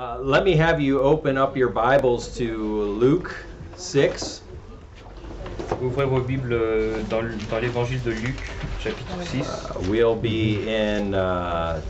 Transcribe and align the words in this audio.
Uh, 0.00 0.18
let 0.22 0.44
me 0.44 0.56
have 0.56 0.80
you 0.80 0.98
open 1.02 1.36
up 1.36 1.54
your 1.54 1.68
Bibles 1.68 2.34
to 2.34 2.56
Luke 2.56 3.36
6. 3.76 4.40
Ouvrez 5.82 6.08
vos 6.08 6.22
Bibles 6.22 6.54
euh, 6.54 7.02
dans 7.10 7.20
dans 7.50 7.60
l'évangile 7.60 8.02
de 8.02 8.12
Luc, 8.12 8.36
chapitre 8.78 9.22
6. 9.22 9.46
Uh, 9.46 9.90
we'll 9.90 10.16
be 10.16 10.66
in 10.66 11.12
uh, 11.12 11.82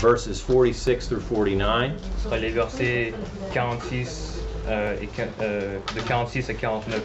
verses 0.00 0.40
46 0.40 1.08
through 1.08 1.20
49. 1.20 1.92
Ce 2.16 2.24
sera 2.24 2.38
les 2.38 2.52
versets 2.52 3.12
46 3.52 4.42
euh, 4.68 4.96
et 5.02 5.10
euh, 5.42 5.78
de 5.94 6.00
46 6.00 6.48
à 6.48 6.54
49. 6.54 7.02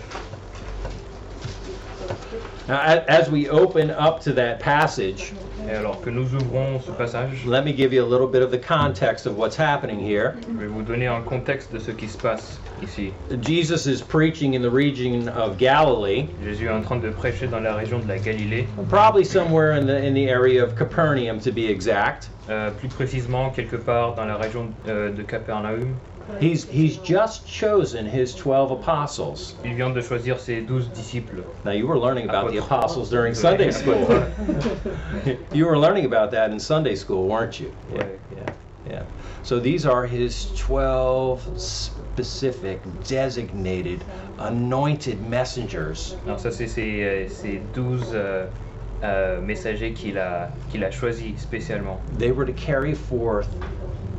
Now, 2.69 3.03
as 3.09 3.29
we 3.29 3.49
open 3.49 3.91
up 3.91 4.21
to 4.21 4.31
that 4.31 4.61
passage, 4.61 5.33
Et 5.67 5.71
alors 5.71 6.01
que 6.01 6.09
nous 6.09 6.33
ouvrons 6.35 6.79
ce 6.79 6.91
passage, 6.91 7.45
let 7.45 7.63
me 7.63 7.71
give 7.75 7.93
you 7.93 8.03
a 8.03 8.07
little 8.07 8.27
bit 8.27 8.41
of 8.41 8.51
the 8.51 8.59
context 8.59 9.25
of 9.25 9.37
what's 9.37 9.55
happening 9.57 9.99
here. 9.99 10.33
je 10.47 10.57
vais 10.59 10.67
vous 10.67 10.81
donner 10.83 11.07
un 11.07 11.21
contexte 11.21 11.71
de 11.73 11.79
ce 11.79 11.91
qui 11.91 12.07
se 12.07 12.17
passe 12.17 12.59
ici. 12.81 13.13
Jesus 13.41 13.85
is 13.87 14.01
preaching 14.01 14.55
in 14.55 14.61
the 14.61 14.71
region 14.71 15.29
of 15.29 15.57
Galilee, 15.57 16.27
Jésus 16.43 16.65
est 16.65 16.71
en 16.71 16.81
train 16.81 16.97
de 16.97 17.09
prêcher 17.09 17.47
dans 17.47 17.59
la 17.59 17.75
région 17.75 17.99
de 17.99 18.07
la 18.07 18.17
Galilée, 18.17 18.67
probably 18.89 19.23
somewhere 19.23 19.73
in 19.73 19.85
the 19.85 20.03
in 20.03 20.13
the 20.13 20.27
area 20.29 20.63
of 20.63 20.75
Capernaum 20.75 21.39
to 21.39 21.51
be 21.51 21.65
exact. 21.69 22.29
euh, 22.49 22.71
plus 22.71 22.89
précisément 22.89 23.49
quelque 23.51 23.75
part 23.75 24.15
dans 24.15 24.25
la 24.25 24.35
région 24.35 24.73
euh, 24.87 25.11
de 25.11 25.21
Capernaum. 25.23 25.95
He's 26.39 26.63
he's 26.65 26.97
just 26.97 27.45
chosen 27.45 28.05
his 28.05 28.35
12 28.35 28.71
apostles. 28.71 29.55
Il 29.63 29.75
vient 29.75 29.93
de 29.93 30.01
choisir 30.01 30.39
ses 30.39 30.61
douze 30.61 30.87
disciples. 30.87 31.43
Now 31.65 31.71
you 31.71 31.87
were 31.87 31.99
learning 31.99 32.29
about 32.29 32.51
the 32.51 32.57
apostles 32.57 33.09
during 33.09 33.33
Sunday 33.33 33.71
school. 33.81 34.07
you 35.53 35.65
were 35.65 35.77
learning 35.77 36.05
about 36.05 36.31
that 36.31 36.51
in 36.51 36.59
Sunday 36.59 36.95
school, 36.95 37.27
weren't 37.27 37.59
you? 37.59 37.73
Yeah, 37.93 38.07
yeah, 38.35 38.53
yeah. 38.89 39.03
So 39.43 39.59
these 39.59 39.85
are 39.85 40.05
his 40.05 40.51
12 40.57 41.59
specific, 41.59 42.79
designated, 43.03 44.03
anointed 44.39 45.21
messengers. 45.29 46.15
Alors 46.25 46.39
ça 46.39 46.51
c'est 46.51 46.67
ces, 46.67 47.03
euh, 47.03 47.27
ces 47.27 47.61
douze 47.73 48.13
euh, 48.13 48.47
euh, 49.03 49.41
messagers 49.41 49.93
qu'il 49.93 50.17
a, 50.17 50.49
qu'il 50.69 50.83
a 50.85 50.91
choisis 50.91 51.41
spécialement. 51.41 51.99
They 52.17 52.31
were 52.31 52.45
to 52.45 52.53
carry 52.53 52.93
forth 52.93 53.49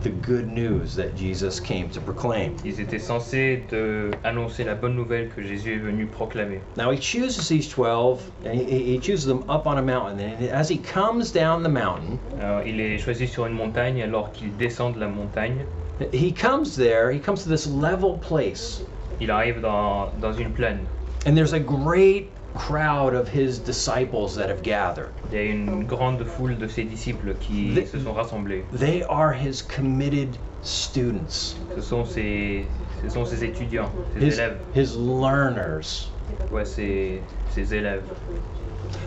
the 0.05 0.11
good 0.11 0.47
news 0.47 0.95
that 0.95 1.17
Jesus 1.17 1.59
came 1.59 1.89
to 1.89 2.01
proclaim. 2.01 2.55
Ils 2.65 2.79
étaient 2.79 3.01
censés 3.01 3.65
de 3.71 4.11
annoncer 4.23 4.63
la 4.65 4.75
bonne 4.75 4.95
nouvelle 4.95 5.31
que 5.31 5.43
Jésus 5.43 5.75
est 5.75 5.79
venu 5.79 6.07
proclamer. 6.07 6.61
Now 6.77 6.91
he 6.91 6.99
chooses 6.99 7.49
these 7.49 7.69
12, 7.69 8.21
and 8.45 8.55
he, 8.55 8.95
he 8.95 8.99
chooses 8.99 9.25
them 9.25 9.43
up 9.49 9.67
on 9.67 9.79
a 9.79 9.83
mountain. 9.83 10.21
And 10.21 10.51
as 10.51 10.69
he 10.69 10.77
comes 10.77 11.33
down 11.33 11.63
the 11.63 11.71
mountain, 11.71 12.19
Alors, 12.39 12.63
il 12.67 12.79
est 12.81 12.99
choisi 12.99 13.27
sur 13.27 13.47
une 13.47 13.55
montagne 13.55 14.03
alors 14.03 14.31
qu'il 14.33 14.55
descend 14.57 14.95
de 14.95 15.01
la 15.01 15.09
montagne. 15.09 15.65
he 16.13 16.33
comes 16.33 16.77
there, 16.77 17.11
he 17.11 17.19
comes 17.19 17.43
to 17.43 17.49
this 17.49 17.67
level 17.67 18.19
place. 18.19 18.83
Il 19.21 19.31
arrive 19.31 19.61
dans, 19.63 20.13
dans 20.21 20.33
une 20.33 20.53
plaine. 20.53 20.81
And 21.27 21.37
there's 21.37 21.53
a 21.55 21.61
great 21.61 22.31
crowd 22.55 23.15
of 23.15 23.29
his 23.29 23.59
disciples 23.59 24.37
that 24.37 24.49
have 24.49 24.63
gathered. 24.63 25.13
Il 25.33 25.35
y 25.35 25.41
a 25.41 25.45
une 25.51 25.87
grande 25.87 26.25
foule 26.27 26.55
de 26.57 26.69
ses 26.69 26.85
disciples 26.85 27.35
qui 27.41 27.75
The- 27.75 27.87
se 27.87 27.99
sont 27.99 28.15
rassemblés. 28.15 28.65
They 28.73 29.03
are 29.05 29.33
his 29.33 29.63
committed 29.63 30.37
students, 30.63 31.57
Ce 31.75 31.81
sont 31.83 32.07
ses, 32.07 32.67
ce 33.03 33.09
sont 33.11 33.27
ses 33.27 33.43
étudiants, 33.43 33.91
ses 34.15 34.21
his, 34.21 34.39
élèves. 34.39 34.59
his 34.75 34.97
learners. 34.97 36.11
Ouais, 36.51 36.65
ses, 36.65 37.23
ses 37.51 37.73
élèves. 37.75 38.03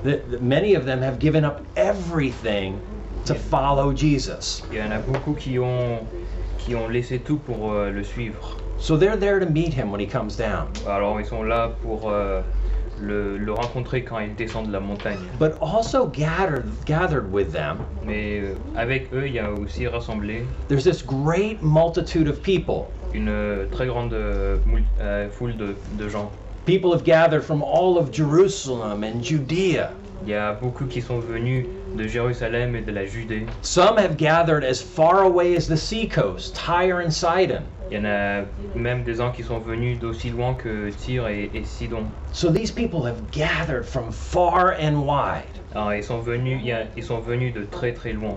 The- 0.04 0.22
the- 0.30 0.40
many 0.42 0.76
of 0.76 0.86
them 0.86 1.02
have 1.02 1.20
given 1.20 1.46
up 1.46 1.66
everything 1.76 2.80
to 3.26 3.34
follow 3.36 3.94
Jesus. 3.94 4.64
Il 4.72 4.78
y 4.78 4.82
en 4.82 4.92
a 4.92 5.00
beaucoup 5.00 5.34
qui 5.36 5.58
ont, 5.60 6.06
qui 6.58 6.76
ont 6.76 6.88
laissé 6.90 7.20
tout 7.20 7.38
pour 7.38 7.72
euh, 7.72 7.92
le 7.92 8.04
suivre. 8.04 8.58
So 8.80 8.96
they're 8.96 9.18
there 9.18 9.40
to 9.40 9.46
meet 9.46 9.74
him 9.74 9.92
when 9.92 10.00
he 10.00 10.08
comes 10.08 10.36
down. 10.38 10.68
Alors 10.88 11.20
ils 11.20 11.26
sont 11.26 11.44
là 11.44 11.72
pour 11.82 12.10
euh, 12.10 12.42
le, 13.02 13.38
le 13.38 13.54
rencontrer 13.54 14.04
quand 14.04 14.20
il 14.20 14.36
descend 14.36 14.68
de 14.68 14.72
la 14.72 14.80
montagne. 14.80 15.18
But 15.40 15.58
also 15.62 16.08
gathered 16.08 16.66
gathered 16.86 17.32
with 17.32 17.52
them, 17.52 17.80
Mais 18.04 18.40
euh, 18.42 18.56
avec 18.76 19.12
eux, 19.14 19.28
il 19.28 19.34
y 19.34 19.40
a 19.40 19.52
aussi 19.52 19.88
rassemblé 19.88 20.46
there's 20.68 20.84
this 20.84 21.02
great 21.02 21.62
multitude 21.62 22.28
of 22.28 22.42
people. 22.42 22.92
une 23.14 23.30
euh, 23.30 23.66
très 23.72 23.88
grande 23.88 24.14
euh, 24.14 24.58
euh 25.00 25.30
foule 25.32 25.56
de, 25.58 25.76
de 25.98 26.08
gens. 26.08 26.32
People 26.66 26.92
have 26.92 27.04
gathered 27.04 27.44
from 27.44 27.64
all 27.64 27.98
of 27.98 28.12
Jerusalem 28.12 29.04
and 29.04 29.24
Judea. 29.24 29.92
Il 30.22 30.30
y 30.30 30.34
a 30.34 30.54
beaucoup 30.54 30.86
qui 30.86 31.02
sont 31.02 31.20
venus 31.20 31.66
de 31.96 32.08
Jérusalem 32.08 32.76
et 32.76 32.82
de 32.82 32.92
la 32.92 33.06
Judée. 33.06 33.46
Some 33.62 33.98
have 33.98 34.18
gathered 34.18 34.64
as 34.64 34.82
far 34.82 35.24
away 35.24 35.56
as 35.56 35.68
the 35.68 35.78
seacoast, 35.78 36.56
Tyre 36.56 37.00
and 37.00 37.12
Sidon. 37.12 37.64
Il 37.90 37.98
y 37.98 38.00
en 38.00 38.06
a 38.06 38.46
même 38.76 39.04
des 39.04 39.16
gens 39.16 39.32
qui 39.32 39.44
sont 39.44 39.60
venus 39.60 40.00
d'aussi 40.00 40.30
loin 40.30 40.54
que 40.56 40.90
Tyr 40.92 41.28
et, 41.28 41.50
et 41.54 41.64
Sidon. 41.64 42.12
So 42.32 42.50
these 42.52 42.72
people 42.72 43.04
have 43.06 43.32
gathered 43.32 43.86
from 43.86 44.12
far 44.12 44.74
and 44.74 45.06
wide, 45.06 45.60
Alors 45.78 45.94
ils 45.94 46.04
sont 46.04 46.18
venus, 46.22 46.58
il 46.60 46.68
y 46.70 46.72
a- 46.72 46.88
ils 46.98 47.04
sont 47.04 47.20
venus 47.20 47.54
de 47.54 47.64
très 47.64 47.94
très 47.94 48.12
loin. 48.12 48.36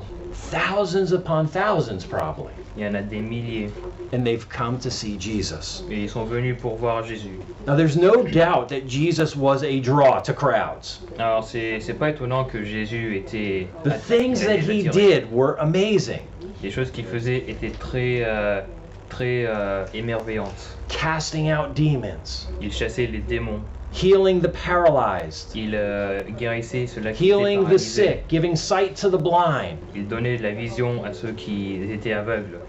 thousands 0.50 1.10
upon 1.14 1.46
thousands 1.46 2.04
probably, 2.06 2.52
Il 2.76 2.82
y 2.82 2.86
en 2.86 2.92
a 2.94 3.00
des 3.00 3.20
milliers 3.22 3.70
and 4.12 4.24
they've 4.24 4.46
come 4.46 4.78
to 4.78 4.90
see 4.90 5.18
Jesus. 5.18 5.82
et 5.90 6.02
ils 6.02 6.10
sont 6.10 6.24
venus 6.24 6.58
pour 6.60 6.76
voir 6.76 7.02
Jésus. 7.02 7.40
Now 7.66 7.76
there's 7.76 7.96
no 7.96 8.22
doubt 8.24 8.68
that 8.68 8.86
Jesus 8.86 9.34
was 9.34 9.62
a 9.64 9.80
draw 9.80 10.20
to 10.20 10.34
crowds. 10.34 11.00
Alors 11.18 11.42
c'est 11.42 11.80
c'est 11.80 11.94
pas 11.94 12.10
étonnant 12.10 12.44
que 12.44 12.62
Jésus 12.62 13.16
était 13.16 13.68
The 13.84 13.94
things 14.06 14.44
that 14.44 14.58
he 14.58 14.82
did 14.82 15.32
were 15.32 15.56
amazing. 15.60 16.20
Les 16.62 16.70
choses 16.70 16.90
qu'il 16.90 17.06
faisait 17.06 17.48
étaient 17.48 17.70
très 17.72 18.22
euh, 18.22 18.60
très 19.08 19.46
euh, 19.46 19.86
émerveillantes. 19.94 20.76
Casting 20.88 21.50
out 21.50 21.74
demons, 21.74 22.48
Il 22.60 22.70
chassait 22.70 23.06
les 23.06 23.20
démons, 23.20 23.62
healing 23.92 24.40
the 24.40 24.48
paralyzed, 24.48 25.54
il 25.54 25.74
euh, 25.74 26.20
guérissait 26.38 26.86
ceux-là 26.86 27.12
qui 27.12 27.26
healing 27.26 27.68
the 27.68 27.78
sick, 27.78 28.28
giving 28.28 28.56
sight 28.56 28.94
to 28.96 29.08
the 29.10 29.20
blind. 29.20 29.78
Il 29.94 30.06
donnait 30.06 30.38
la 30.38 30.52
vision 30.52 31.04
à 31.04 31.12
ceux 31.12 31.32
qui 31.32 31.74
étaient 31.90 32.12
aveugles. 32.12 32.60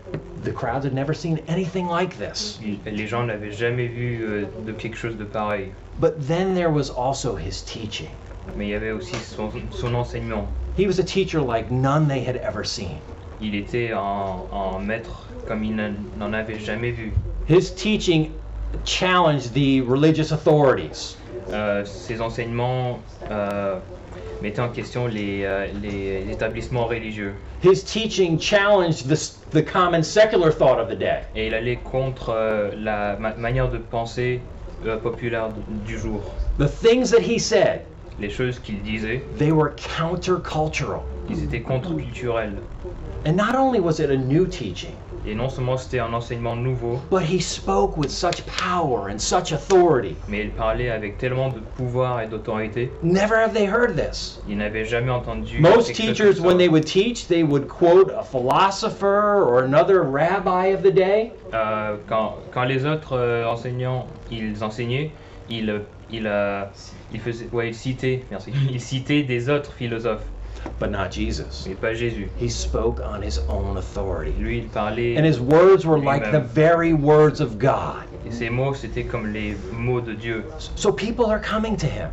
The 0.44 0.52
crowds 0.52 0.84
had 0.86 0.94
never 0.94 1.14
seen 1.14 1.40
anything 1.48 1.88
like 1.88 2.18
this. 2.18 2.60
Il- 2.64 2.80
les 2.86 3.08
gens 3.08 3.24
n'avaient 3.26 3.52
jamais 3.52 3.88
vu 3.88 4.24
euh, 4.24 4.46
de 4.66 4.72
quelque 4.72 4.98
chose 4.98 5.16
de 5.18 5.24
pareil. 5.24 5.72
But 6.00 6.14
then 6.28 6.56
there 6.56 6.72
was 6.72 6.90
also 6.90 7.36
his 7.36 7.62
teaching. 7.64 8.10
Mais 8.58 8.66
il 8.66 8.70
y 8.72 8.74
avait 8.74 8.92
aussi 8.92 9.16
son, 9.16 9.52
son 9.70 9.94
enseignement. 9.94 10.48
He 10.78 10.88
was 10.88 11.00
a 11.00 11.04
teacher 11.04 11.42
like 11.42 11.70
none 11.70 12.08
they 12.08 12.24
had 12.26 12.38
ever 12.38 12.64
seen. 12.66 12.98
Il 13.40 13.56
était 13.56 13.92
un, 13.92 14.36
un 14.52 14.80
maître 14.80 15.28
comme 15.48 15.64
il 15.64 15.76
n'en 15.76 16.34
avait 16.34 16.60
jamais 16.60 16.92
vu. 16.92 17.14
His 17.48 17.72
teaching 17.76 18.32
challenged 18.86 19.54
the 19.54 19.82
religious 19.82 20.32
authorities. 20.32 21.18
Euh, 21.52 21.84
ses 21.86 22.22
enseignements 22.22 23.00
euh, 23.30 23.78
mettaient 24.42 24.62
en 24.62 24.70
question 24.70 25.08
les, 25.08 25.44
euh, 25.44 25.68
les 25.82 26.32
établissements 26.32 26.86
religieux. 26.86 27.34
His 27.64 27.84
teaching 27.84 28.40
challenged 28.40 29.08
the, 29.08 29.18
the 29.52 29.62
common 29.64 30.02
secular 30.04 30.52
thought 30.52 30.80
of 30.80 30.90
the 30.90 30.96
day. 30.98 31.22
Et 31.36 31.48
il 31.48 31.54
allait 31.54 31.78
contre 31.78 32.30
euh, 32.30 32.72
la 32.78 33.18
ma- 33.18 33.36
manière 33.36 33.70
de 33.70 33.78
penser 33.78 34.42
euh, 34.86 34.98
populaire 34.98 35.50
du 35.86 35.98
jour. 35.98 36.22
The 36.58 36.68
things 36.68 37.12
that 37.12 37.22
he 37.22 37.40
said, 37.40 37.82
Les 38.20 38.30
choses 38.30 38.60
qu'il 38.60 38.82
disait, 38.84 39.24
they 39.38 39.52
were 39.52 39.72
countercultural. 39.76 41.02
ils 41.30 41.44
étaient 41.44 41.62
contre-culturels. 41.62 42.58
And 43.26 43.34
not 43.36 43.56
only 43.56 43.80
was 43.80 44.00
it 44.00 44.10
a 44.10 44.18
new 44.18 44.46
teaching, 44.48 44.96
Et 45.26 45.36
non 45.36 45.50
seulement 45.50 45.78
c'était 45.78 46.00
un 46.00 46.14
enseignement 46.14 46.56
nouveau, 46.56 47.00
but 47.12 47.22
he 47.22 47.40
spoke 47.40 47.96
with 47.98 48.10
such 48.10 48.44
power 48.46 49.10
and 49.10 49.20
such 49.20 49.52
authority. 49.52 50.16
mais 50.28 50.42
il 50.42 50.50
parlait 50.52 50.90
avec 50.90 51.18
tellement 51.18 51.50
de 51.50 51.60
pouvoir 51.60 52.22
et 52.22 52.28
d'autorité. 52.28 52.92
Never 53.04 53.36
have 53.36 53.54
they 53.54 53.68
heard 53.68 53.96
this. 53.96 54.42
Il 54.48 54.58
n'avait 54.58 54.86
jamais 54.86 55.12
entendu. 55.12 55.60
Most 55.60 55.94
teachers, 55.94 56.40
when 56.40 56.58
they 56.58 56.68
would 56.68 56.86
teach, 56.86 57.28
they 57.28 57.44
would 57.44 57.68
quote 57.68 58.12
a 58.12 58.24
philosopher 58.24 59.44
or 59.46 59.60
another 59.64 60.02
rabbi 60.02 60.74
of 60.74 60.82
the 60.82 60.92
day. 60.94 61.32
Euh, 61.54 61.98
quand, 62.08 62.38
quand 62.52 62.64
les 62.64 62.86
autres 62.86 63.18
euh, 63.18 63.46
enseignants 63.46 64.08
ils 64.32 64.64
enseignaient, 64.64 65.12
ils, 65.50 65.82
ils, 66.10 66.28
euh, 66.28 66.64
ils 67.14 67.20
faisaient, 67.20 67.48
ouais, 67.52 67.70
ils 67.70 67.76
citaient, 67.76 68.24
merci, 68.32 68.52
ils 68.72 68.82
citaient 68.82 69.24
des 69.24 69.50
autres 69.50 69.74
philosophes, 69.74 70.26
But 70.80 70.90
not 70.92 71.12
Jesus. 71.12 71.66
mais 71.68 71.76
pas 71.76 71.94
Jésus. 71.94 72.30
He 72.36 72.50
spoke 72.50 73.00
on 73.02 73.22
his 73.22 73.40
own 73.50 73.78
authority. 73.78 74.34
Lui, 74.40 74.58
il 74.60 74.70
parlait, 74.70 75.18
And 75.18 75.26
his 75.26 75.40
words 75.40 75.86
were 75.86 76.00
like 76.00 76.32
the 76.32 76.40
very 76.40 76.94
words 76.94 77.40
of 77.42 77.58
God. 77.60 78.04
et 78.26 78.32
ses 78.32 78.50
mots 78.50 78.74
c'était 78.76 79.04
comme 79.06 79.32
les 79.34 79.56
mots 79.72 80.02
de 80.02 80.14
Dieu. 80.14 80.44
So 80.76 80.92
people 80.92 81.26
are 81.26 81.40
coming 81.40 81.76
to 81.78 81.88
him. 81.88 82.10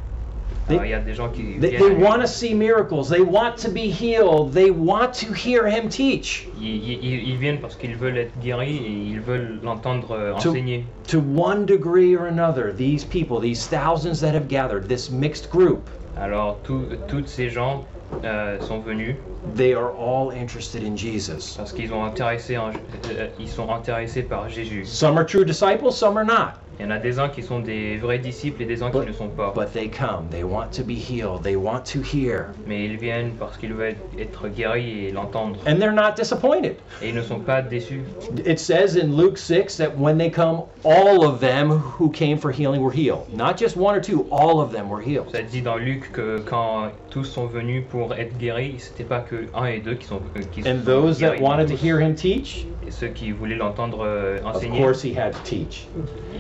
Alors, 0.71 0.85
il 0.85 0.91
y 0.91 0.95
a 0.95 1.01
des 1.01 1.15
gens 1.15 1.31
qui 1.31 1.59
They, 1.59 1.71
viennent 1.71 1.81
they 1.83 1.95
lui. 1.95 2.03
want 2.05 2.21
to 2.21 2.27
see 2.27 2.53
miracles. 2.53 3.09
They 3.09 3.23
want 3.23 3.57
to 3.63 3.71
be 3.71 3.89
healed. 3.91 4.53
They 4.53 4.71
want 4.71 5.15
to 5.15 5.33
hear 5.33 5.67
him 5.67 5.89
teach. 5.89 6.47
Ils, 6.61 6.67
ils- 7.03 7.29
ils 7.31 7.37
viennent 7.39 7.59
parce 7.59 7.75
qu'ils 7.75 7.97
veulent 7.97 8.19
être 8.19 8.39
guéris 8.39 8.77
et 8.77 8.91
ils 9.13 9.21
veulent 9.21 9.61
l'entendre 9.63 10.11
euh, 10.13 10.33
To- 10.41 10.51
enseigner. 10.51 10.85
To 11.09 11.21
one 11.21 11.65
degree 11.65 12.15
or 12.15 12.27
another, 12.27 12.71
these 12.75 13.03
people, 13.03 13.41
these 13.41 13.67
thousands 13.67 14.21
that 14.21 14.35
have 14.35 14.47
gathered, 14.47 14.89
this 14.89 15.11
mixed 15.11 15.49
group, 15.51 15.89
Alors 16.19 16.59
tous 16.65 16.83
tous 17.07 17.25
ces 17.27 17.49
gens 17.49 17.85
euh, 18.25 18.61
sont 18.61 18.81
venus 18.81 19.17
they 19.55 19.73
are 19.75 19.91
all 19.97 20.31
interested 20.31 20.83
in 20.83 20.97
Jesus. 20.97 21.55
parce 21.57 21.73
qu'ils 21.73 21.93
ont 21.93 22.05
intéressé 22.05 22.57
en- 22.59 22.73
euh, 23.11 23.29
ils 23.39 23.49
sont 23.49 23.71
intéressés 23.71 24.23
par 24.23 24.49
Jésus. 24.49 24.85
Some 24.85 25.17
are 25.19 25.25
true 25.27 25.45
disciples, 25.45 25.93
some 25.93 26.17
are 26.17 26.25
not. 26.25 26.55
Il 26.81 26.85
y 26.85 26.87
en 26.87 26.91
a 26.93 26.99
des 26.99 27.19
uns 27.19 27.29
qui 27.29 27.43
sont 27.43 27.59
des 27.59 27.97
vrais 27.97 28.19
disciples 28.21 28.63
et 28.63 28.65
des 28.65 28.83
uns 28.83 28.87
qui 28.91 28.99
But- 28.99 29.03
ne 29.03 29.09
le 29.09 29.13
sont 29.13 29.29
pas. 29.29 29.53
But 29.55 29.73
they 29.73 29.89
come. 29.91 30.29
They 30.31 30.45
want 30.45 30.69
to 30.77 30.85
be 30.85 30.93
healed. 30.95 31.43
They 31.43 31.57
want 31.57 31.83
to 31.93 32.01
hear. 32.01 32.47
Mais 32.69 32.85
ils 32.85 32.97
viennent 32.97 33.33
parce 33.39 33.57
qu'ils 33.57 33.73
veulent 33.75 33.97
être 34.19 34.49
guéris 34.49 35.07
et 35.07 35.11
l'entendre. 35.11 35.59
And 35.67 35.79
they're 35.81 35.93
not 35.93 36.13
disappointed. 36.17 36.77
Et 37.03 37.09
ils 37.09 37.15
ne 37.15 37.23
sont 37.23 37.41
pas 37.41 37.63
déçus. 37.63 38.03
It 38.47 38.61
says 38.61 38.97
in 38.97 39.17
Luke 39.17 39.39
6 39.39 39.77
that 39.79 39.97
when 39.99 40.19
they 40.19 40.31
come, 40.31 40.63
all 40.85 41.25
of 41.25 41.41
them 41.41 41.71
who 41.99 42.11
came 42.11 42.39
for 42.39 42.53
healing 42.53 42.81
were 42.81 42.93
healed. 42.95 43.23
Not 43.35 43.57
just 43.59 43.77
one 43.77 43.97
or 43.97 44.01
two, 44.01 44.27
all 44.31 44.61
of 44.61 44.71
them 44.73 44.89
were 44.89 45.01
healed. 45.03 45.31
Ça 45.33 45.43
dit 45.43 45.63
dans 45.63 45.77
Luc 45.79 46.13
que 46.13 46.39
quand 46.49 46.93
tous 47.11 47.25
sont 47.25 47.47
venus 47.47 47.85
pour 47.91 48.15
être 48.15 48.39
guéris, 48.39 48.77
c'était 48.79 49.03
pas 49.05 49.21
que 49.21 49.47
un 49.53 49.67
et 49.67 49.81
deux 49.81 49.95
qui 49.97 50.07
sont, 50.07 50.21
euh, 50.37 50.41
qui 50.53 50.61
And 50.61 50.79
sont 50.79 50.85
those 50.85 51.19
that 51.19 51.37
guéris, 51.39 51.43
wanted 51.43 51.67
to 51.69 51.75
hear 51.75 51.99
him 52.01 52.15
teach, 52.15 52.67
Et 52.87 52.91
ceux 52.91 53.09
qui 53.09 53.33
voulaient 53.33 53.57
l'entendre 53.57 54.05
euh, 54.07 54.39
of 54.45 54.57
enseigner, 54.57 54.81
course 54.81 55.03
he 55.05 55.15
had 55.19 55.33
to 55.33 55.39
teach. 55.45 55.89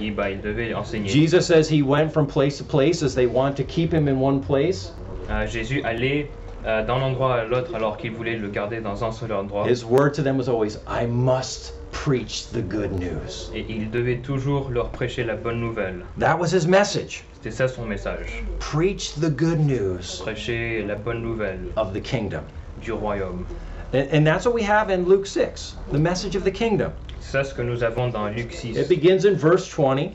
ils, 0.00 0.14
bah, 0.14 0.27
ils 0.30 0.40
devaient 0.40 0.74
enseigner. 0.74 1.08
Jesus 1.08 1.46
says 1.46 1.68
he 1.68 1.82
went 1.82 2.10
from 2.12 2.26
place 2.26 2.58
to 2.58 2.64
place 2.64 3.02
as 3.02 3.14
they 3.14 3.26
want 3.26 3.54
to 3.56 3.64
keep 3.64 3.92
him 3.92 4.08
in 4.08 4.20
one 4.20 4.40
place. 4.40 4.92
Euh, 5.30 5.46
Jésus 5.46 5.82
allait 5.84 6.30
euh, 6.66 6.84
d'un 6.84 7.00
endroit 7.02 7.34
à 7.34 7.44
l'autre 7.44 7.74
alors 7.74 7.96
qu'il 7.96 8.12
voulait 8.12 8.36
le 8.36 8.48
garder 8.48 8.80
dans 8.80 9.04
un 9.04 9.12
seul 9.12 9.32
endroit. 9.32 9.66
His 9.68 9.84
word 9.84 10.12
to 10.14 10.22
them 10.22 10.36
was 10.38 10.48
always, 10.48 10.78
I 10.88 11.06
must 11.06 11.74
preach 11.92 12.48
the 12.52 12.62
good 12.62 12.92
news. 12.92 13.50
Et 13.54 13.64
il 13.68 13.90
devait 13.90 14.18
toujours 14.18 14.70
leur 14.70 14.90
prêcher 14.90 15.24
la 15.24 15.34
bonne 15.36 15.60
nouvelle. 15.60 16.04
That 16.18 16.38
was 16.38 16.52
his 16.52 16.66
message. 16.66 17.24
C'était 17.34 17.54
ça 17.54 17.68
son 17.68 17.84
message. 17.84 18.42
Preach 18.58 19.14
the 19.14 19.30
good 19.30 19.60
news 19.60 20.20
Prêcher 20.22 20.84
la 20.86 20.96
bonne 20.96 21.22
nouvelle 21.22 21.60
of 21.76 21.92
the 21.92 22.00
kingdom. 22.02 22.42
du 22.82 22.92
royaume. 22.92 23.44
And, 23.92 24.08
and 24.12 24.26
that's 24.26 24.44
what 24.44 24.54
we 24.54 24.62
have 24.62 24.90
in 24.90 25.06
Luke 25.06 25.26
6, 25.26 25.76
the 25.92 25.98
message 25.98 26.36
of 26.36 26.44
the 26.44 26.50
kingdom. 26.50 26.92
C'est 27.30 27.36
ça 27.36 27.44
ce 27.44 27.52
que 27.52 27.60
nous 27.60 27.82
avons 27.84 28.08
dans 28.08 28.26
Luc 28.28 28.52
6. 28.54 28.74
It 28.78 28.88
begins 28.88 29.26
in 29.26 29.34
verse 29.34 29.68
20. 29.68 30.12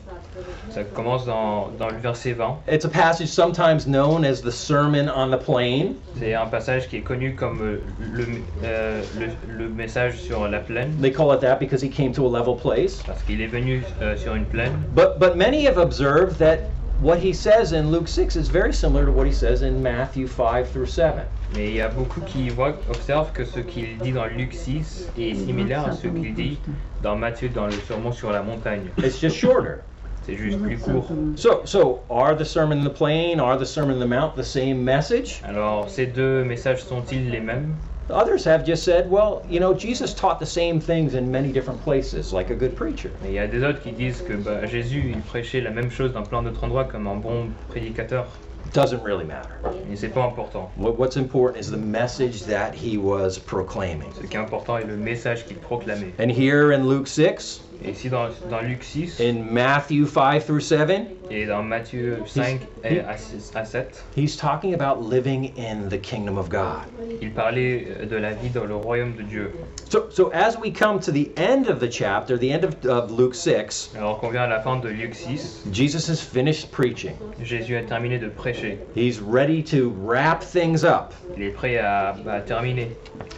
Ça 0.71 0.83
commence 0.83 1.27
dans, 1.27 1.69
dans 1.77 1.89
le 1.89 1.98
verset 1.98 2.33
20. 2.33 2.62
It's 2.68 2.86
a 2.86 2.89
passage 2.89 3.27
sometimes 3.27 3.86
known 3.86 4.25
as 4.25 4.42
the 4.42 4.50
Sermon 4.51 5.07
on 5.15 5.30
the 5.30 5.38
Plain. 5.38 5.94
C'est 6.18 6.33
un 6.33 6.48
passage 6.48 6.88
qui 6.89 6.98
est 6.98 7.01
connu 7.04 7.36
comme 7.36 7.62
euh, 7.62 7.77
le, 8.00 8.25
euh, 8.63 9.04
le, 9.19 9.27
le 9.48 9.69
message 9.69 10.21
sur 10.21 10.48
la 10.48 10.60
plaine, 10.60 10.98
They 11.00 11.12
call 11.12 11.31
it 11.36 11.42
that 11.42 11.60
because 11.60 11.83
he 11.83 11.89
came 11.89 12.13
to 12.13 12.25
a 12.25 12.30
level 12.30 12.56
place. 12.56 13.04
parce 13.06 13.21
qu'il 13.21 13.42
est 13.42 13.48
venu 13.48 13.83
euh, 14.01 14.18
sur 14.18 14.33
une 14.33 14.45
plaine. 14.45 14.71
But, 14.95 15.19
but 15.19 15.36
many 15.36 15.68
have 15.68 15.77
observed 15.77 16.39
that 16.39 16.62
what 17.01 17.19
he 17.19 17.34
says 17.34 17.74
in 17.74 17.92
Luke 17.92 18.07
6 18.07 18.36
is 18.36 18.48
very 18.48 18.74
similar 18.74 19.06
to 19.06 19.12
what 19.12 19.25
he 19.28 19.34
says 19.34 19.62
in 19.62 19.81
Matthew 19.81 20.28
5 20.28 20.69
through 20.69 20.86
7. 20.88 21.25
Mais 21.56 21.68
il 21.69 21.75
y 21.75 21.81
a 21.81 21.90
beaucoup 21.90 22.22
qui 22.22 22.50
voient, 22.50 22.75
observent 22.90 23.31
que 23.34 23.45
ce 23.45 23.60
qu'il 23.60 23.98
dit 24.00 24.12
dans 24.12 24.25
Luc 24.25 24.54
6 24.54 25.10
est 25.18 25.36
similaire 25.36 25.88
à 25.88 25.94
ce 25.94 26.07
qu'il 26.07 26.34
dit 26.34 26.57
dans 27.01 27.16
Matthieu 27.16 27.50
dans 27.50 27.68
le 27.68 27.74
sermon 27.74 28.12
sur 28.12 28.31
la 28.31 28.42
montagne. 28.42 28.90
It's 28.98 29.19
just 29.19 29.36
shorter. 29.36 29.81
C'est 30.25 30.38
juste 30.38 30.62
plus 30.62 30.78
court. 30.78 31.06
So, 31.36 31.62
so 31.66 32.00
are 32.10 32.34
the 32.34 32.45
Sermon 32.45 32.80
on 32.80 32.84
the 32.86 32.94
Plain, 32.94 33.42
are 33.42 33.57
the 33.57 33.66
Sermon 33.66 33.95
on 33.95 34.00
the 34.00 34.07
Mount 34.07 34.36
the 34.36 34.44
same 34.44 34.84
message? 34.84 35.42
Alors, 35.44 35.90
ces 35.90 36.07
deux 36.07 36.45
messages 36.45 36.84
sont-ils 36.84 37.30
les 37.30 37.42
mêmes? 37.42 37.75
Others 38.09 38.44
have 38.45 38.65
just 38.65 38.83
said, 38.83 39.09
well, 39.09 39.45
you 39.50 39.59
know, 39.59 39.73
Jesus 39.73 40.13
taught 40.13 40.39
the 40.39 40.45
same 40.45 40.79
things 40.81 41.13
in 41.15 41.31
many 41.31 41.51
different 41.53 41.81
places, 41.83 42.33
like 42.33 42.50
a 42.50 42.55
good 42.55 42.75
preacher. 42.75 43.11
Mais 43.21 43.29
il 43.29 43.35
y 43.35 43.39
a 43.39 43.47
des 43.47 43.63
autres 43.63 43.81
qui 43.81 43.91
disent 43.91 44.21
que 44.21 44.33
bah, 44.33 44.65
Jésus, 44.65 45.11
il 45.15 45.21
prêchait 45.21 45.61
la 45.63 45.71
même 45.71 45.89
chose 45.89 46.11
dans 46.13 46.23
plein 46.23 46.44
d'autres 46.44 46.63
endroits 46.63 46.83
comme 46.85 47.07
un 47.07 47.15
bon 47.15 47.47
prédicateur. 47.69 48.25
Doesn't 48.73 49.03
really 49.03 49.25
matter. 49.25 49.50
Mais 49.89 49.95
c'est 49.95 50.09
pas 50.09 50.23
important. 50.25 50.69
What- 50.77 50.97
What's 50.97 51.15
important 51.17 51.57
is 51.59 51.69
the 51.69 51.77
message 51.77 52.44
that 52.45 52.73
he 52.73 52.97
was 52.97 53.38
proclaiming. 53.38 54.09
Ce 54.19 54.25
qui 54.25 54.35
est 54.35 54.39
important 54.39 54.77
est 54.77 54.85
le 54.85 54.95
message 54.97 55.45
qu'il 55.45 55.57
proclamait. 55.57 56.13
And 56.19 56.29
here 56.31 56.71
in 56.73 56.88
Luke 56.88 57.07
6, 57.07 57.61
Et 57.85 57.91
ici 57.91 58.09
dans, 58.09 58.29
dans 58.49 58.61
Luc 58.61 58.83
6 58.83 59.19
in 59.19 59.43
Matthew 59.51 60.05
5 60.05 60.45
through 60.45 60.61
7, 60.61 60.89
et 61.31 61.45
dans 61.45 61.63
Matthieu 61.63 62.19
5 62.25 62.61
et 62.83 62.99
à, 62.99 63.17
6 63.17 63.51
à 63.55 63.65
7, 63.65 64.03
he's 64.15 64.37
talking 64.37 64.73
about 64.73 65.01
living 65.01 65.51
in 65.57 65.89
the 65.89 65.99
kingdom 65.99 66.37
of 66.37 66.49
God. 66.49 66.85
il 67.21 67.31
parlait 67.31 67.87
euh, 68.01 68.05
de 68.05 68.15
la 68.15 68.33
vie 68.33 68.49
dans 68.49 68.65
le 68.65 68.75
royaume 68.75 69.15
de 69.15 69.23
Dieu. 69.23 69.51
So, 69.89 70.09
so 70.09 70.31
as 70.33 70.57
we 70.57 70.71
come 70.71 70.99
to 70.99 71.11
the 71.11 71.31
end 71.37 71.67
of 71.67 71.79
the 71.79 71.89
chapter, 71.89 72.37
the 72.37 72.51
end 72.51 72.63
of, 72.63 72.85
of 72.85 73.11
Luke 73.11 73.35
6, 73.35 73.91
Alors 73.97 74.19
qu'on 74.19 74.29
vient 74.29 74.43
à 74.43 74.47
la 74.47 74.59
fin 74.59 74.77
de 74.77 74.89
Luc 74.89 75.15
6, 75.15 75.65
Jesus 75.71 76.07
has 76.09 76.21
finished 76.21 76.71
preaching. 76.71 77.13
Jésus 77.41 77.75
a 77.75 77.81
terminé 77.83 78.19
de 78.19 78.29
prêcher. 78.29 78.77
He's 78.95 79.19
ready 79.19 79.63
to 79.63 79.93
wrap 80.03 80.41
things 80.41 80.83
up. 80.83 81.13
Il 81.35 81.43
est 81.43 81.51
prêt 81.51 81.77
à, 81.77 82.15
à 82.29 82.41
terminer. 82.41 82.91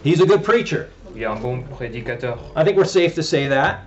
He's 0.03 0.21
a 0.21 0.25
good 0.25 0.43
preacher. 0.43 0.87
Il 1.15 1.21
est 1.21 1.25
un 1.25 1.35
bon 1.35 1.61
prédicateur. 1.61 2.37
I 2.57 2.63
think 2.63 2.75
we're 2.77 2.85
safe 2.85 3.15
to 3.15 3.21
say 3.23 3.47
that. 3.47 3.85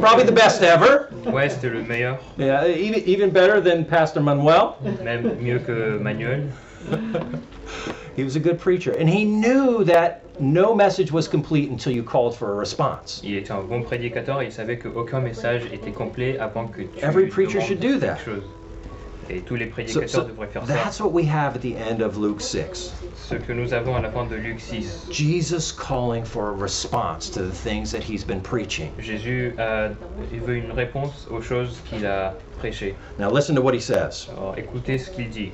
Probably 0.00 0.24
the 0.24 0.32
best 0.34 0.62
ever. 0.62 1.08
Ouais, 1.26 1.48
c'était 1.50 1.68
le 1.70 1.82
meilleur, 1.82 2.18
Yeah, 2.38 2.66
even, 2.66 3.02
even 3.06 3.30
better 3.30 3.60
than 3.60 3.84
Pastor 3.84 4.22
Manuel. 4.22 4.74
même 5.04 5.36
mieux 5.40 5.58
que 5.58 5.98
Manuel. 5.98 6.48
he 8.16 8.24
was 8.24 8.36
a 8.36 8.40
good 8.40 8.58
preacher. 8.58 8.92
And 8.92 9.08
he 9.08 9.24
knew 9.24 9.84
that 9.84 10.22
no 10.40 10.74
message 10.74 11.12
was 11.12 11.28
complete 11.28 11.70
until 11.70 11.92
you 11.92 12.02
called 12.02 12.34
for 12.34 12.52
a 12.52 12.54
response. 12.54 13.20
Il 13.22 13.36
était 13.36 13.50
un 13.52 13.62
bon 13.62 13.82
prédicateur 13.82 14.40
et 14.40 14.46
il 14.46 14.52
savait 14.52 14.78
message 15.20 15.62
était 15.72 15.92
complet 15.92 16.38
avant 16.38 16.66
que 16.66 16.82
tu 16.82 16.88
Every 17.02 17.26
preacher 17.26 17.60
should 17.60 17.80
do 17.80 17.98
that. 17.98 18.16
chose. 18.24 18.42
Et 19.30 19.40
tous 19.40 19.56
les 19.56 19.66
So, 19.66 19.72
prédicateurs 19.72 20.08
so 20.08 20.22
devraient 20.22 20.46
faire 20.48 20.64
that's 20.66 20.98
ça. 20.98 21.04
what 21.04 21.12
we 21.12 21.24
have 21.26 21.54
at 21.56 21.60
the 21.62 21.74
end 21.76 22.00
of 22.02 22.16
Luke 22.18 22.40
6. 22.40 22.92
Ce 23.16 23.34
que 23.34 23.52
nous 23.52 23.72
avons 23.72 23.96
à 23.96 24.02
la 24.02 24.10
fin 24.10 24.24
de 24.26 24.36
Luc 24.36 24.60
6. 24.60 25.06
Jesus 25.10 25.72
calling 25.72 26.24
for 26.24 26.48
a 26.48 26.52
response 26.52 27.30
to 27.30 27.40
the 27.42 27.52
things 27.52 27.90
that 27.90 28.02
he's 28.02 28.24
been 28.24 28.40
preaching. 28.40 28.90
Jésus 28.98 29.54
euh, 29.58 29.88
il 30.32 30.40
veut 30.40 30.56
une 30.56 30.72
réponse 30.72 31.26
aux 31.30 31.40
choses 31.40 31.78
qu'il 31.88 32.04
a 32.06 32.34
prêchées. 32.58 32.94
Now 33.18 33.30
listen 33.30 33.54
to 33.56 33.62
what 33.62 33.74
he 33.74 33.80
says. 33.80 34.28
Alors 34.36 34.54
écoutez 34.58 34.98
ce 34.98 35.10
qu'il 35.10 35.28
dit. 35.30 35.50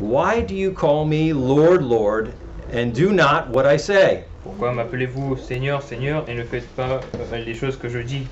Why 0.00 0.42
do 0.42 0.54
you 0.54 0.72
call 0.72 1.06
me 1.06 1.32
Lord, 1.32 1.82
Lord, 1.82 2.32
and 2.72 2.92
do 2.92 3.12
not 3.12 3.48
what 3.50 3.64
I 3.66 3.78
say? 3.78 4.24
Pourquoi 4.42 4.72
m'appelez-vous 4.72 5.36
Seigneur, 5.38 5.80
Seigneur 5.82 6.24
et 6.28 6.34
ne 6.34 6.42
faites 6.44 6.68
pas 6.74 7.00
euh, 7.32 7.38
les 7.38 7.54
choses 7.54 7.76
que 7.78 7.88
je 7.88 8.00
dis? 8.00 8.26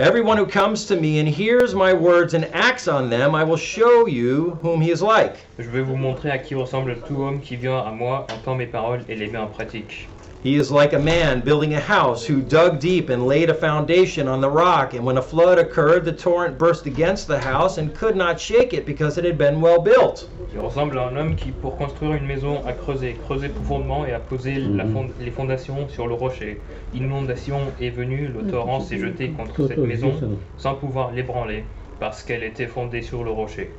Everyone 0.00 0.38
who 0.38 0.46
comes 0.46 0.86
to 0.86 0.96
me 0.96 1.18
and 1.18 1.28
hears 1.28 1.74
my 1.74 1.92
words 1.92 2.32
and 2.32 2.46
acts 2.54 2.88
on 2.88 3.10
them, 3.10 3.34
I 3.34 3.44
will 3.44 3.58
show 3.58 4.06
you 4.06 4.58
whom 4.62 4.80
he 4.80 4.90
is 4.90 5.02
like. 5.02 5.36
Je 5.58 5.68
vais 5.68 5.82
vous 5.82 5.98
montrer 5.98 6.30
à 6.30 6.38
qui 6.38 6.54
ressemble 6.54 6.96
tout 7.06 7.22
homme 7.22 7.38
qui 7.42 7.56
vient 7.56 7.80
à 7.80 7.90
moi, 7.90 8.26
entend 8.32 8.54
mes 8.54 8.66
paroles 8.66 9.04
et 9.10 9.14
les 9.14 9.26
met 9.26 9.36
en 9.36 9.48
pratique. 9.48 10.08
He 10.42 10.54
is 10.56 10.70
like 10.72 10.94
a 10.94 10.98
man 10.98 11.40
building 11.40 11.74
a 11.74 11.80
house 11.80 12.24
who 12.24 12.40
dug 12.40 12.80
deep 12.80 13.10
and 13.10 13.26
laid 13.26 13.50
a 13.50 13.54
foundation 13.54 14.26
on 14.26 14.40
the 14.40 14.48
rock, 14.48 14.94
and 14.94 15.04
when 15.04 15.18
a 15.18 15.22
flood 15.22 15.58
occurred, 15.58 16.06
the 16.06 16.12
torrent 16.12 16.56
burst 16.56 16.86
against 16.86 17.26
the 17.26 17.38
house 17.38 17.76
and 17.76 17.94
could 17.94 18.16
not 18.16 18.40
shake 18.40 18.72
it 18.72 18.86
because 18.86 19.18
it 19.18 19.24
had 19.24 19.36
been 19.36 19.60
well 19.60 19.82
built. 19.82 20.30
Il 20.54 20.60
ressemble 20.60 20.98
à 20.98 21.06
un 21.08 21.16
homme 21.16 21.36
qui, 21.36 21.52
pour 21.52 21.76
construire 21.76 22.14
une 22.14 22.26
maison, 22.26 22.62
a 22.66 22.72
creusé, 22.72 23.14
creusé 23.22 23.50
profondément 23.50 24.06
et 24.06 24.12
a 24.12 24.18
posé 24.18 24.54
la 24.56 24.84
fond- 24.86 25.10
les 25.20 25.30
fondations 25.30 25.86
sur 25.88 26.06
le 26.08 26.14
rocher. 26.14 26.62
L'inondation 26.94 27.58
est 27.78 27.90
venue, 27.90 28.28
le 28.28 28.50
torrent 28.50 28.80
s'est 28.80 28.98
jeté 28.98 29.28
contre 29.30 29.68
cette 29.68 29.78
maison 29.78 30.12
sans 30.56 30.74
pouvoir 30.74 31.12
l'ébranler 31.12 31.64
parce 32.00 32.22
qu'elle 32.22 32.42
était 32.42 32.66
fondée 32.66 33.02
sur 33.02 33.24
le 33.24 33.30
rocher. 33.30 33.70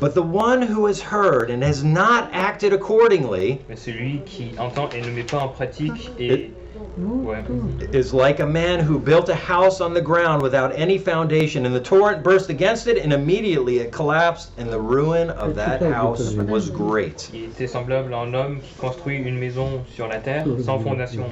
But 0.00 0.14
the 0.14 0.22
one 0.22 0.62
who 0.62 0.86
has 0.86 1.02
heard 1.02 1.50
and 1.50 1.62
has 1.62 1.84
not 1.84 2.30
acted 2.32 2.72
accordingly 2.72 3.60
Mais 3.68 3.76
celui 3.76 4.22
qui 4.24 4.56
entend 4.58 4.94
et 4.94 5.02
ne 5.02 5.10
met 5.10 5.24
pas 5.24 5.40
en 5.40 5.48
pratique 5.48 6.10
et 6.18 6.50
ouais, 6.96 7.44
is 7.92 8.14
like 8.14 8.40
a 8.40 8.46
man 8.46 8.80
who 8.80 8.98
built 8.98 9.28
a 9.28 9.34
house 9.34 9.82
on 9.82 9.92
the 9.92 10.00
ground 10.00 10.40
without 10.40 10.72
any 10.74 10.96
foundation, 10.96 11.66
and 11.66 11.74
the 11.74 11.80
torrent 11.80 12.22
burst 12.22 12.48
against 12.48 12.86
it, 12.86 12.96
and 12.96 13.12
immediately 13.12 13.80
it 13.80 13.92
collapsed, 13.92 14.52
and 14.56 14.70
the 14.70 14.80
ruin 14.80 15.28
of 15.28 15.54
that 15.54 15.82
house 15.82 16.32
was 16.32 16.70
great. 16.70 17.28
il 17.34 17.50
était 17.50 17.68
semblable 17.68 18.14
à 18.14 18.22
un 18.22 18.32
homme 18.32 18.60
qui 18.60 18.74
construit 18.78 19.18
une 19.18 19.38
maison 19.38 19.84
sur 19.94 20.08
la 20.08 20.18
terre 20.18 20.46
sans 20.64 20.78
fondation. 20.78 21.26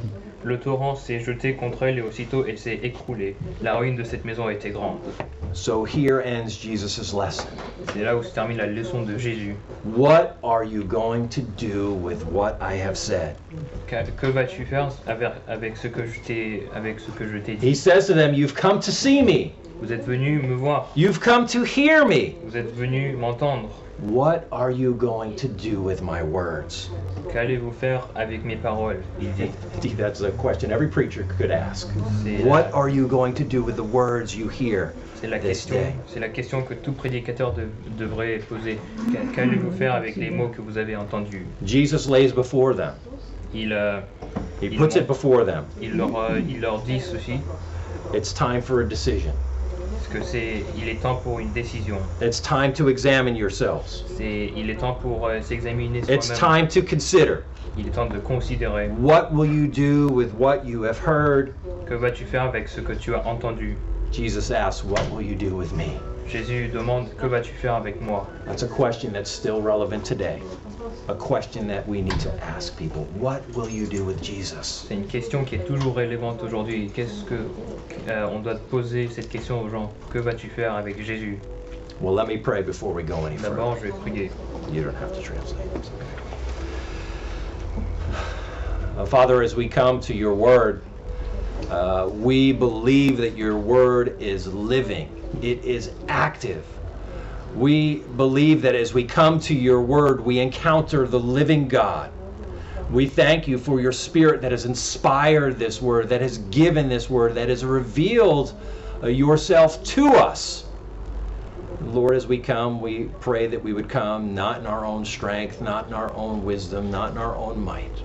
Le 0.45 0.59
torrent 0.61 0.95
s'est 0.95 1.19
jeté 1.19 1.55
contre 1.55 1.83
elle 1.83 1.99
et 1.99 2.03
aussitôt 2.03 2.45
elle 2.47 2.59
s'est 2.59 2.79
écroulée. 2.83 3.37
La 3.61 3.77
ruine 3.77 3.97
de 3.97 4.05
cette 4.05 4.25
maison 4.25 4.49
était 4.49 4.71
grande. 4.71 4.99
So 5.53 5.85
here 5.85 6.23
ends 6.25 6.51
Jesus' 6.51 7.13
lesson. 7.13 7.49
C'est 7.93 8.05
là 8.05 8.17
où 8.17 8.23
se 8.23 8.33
termine 8.33 8.59
la 8.59 8.67
leçon 8.67 9.03
de 9.03 9.19
Jésus. 9.19 9.57
What 9.97 10.37
are 10.45 10.63
you 10.63 10.85
going 10.85 11.29
to 11.31 11.41
do 11.41 11.93
with 11.93 12.25
what 12.31 12.59
I 12.61 12.81
have 12.81 12.97
said? 12.97 13.35
Que, 13.87 13.97
que 14.11 14.27
vas-tu 14.27 14.65
faire 14.65 14.91
avec, 15.07 15.33
avec 15.49 15.77
ce 15.77 15.89
que 15.89 16.07
je 16.07 16.21
t'ai 16.21 16.63
avec 16.75 17.01
ce 17.01 17.11
que 17.11 17.27
je 17.27 17.39
t'ai 17.39 17.57
dit? 17.57 17.71
He 17.71 17.75
says 17.75 18.07
to 18.07 18.15
them, 18.15 18.35
You've 18.35 18.55
come 18.55 18.79
to 18.81 18.93
see 18.93 19.23
me. 19.23 19.53
Vous 19.81 19.93
êtes 19.93 20.05
venu 20.05 20.41
me 20.43 20.55
voir. 20.55 20.89
You've 20.97 21.21
come 21.21 21.47
to 21.47 21.63
hear 21.65 22.05
me. 22.07 22.35
Vous 22.45 22.57
êtes 22.57 22.75
venu 22.75 23.17
m'entendre. 23.17 23.69
What 24.01 24.47
are 24.53 24.71
you 24.71 24.95
going 24.95 25.35
to 25.37 25.49
do 25.49 25.81
with 25.81 26.03
my 26.03 26.23
words? 26.23 26.89
Qu'allez-vous 27.33 27.73
faire 27.73 28.07
avec 28.15 28.45
mes 28.45 28.57
paroles? 28.57 29.03
Indeed, 29.21 29.97
that's 29.97 30.21
a 30.23 30.31
question 30.33 30.71
every 30.71 30.89
preacher 30.89 31.25
could 31.37 31.51
ask. 31.51 31.89
C'est 32.23 32.45
What 32.45 32.71
la, 32.71 32.77
are 32.79 32.89
you 32.89 33.07
going 33.09 33.33
to 33.35 33.45
do 33.45 33.63
with 33.63 33.77
the 33.77 33.83
words 33.85 34.35
you 34.37 34.49
hear 34.49 34.93
c'est 35.21 35.27
la 35.29 35.39
this 35.39 35.65
question, 35.67 35.75
day? 35.75 35.95
c'est 36.07 36.21
la 36.21 36.29
question 36.29 36.63
que 36.63 36.75
tout 36.75 36.93
prédicateur 36.93 37.53
de- 37.55 37.69
devrait 37.99 38.39
poser. 38.49 38.79
Qu'a- 39.13 39.35
Qu'allez-vous 39.35 39.73
faire 39.73 39.95
avec 39.95 40.15
les 40.17 40.31
mots 40.31 40.49
que 40.49 40.61
vous 40.63 40.79
avez 40.79 40.95
entendus? 40.97 41.45
Jesus 41.65 42.09
lays 42.09 42.33
before 42.33 42.75
them. 42.77 42.95
Il, 43.53 43.73
euh, 43.73 44.01
He 44.63 44.67
Il 44.67 44.77
puts 44.79 44.97
it 44.97 45.07
before 45.09 45.45
them. 45.45 45.65
il 45.81 45.97
leur, 45.97 46.17
euh, 46.17 46.41
il 46.49 46.61
leur 46.61 46.81
dit 46.83 47.01
ceci, 47.01 47.41
It's 48.15 48.33
time 48.33 48.61
for 48.63 48.81
a 48.81 48.85
decision. 48.85 49.33
Que 50.09 50.23
c'est, 50.23 50.65
il 50.77 50.89
est 50.89 51.01
temps 51.01 51.17
pour 51.17 51.39
une 51.41 51.53
décision. 51.53 51.99
It's 52.21 52.41
time 52.41 52.73
to 52.75 52.89
examine 52.89 53.37
yourselves. 53.37 54.05
C'est, 54.17 54.51
il 54.57 54.71
est 54.71 54.77
temps 54.77 54.95
pour 54.95 55.27
euh, 55.27 55.41
s'examiner 55.41 56.01
It's 56.09 56.27
soi-même. 56.27 56.69
time 56.69 56.83
to 56.83 56.89
consider 56.89 57.45
Il 57.77 57.87
est 57.87 57.91
temps 57.91 58.07
de 58.07 58.19
considérer 58.19 58.89
what 58.99 59.31
will 59.33 59.51
you 59.53 59.67
do 59.67 60.09
with 60.13 60.33
what 60.39 60.65
you 60.65 60.85
have 60.85 60.99
heard? 60.99 61.53
que 61.87 61.95
vas-tu 61.95 62.25
faire 62.25 62.43
avec 62.43 62.69
ce 62.69 62.81
que 62.81 62.93
tu 62.93 63.15
as 63.15 63.27
entendu. 63.27 63.77
Jesus 64.13 64.51
asks, 64.51 64.85
What 64.85 65.03
will 65.13 65.23
you 65.27 65.35
do 65.37 65.55
with 65.55 65.73
me? 65.75 65.93
Jésus 66.27 66.69
demande 66.69 67.09
que 67.17 67.27
vas-tu 67.27 67.53
faire 67.53 67.75
avec 67.75 68.01
moi. 68.01 68.27
That's 68.47 68.63
a 68.63 68.69
question 68.69 69.13
that's 69.13 69.31
still 69.31 69.61
relevant 69.63 70.05
today. 70.05 70.41
A 71.09 71.15
question 71.15 71.67
that 71.69 71.87
we 71.89 72.03
need 72.03 72.19
to 72.21 72.33
ask 72.45 72.77
people. 72.77 73.05
What 73.15 73.43
will 73.55 73.69
you 73.69 73.87
do 73.87 74.05
with 74.05 74.23
Jesus? 74.23 74.87
C'est 74.89 74.95
une 74.95 75.07
question 75.07 75.45
qui 75.45 75.57
est 75.57 75.67
toujours 75.67 75.95
relevante 75.95 76.43
aujourd'hui. 76.43 76.91
Qu'est-ce 76.95 77.25
que 77.25 77.35
euh, 78.09 78.27
on 78.27 78.41
doit 78.41 78.57
poser 78.71 79.09
cette 79.09 79.29
question 79.29 79.63
aux 79.63 79.69
gens 79.69 79.93
Que 80.11 80.19
vas-tu 80.19 80.49
faire 80.49 80.75
avec 80.75 81.01
Jésus 81.03 81.39
Well, 82.01 82.15
let 82.15 82.29
me 82.29 82.39
pray 82.39 82.63
before 82.63 82.93
we 82.93 83.03
go 83.03 83.27
any 83.27 83.37
further. 83.37 83.57
D'abord, 83.57 83.77
je 83.77 83.87
vais 83.87 83.93
prier. 83.93 84.31
You 84.71 84.85
don't 84.85 84.95
have 84.95 85.13
to 85.13 85.21
translate. 85.21 85.67
It's 85.75 85.89
okay. 85.89 86.19
Uh, 88.99 89.07
Father, 89.07 89.43
as 89.43 89.55
we 89.55 89.69
come 89.69 90.01
to 90.01 90.15
your 90.15 90.35
word, 90.35 90.83
uh, 91.71 92.09
we 92.11 92.53
believe 92.53 93.17
that 93.19 93.37
your 93.37 93.57
word 93.57 94.17
is 94.21 94.47
living, 94.47 95.09
it 95.43 95.63
is 95.65 95.93
active. 96.09 96.65
We 97.59 97.97
believe 97.97 98.63
that 98.63 98.77
as 98.77 98.95
we 98.95 99.03
come 99.03 99.41
to 99.41 99.55
your 99.55 99.83
word, 99.83 100.21
we 100.21 100.39
encounter 100.39 101.09
the 101.09 101.19
living 101.19 101.67
God. 101.67 102.13
We 102.91 103.09
thank 103.09 103.49
you 103.49 103.59
for 103.59 103.81
your 103.81 103.91
spirit 103.93 104.43
that 104.43 104.53
has 104.53 104.65
inspired 104.65 105.59
this 105.59 105.83
word, 105.83 106.09
that 106.11 106.21
has 106.21 106.39
given 106.39 106.89
this 106.89 107.11
word, 107.11 107.35
that 107.35 107.49
has 107.49 107.65
revealed 107.65 108.55
uh, 109.03 109.09
yourself 109.09 109.83
to 109.85 110.07
us. 110.09 110.67
Lord, 111.83 112.15
as 112.15 112.29
we 112.29 112.39
come, 112.39 112.81
we 112.81 113.07
pray 113.21 113.49
that 113.49 113.63
we 113.63 113.73
would 113.73 113.89
come 113.89 114.35
not 114.35 114.61
in 114.61 114.67
our 114.67 114.85
own 114.87 115.05
strength, 115.05 115.61
not 115.61 115.89
in 115.89 115.95
our 115.95 116.13
own 116.15 116.45
wisdom, 116.45 116.91
not 116.91 117.11
in 117.13 117.19
our 117.19 117.37
own 117.37 117.59
might, 117.59 118.05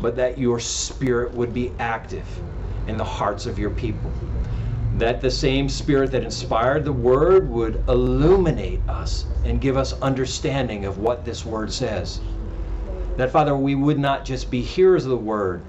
but 0.00 0.16
that 0.16 0.38
your 0.38 0.60
Spirit 0.60 1.34
would 1.34 1.52
be 1.52 1.72
active 1.78 2.26
in 2.86 2.96
the 2.96 3.04
hearts 3.04 3.46
of 3.46 3.58
your 3.58 3.70
people. 3.70 4.12
That 4.98 5.20
the 5.20 5.30
same 5.30 5.68
Spirit 5.68 6.10
that 6.12 6.24
inspired 6.24 6.86
the 6.86 6.92
Word 6.92 7.50
would 7.50 7.84
illuminate 7.86 8.80
us 8.88 9.26
and 9.44 9.60
give 9.60 9.76
us 9.76 9.92
understanding 10.00 10.86
of 10.86 10.96
what 10.96 11.22
this 11.22 11.44
Word 11.44 11.70
says. 11.70 12.20
That, 13.16 13.30
Father, 13.30 13.54
we 13.54 13.74
would 13.74 13.98
not 13.98 14.24
just 14.24 14.50
be 14.50 14.62
hearers 14.62 15.04
of 15.04 15.10
the 15.10 15.16
Word, 15.16 15.62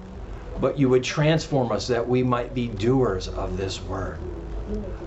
but 0.62 0.80
you 0.80 0.88
would 0.88 1.04
transform 1.04 1.74
us 1.74 1.88
that 1.88 2.08
we 2.08 2.24
might 2.24 2.54
be 2.54 2.70
doers 2.70 3.28
of 3.28 3.58
this 3.58 3.82
Word. 3.82 4.18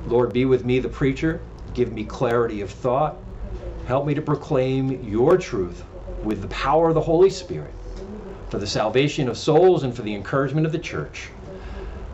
Lord, 0.07 0.35
be 0.35 0.45
with 0.45 0.67
me, 0.67 0.81
the 0.81 0.89
preacher. 0.89 1.41
Give 1.73 1.91
me 1.91 2.05
clarity 2.05 2.61
of 2.61 2.71
thought. 2.71 3.17
Help 3.87 4.07
me 4.07 4.13
to 4.13 4.23
proclaim 4.23 5.03
your 5.03 5.39
truth 5.39 5.83
with 6.23 6.43
the 6.43 6.49
power 6.49 6.89
of 6.89 6.95
the 6.95 7.01
Holy 7.01 7.31
Spirit 7.31 7.73
for 8.51 8.59
the 8.59 8.67
salvation 8.67 9.29
of 9.31 9.39
souls 9.39 9.83
and 9.83 9.95
for 9.97 10.03
the 10.03 10.15
encouragement 10.15 10.67
of 10.67 10.73
the 10.73 10.79
church. 10.79 11.31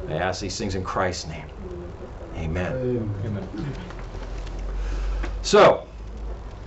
I 0.08 0.12
ask 0.14 0.40
these 0.40 0.56
things 0.56 0.76
in 0.76 0.84
Christ's 0.84 1.26
name. 1.26 1.46
Amen. 2.38 3.10
So, 5.42 5.84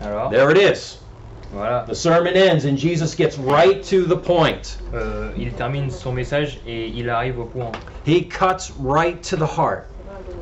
Alors, 0.02 0.30
there 0.30 0.50
it 0.52 0.58
is. 0.58 1.00
voilà. 1.54 1.86
The 1.86 1.96
sermon 1.96 2.36
ends 2.36 2.66
and 2.66 2.78
Jesus 2.78 3.16
gets 3.16 3.38
right 3.38 3.84
to 3.84 4.06
the 4.06 4.16
point. 4.16 4.78
Euh, 4.94 5.32
il 5.38 5.52
termine 5.52 5.90
son 5.90 6.14
message 6.14 6.60
et 6.66 6.88
il 6.88 7.10
arrive 7.10 7.40
au 7.40 7.46
point. 7.46 7.72
He 8.06 8.22
cuts 8.24 8.72
right 8.80 9.22
to 9.24 9.36
the 9.36 9.48
heart. 9.48 9.88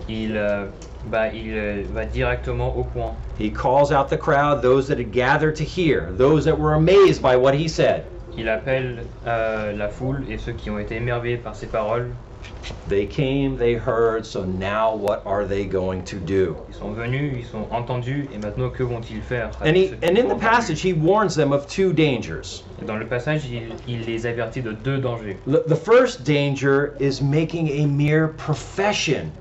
Il, 0.09 0.37
euh, 0.37 0.65
bah, 1.09 1.29
il 1.33 1.53
euh, 1.53 1.83
va 1.93 2.05
directement 2.05 2.75
au 2.77 2.83
point. 2.83 3.15
He 3.39 3.49
calls 3.49 3.91
out 3.91 4.09
the 4.09 4.17
crowd, 4.17 4.61
those 4.61 4.87
that 4.87 4.99
had 4.99 5.11
gathered 5.11 5.55
to 5.55 5.63
hear, 5.63 6.11
those 6.17 6.45
that 6.45 6.57
were 6.57 6.75
amazed 6.75 7.21
by 7.21 7.35
what 7.35 7.53
he 7.53 7.67
said. 7.67 8.03
Il 8.37 8.47
appelle 8.49 9.03
euh, 9.25 9.73
la 9.75 9.89
foule 9.89 10.23
et 10.29 10.37
ceux 10.37 10.51
qui 10.51 10.69
ont 10.69 10.77
été 10.77 10.95
émerveillés 10.95 11.37
par 11.37 11.55
ses 11.55 11.65
paroles. 11.67 12.11
They 12.87 13.05
came, 13.05 13.57
they 13.57 13.73
heard, 13.73 14.25
so 14.25 14.45
now 14.45 14.95
what 14.95 15.21
are 15.25 15.45
they 15.45 15.65
going 15.65 16.03
to 16.05 16.17
do? 16.19 16.57
Ils 16.69 16.75
sont 16.75 16.93
venus, 16.93 17.33
ils 17.37 17.45
sont 17.45 17.67
entendus 17.69 18.29
et 18.31 18.37
maintenant 18.37 18.69
que 18.69 18.83
vont-ils 18.83 19.21
faire 19.21 19.51
And 19.61 19.75
he 19.75 19.91
and 20.03 20.17
in 20.17 20.29
the 20.29 20.35
passage 20.35 20.81
he 20.81 20.93
warns 20.93 21.35
them 21.35 21.51
of 21.51 21.67
two 21.67 21.91
dangers. 21.91 22.63
Dans 22.85 22.97
le 22.97 23.05
passage, 23.05 23.45
il, 23.51 23.75
il 23.87 24.05
les 24.05 24.25
avertit 24.25 24.61
de 24.61 24.71
deux 24.71 24.99
dangers. 24.99 25.37
The, 25.45 25.63
the 25.67 25.75
first 25.75 26.23
danger 26.23 26.95
is 26.99 27.21
making 27.21 27.67
a 27.69 27.85
mere 27.85 28.29
profession 28.29 29.31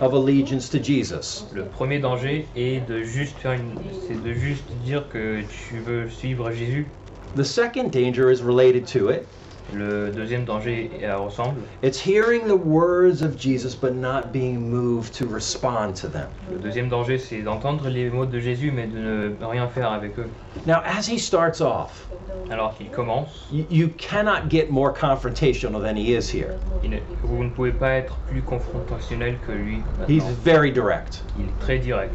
of 0.00 0.14
allegiance 0.14 0.68
to 0.70 0.78
Jesus. 0.78 1.44
Le 1.52 1.64
premier 1.64 1.98
danger 2.00 2.48
est 2.54 2.86
de 2.86 3.02
juste 3.02 3.36
faire 3.38 3.52
une, 3.52 3.76
c'est 4.06 4.22
de 4.22 4.32
juste 4.32 4.64
dire 4.84 5.08
que 5.08 5.42
tu 5.42 5.80
veux 5.80 6.08
suivre 6.08 6.52
Jésus. 6.52 6.86
The 7.34 7.44
second 7.44 7.90
danger 7.90 8.30
is 8.30 8.42
related 8.42 8.86
to 8.88 9.08
it. 9.08 9.26
Le 9.72 10.10
deuxième 10.10 10.44
danger 10.44 10.90
ressemble. 11.16 11.60
It's 11.82 12.04
hearing 12.04 12.46
the 12.46 12.56
words 12.56 13.22
of 13.22 13.36
Jesus 13.38 13.74
but 13.74 13.94
not 13.94 14.32
being 14.32 14.68
moved 14.70 15.14
to 15.18 15.26
respond 15.26 15.94
to 16.00 16.08
them. 16.08 16.28
Le 16.50 16.58
deuxième 16.58 16.88
danger, 16.88 17.18
c'est 17.18 17.42
d'entendre 17.42 17.88
les 17.88 18.10
mots 18.10 18.26
de 18.26 18.38
Jésus 18.38 18.70
mais 18.70 18.86
de 18.86 18.98
ne 19.38 19.44
rien 19.44 19.68
faire 19.68 19.90
avec 19.92 20.18
eux. 20.18 20.28
Now, 20.66 20.80
as 20.84 21.08
he 21.08 21.18
starts 21.18 21.60
off, 21.60 22.08
Alors 22.50 22.74
qu'il 22.76 22.90
commence, 22.90 23.46
you, 23.50 23.64
you 23.70 23.88
cannot 23.96 24.48
get 24.50 24.68
more 24.68 24.92
confrontational 24.92 25.80
than 25.80 25.96
he 25.96 26.14
is 26.14 26.28
here. 26.30 26.58
ne- 26.82 26.98
vous 27.22 27.44
ne 27.44 27.50
pouvez 27.50 27.72
pas 27.72 27.92
être 27.94 28.16
plus 28.28 28.42
confrontationnel 28.42 29.38
que 29.46 29.52
lui. 29.52 29.78
He's 30.08 30.22
maintenant. 30.22 30.36
very 30.44 30.70
direct. 30.72 31.22
Il 31.38 31.44
est 31.46 31.58
très 31.60 31.78
direct. 31.78 32.14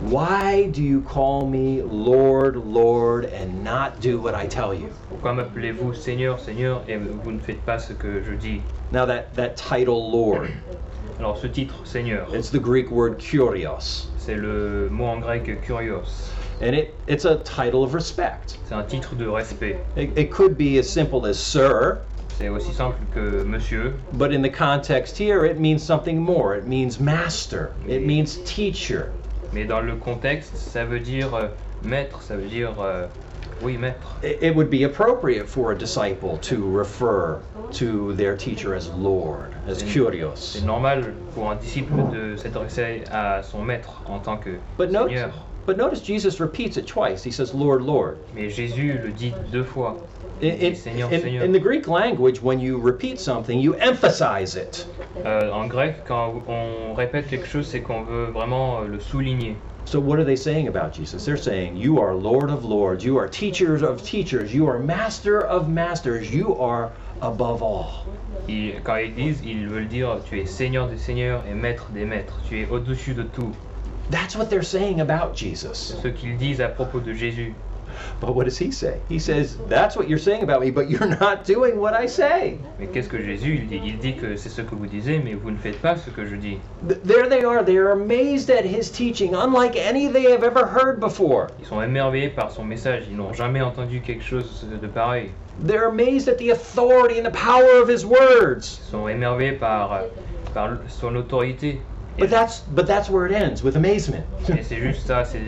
Why 0.00 0.68
do 0.68 0.82
you 0.82 1.02
call 1.02 1.46
me 1.46 1.82
Lord, 1.82 2.56
Lord, 2.56 3.26
and 3.26 3.62
not 3.62 4.00
do 4.00 4.18
what 4.18 4.34
I 4.34 4.46
tell 4.46 4.72
you? 4.72 4.90
Pourquoi 5.10 5.34
m'appelez-vous 5.34 5.94
Seigneur, 5.94 6.38
Seigneur 6.40 6.82
et 6.88 6.96
vous 6.96 7.32
ne 7.32 7.38
faites 7.38 7.62
pas 7.66 7.78
ce 7.78 7.92
que 7.92 8.22
je 8.22 8.32
dis 8.34 8.62
Now, 8.92 9.04
that, 9.04 9.34
that 9.34 9.58
title, 9.58 10.10
Lord, 10.10 10.48
Alors 11.18 11.36
ce 11.36 11.48
titre, 11.48 11.74
Seigneur, 11.84 12.34
it's 12.34 12.48
the 12.48 12.58
Greek 12.58 12.90
word 12.90 13.18
kurios, 13.18 14.06
c'est 14.16 14.36
le 14.36 14.88
mot 14.88 15.04
en 15.04 15.20
grec 15.20 15.62
kurios. 15.66 16.30
and 16.62 16.74
it, 16.74 16.94
it's 17.06 17.26
a 17.26 17.36
title 17.44 17.84
of 17.84 17.92
respect. 17.92 18.56
C'est 18.66 18.74
un 18.74 18.86
titre 18.86 19.14
de 19.16 19.26
respect. 19.28 19.84
It, 19.96 20.16
it 20.16 20.30
could 20.30 20.56
be 20.56 20.78
as 20.78 20.88
simple 20.88 21.26
as 21.26 21.38
sir, 21.38 22.00
C'est 22.38 22.48
aussi 22.48 22.72
simple 22.72 22.96
que 23.12 23.44
monsieur, 23.44 23.92
but 24.14 24.32
in 24.32 24.40
the 24.40 24.48
context 24.48 25.18
here, 25.18 25.44
it 25.44 25.60
means 25.60 25.82
something 25.82 26.18
more. 26.18 26.54
It 26.56 26.66
means 26.66 26.98
master, 26.98 27.74
it 27.86 28.06
means 28.06 28.38
teacher. 28.46 29.12
Mais 29.52 29.64
dans 29.64 29.80
le 29.80 29.96
contexte, 29.96 30.56
ça 30.56 30.84
veut 30.84 31.00
dire 31.00 31.34
euh, 31.34 31.48
maître, 31.84 32.22
ça 32.22 32.36
veut 32.36 32.48
dire 32.48 32.80
euh, 32.80 33.06
oui 33.62 33.76
maître. 33.76 34.16
It, 34.22 34.54
would 34.54 34.70
be 34.70 34.84
appropriate 34.84 35.46
for 35.46 35.72
a 35.72 35.74
disciple 35.74 36.38
to 36.42 36.56
refer 36.70 37.40
to 37.72 38.14
their 38.14 38.36
teacher 38.36 38.74
as 38.74 38.88
Lord, 38.98 39.54
as 39.68 39.82
kurios. 39.82 40.36
C'est 40.36 40.64
normal 40.64 41.14
pour 41.34 41.50
un 41.50 41.56
disciple 41.56 41.92
de 42.12 42.36
s'adresser 42.36 43.04
à 43.10 43.42
son 43.42 43.62
maître 43.62 44.02
en 44.06 44.18
tant 44.18 44.36
que 44.36 44.50
But 44.78 44.90
notice, 44.90 45.18
Seigneur. 45.20 45.46
but 45.66 45.76
notice 45.76 46.00
Jesus 46.02 46.40
repeats 46.40 46.76
it 46.76 46.86
twice. 46.86 47.22
He 47.22 47.30
says, 47.30 47.52
Lord, 47.54 47.82
Lord. 47.82 48.16
Mais 48.34 48.48
Jésus 48.48 48.98
le 49.02 49.10
dit 49.10 49.34
deux 49.52 49.64
fois. 49.64 49.96
In, 50.42 50.74
Seigneur, 50.74 51.08
in- 51.12 51.20
Seigneur. 51.20 51.44
in 51.44 51.52
the 51.52 51.58
Greek 51.60 51.86
language, 51.86 52.40
when 52.42 52.58
you 52.60 52.78
repeat 52.78 53.20
something, 53.20 53.58
you 53.60 53.74
emphasize 53.74 54.56
it. 54.56 54.86
Euh, 55.24 55.50
en 55.52 55.66
grec, 55.68 56.04
quand 56.06 56.42
on 56.48 56.94
répète 56.94 57.28
quelque 57.28 57.46
chose, 57.46 57.66
c'est 57.66 57.82
qu'on 57.82 58.02
veut 58.02 58.26
vraiment 58.32 58.80
euh, 58.82 58.86
le 58.86 59.00
souligner. 59.00 59.56
So, 59.84 59.98
what 60.00 60.18
are 60.18 60.24
they 60.24 60.36
saying 60.36 60.68
about 60.68 60.92
Jesus? 60.94 61.24
They're 61.24 61.36
saying, 61.36 61.76
You 61.76 61.98
are 62.00 62.14
Lord 62.14 62.50
of 62.50 62.64
lords, 62.64 63.04
you 63.04 63.18
are 63.18 63.28
teachers 63.28 63.82
of 63.82 64.02
teachers, 64.02 64.54
you 64.54 64.68
are 64.68 64.78
master 64.78 65.40
of 65.40 65.68
masters, 65.68 66.32
you 66.32 66.54
are 66.60 66.90
above 67.22 67.62
all. 67.62 68.06
Ils- 68.48 68.80
quand 68.84 68.96
ils 68.96 69.14
disent, 69.14 69.42
ils 69.44 69.66
veulent 69.68 69.88
dire 69.88 70.20
tu 70.24 70.38
es 70.40 70.46
Seigneur 70.46 70.86
des 70.88 70.96
seigneurs 70.96 71.42
et 71.50 71.54
maître 71.54 71.90
des 71.92 72.04
maîtres. 72.04 72.40
Tu 72.48 72.60
es 72.60 72.68
au-dessus 72.70 73.14
de 73.14 73.22
tout. 73.24 73.52
That's 74.10 74.36
what 74.36 74.46
they're 74.46 74.62
saying 74.64 75.00
about 75.00 75.34
Jesus. 75.36 75.94
Ce 76.02 76.08
qu'ils 76.08 76.36
disent 76.36 76.60
à 76.60 76.68
propos 76.68 77.00
de 77.00 77.12
Jésus. 77.12 77.54
But 78.20 78.34
what 78.34 78.44
does 78.44 78.58
he 78.58 78.70
say? 78.70 79.00
He 79.08 79.18
says, 79.18 79.56
That's 79.68 79.96
what 79.96 80.08
you're 80.08 80.18
saying 80.18 80.42
about 80.42 80.60
me, 80.60 80.70
but 80.70 80.88
you're 80.90 81.06
not 81.20 81.44
doing 81.44 81.78
what 81.78 81.94
I 81.94 82.06
say. 82.06 82.58
Mais 82.78 82.86
qu'est-ce 82.92 83.08
que 83.08 83.18
Jésus 83.20 83.56
il 83.62 83.66
dit? 83.68 83.80
Il 83.84 83.98
dit 83.98 84.14
que 84.16 84.36
c'est 84.36 84.48
ce 84.50 84.62
que 84.62 84.74
vous 84.74 84.86
disiez, 84.86 85.18
mais 85.22 85.34
vous 85.34 85.50
ne 85.50 85.56
faites 85.58 85.80
pas 85.80 85.96
ce 85.96 86.10
que 86.10 86.24
je 86.26 86.36
dis. 86.36 86.58
Th- 86.86 87.00
There 87.04 87.28
they 87.28 87.44
are. 87.44 87.62
They 87.64 87.76
are 87.78 87.92
amazed 87.92 88.50
at 88.50 88.64
his 88.64 88.90
teaching, 88.90 89.34
unlike 89.34 89.76
any 89.76 90.08
they 90.08 90.30
have 90.30 90.44
ever 90.44 90.66
heard 90.66 91.00
before. 91.00 91.48
Ils 91.60 91.66
sont 91.66 91.80
émerveillés 91.82 92.28
par 92.34 92.50
son 92.50 92.64
message. 92.64 93.04
Ils 93.10 93.16
n'ont 93.16 93.32
jamais 93.32 93.60
entendu 93.62 94.00
quelque 94.00 94.22
chose 94.24 94.66
de 94.80 94.86
pareil. 94.86 95.30
They're 95.66 95.88
amazed 95.88 96.28
at 96.28 96.36
the 96.38 96.50
authority 96.50 97.18
and 97.18 97.24
the 97.26 97.32
power 97.36 97.82
of 97.82 97.88
his 97.88 98.04
words. 98.06 98.80
Ils 98.86 98.90
sont 98.90 99.08
émerveillés 99.08 99.52
par, 99.58 100.04
par 100.54 100.70
son 100.88 101.14
autorité. 101.16 101.80
But 102.18 102.28
that's 102.28 102.60
but 102.60 102.86
that's 102.86 103.08
where 103.08 103.26
it 103.26 103.32
ends 103.32 103.62
with 103.62 103.76
amazement. 103.76 104.24
et 104.48 104.62
c'est 104.62 104.76
juste 104.76 105.06
ça, 105.06 105.24
c'est 105.24 105.40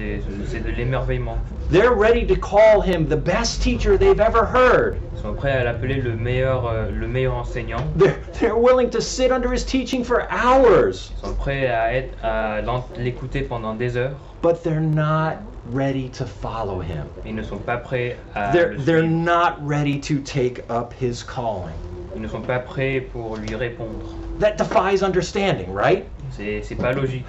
c'est 0.46 0.60
de 0.60 0.70
l'émerveillement. 0.70 1.36
They're 1.70 1.92
ready 1.94 2.26
to 2.26 2.36
call 2.36 2.80
him 2.80 3.06
the 3.08 3.16
best 3.16 3.62
teacher 3.62 3.96
they've 3.98 4.20
ever 4.20 4.44
heard. 4.46 4.96
Ils 5.16 5.22
sont 5.22 5.34
prêts 5.34 5.52
à 5.52 5.64
l'appeler 5.64 5.96
le 5.96 6.16
meilleur, 6.16 6.66
euh, 6.66 6.90
le 6.90 7.06
meilleur 7.06 7.34
enseignant. 7.34 7.84
They're, 7.96 8.18
they're 8.40 8.56
willing 8.56 8.90
to 8.90 9.00
sit 9.00 9.30
under 9.32 9.52
his 9.52 9.64
teaching 9.64 10.02
for 10.04 10.26
hours, 10.30 11.12
Ils 11.22 11.28
sont 11.28 11.34
prêts 11.34 11.66
à 11.68 11.94
être 11.94 12.14
à 12.24 12.60
l'écouter 12.98 13.42
pendant 13.42 13.74
des 13.74 13.96
heures. 13.96 14.16
but 14.42 14.62
they're 14.62 14.80
not 14.80 15.38
ready 15.72 16.08
to 16.10 16.24
follow 16.26 16.80
him. 16.80 17.06
Ils 17.24 17.34
ne 17.34 17.42
sont 17.42 17.58
pas 17.58 17.76
prêts 17.76 18.16
à 18.34 18.50
They're, 18.52 18.72
le 18.72 18.78
they're 18.84 19.02
not 19.06 19.56
ready 19.60 19.98
to 20.00 20.18
take 20.20 20.64
up 20.70 20.92
his 20.92 21.22
calling. 21.22 21.74
Ils 22.16 22.20
ne 22.20 22.28
sont 22.28 22.42
pas 22.42 22.58
prêts 22.58 23.00
pour 23.00 23.36
lui 23.36 23.54
répondre. 23.54 24.14
That 24.40 24.56
defies 24.58 25.02
understanding, 25.02 25.72
right? 25.72 26.04
C'est 26.36 26.62
c'est 26.62 26.74
pas 26.74 26.92
logique. 26.92 27.24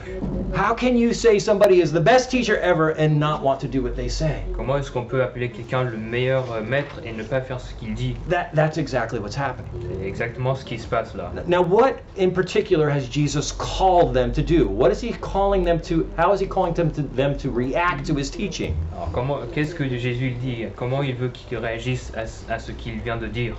How 0.56 0.74
can 0.74 0.96
you 0.96 1.14
say 1.14 1.40
somebody 1.40 1.82
is 1.82 1.92
the 1.92 2.00
best 2.00 2.32
teacher 2.32 2.58
ever 2.60 2.92
and 2.98 3.20
not 3.20 3.42
want 3.42 3.60
to 3.60 3.68
do 3.68 3.82
what 3.82 3.96
they 3.96 4.08
say? 4.08 4.44
Comment 4.56 4.78
est-ce 4.78 4.92
qu'on 4.92 5.06
peut 5.06 5.22
appeler 5.22 5.50
quelqu'un 5.50 5.84
le 5.84 5.98
meilleur 5.98 6.52
euh, 6.54 6.62
maître 6.62 7.02
et 7.04 7.12
ne 7.12 7.24
pas 7.24 7.42
faire 7.42 7.60
ce 7.60 7.74
qu'il 7.74 7.94
dit 7.94 8.16
That, 8.30 8.50
that's 8.54 8.78
exactly 8.78 9.20
what's 9.20 9.36
happening. 9.36 9.70
C'est 9.82 10.08
exactement 10.08 10.56
ce 10.56 10.64
qui 10.64 10.80
se 10.80 10.88
passe 10.88 11.14
là. 11.16 11.32
Now, 11.48 11.62
what 11.62 11.96
in 12.18 12.30
particular 12.32 12.90
has 12.90 13.08
Jesus 13.10 13.52
called 13.52 14.14
them 14.14 14.32
to 14.32 14.42
do? 14.42 14.68
What 14.68 14.92
is 14.92 15.02
he 15.02 15.14
calling 15.20 15.66
them 15.66 15.82
to? 15.82 16.08
How 16.18 16.34
is 16.34 16.40
he 16.40 16.48
calling 16.48 16.74
them 16.74 16.92
to, 16.92 17.02
them 17.02 17.38
to 17.40 17.50
react 17.50 18.06
to 18.08 18.16
his 18.16 18.30
teaching? 18.30 18.76
Alors 18.96 19.12
comment, 19.12 19.40
qu'est-ce 19.54 19.76
que 19.76 19.88
Jésus 19.88 20.32
dit 20.42 20.66
Comment 20.76 21.02
il 21.04 21.16
veut 21.16 21.30
qu'ils 21.30 21.58
réagissent 21.58 22.12
à, 22.16 22.54
à 22.54 22.60
ce 22.60 22.72
qu'il 22.72 23.00
vient 23.02 23.18
de 23.18 23.28
dire 23.28 23.58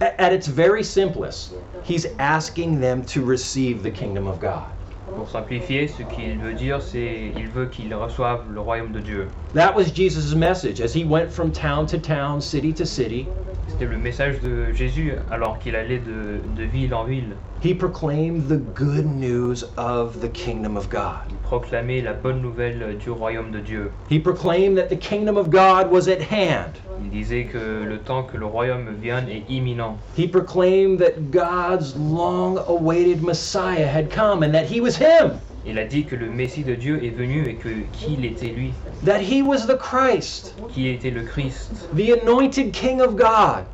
at 0.00 0.32
its 0.32 0.46
very 0.46 0.82
simplest, 0.82 1.52
he's 1.84 2.06
asking 2.18 2.80
them 2.80 3.04
to 3.04 3.22
receive 3.22 3.82
the 3.82 3.90
kingdom 3.90 4.26
of 4.26 4.40
God. 4.40 4.70
Pour 5.16 5.28
simplifier, 5.28 5.86
ce 5.88 6.02
qu'il 6.02 6.38
veut 6.38 6.54
dire, 6.54 6.82
c'est 6.82 7.32
il 7.36 7.48
veut 7.48 7.66
qu'ils 7.66 7.94
reçoivent 7.94 8.44
le 8.52 8.60
royaume 8.60 8.92
de 8.92 9.00
Dieu. 9.00 9.28
That 9.54 9.74
was 9.76 9.84
Jesus' 9.94 10.34
message 10.34 10.80
as 10.80 10.94
he 10.94 11.04
went 11.04 11.30
from 11.30 11.52
town 11.52 11.86
to 11.86 11.98
town, 11.98 12.40
city 12.40 12.72
to 12.74 12.84
city. 12.84 13.28
C'était 13.68 13.86
le 13.86 13.96
message 13.96 14.40
de 14.40 14.72
Jésus 14.72 15.12
alors 15.30 15.58
qu'il 15.58 15.74
allait 15.76 15.98
de, 15.98 16.40
de 16.56 16.62
ville 16.64 16.94
en 16.94 17.04
ville. 17.04 17.36
He 17.62 17.74
proclaimed 17.74 18.48
the 18.48 18.58
good 18.58 19.06
news 19.06 19.64
of 19.76 20.20
the 20.20 20.28
kingdom 20.28 20.76
of 20.76 20.88
God. 20.90 21.32
Il 21.44 21.48
proclamait 21.60 22.00
la 22.00 22.14
bonne 22.14 22.40
nouvelle 22.40 22.96
du 22.98 23.10
royaume 23.10 23.50
de 23.50 23.60
Dieu. 23.60 23.92
He 24.10 24.18
proclaimed 24.18 24.78
that 24.78 24.88
the 24.88 24.96
kingdom 24.96 25.36
of 25.36 25.50
God 25.50 25.90
was 25.90 26.08
at 26.08 26.22
hand. 26.22 26.78
Il 27.04 27.10
disait 27.10 27.44
que 27.44 27.84
le 27.84 27.98
temps 27.98 28.22
que 28.22 28.38
le 28.38 28.46
royaume 28.46 28.88
vienne 28.98 29.28
est 29.28 29.44
imminent. 29.50 29.98
He 30.16 30.26
proclaimed 30.26 30.98
that 31.00 31.30
God's 31.30 31.94
long 31.96 32.58
awaited 32.66 33.22
Messiah 33.22 33.86
had 33.86 34.10
come 34.10 34.42
and 34.42 34.52
that 34.54 34.64
he 34.64 34.80
was 34.80 34.96
him, 34.96 35.38
Il 35.66 35.78
a 35.78 35.84
dit 35.84 36.04
que 36.04 36.16
le 36.16 36.30
Messie 36.30 36.64
de 36.64 36.74
Dieu 36.74 37.04
est 37.04 37.14
venu 37.14 37.46
et 37.46 37.56
que 37.56 37.68
qu'il 37.92 38.24
était 38.24 38.54
lui, 38.54 38.72
that 39.04 39.20
he 39.20 39.42
was 39.42 39.66
the 39.66 39.76
Christ, 39.76 40.54
qui 40.72 40.88
était 40.88 41.10
le 41.10 41.24
Christ, 41.24 41.88
the 41.94 42.12
anointed 42.22 42.72
King 42.72 43.02
of 43.02 43.16
God. 43.16 43.66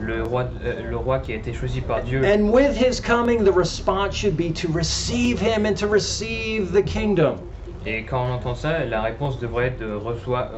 Le 0.00 0.22
roi, 0.22 0.44
euh, 0.64 0.90
le 0.90 0.96
roi 0.96 1.18
qui 1.18 1.32
a 1.32 1.36
été 1.36 1.52
choisi 1.52 1.80
par 1.80 2.02
Dieu. 2.02 2.22
And 2.24 2.50
with 2.50 2.76
his 2.76 3.00
coming, 3.00 3.44
the 3.44 3.52
response 3.54 4.14
should 4.14 4.36
be 4.36 4.52
to 4.52 4.68
receive 4.72 5.40
him 5.40 5.66
and 5.66 5.74
to 5.78 5.86
receive 5.86 6.72
the 6.72 6.82
kingdom, 6.82 7.38
Et 7.86 8.04
quand 8.04 8.26
on 8.26 8.32
entend 8.32 8.54
ça, 8.54 8.84
la 8.86 9.02
réponse 9.02 9.38
devrait 9.38 9.66
être 9.66 9.80
de 9.80 9.92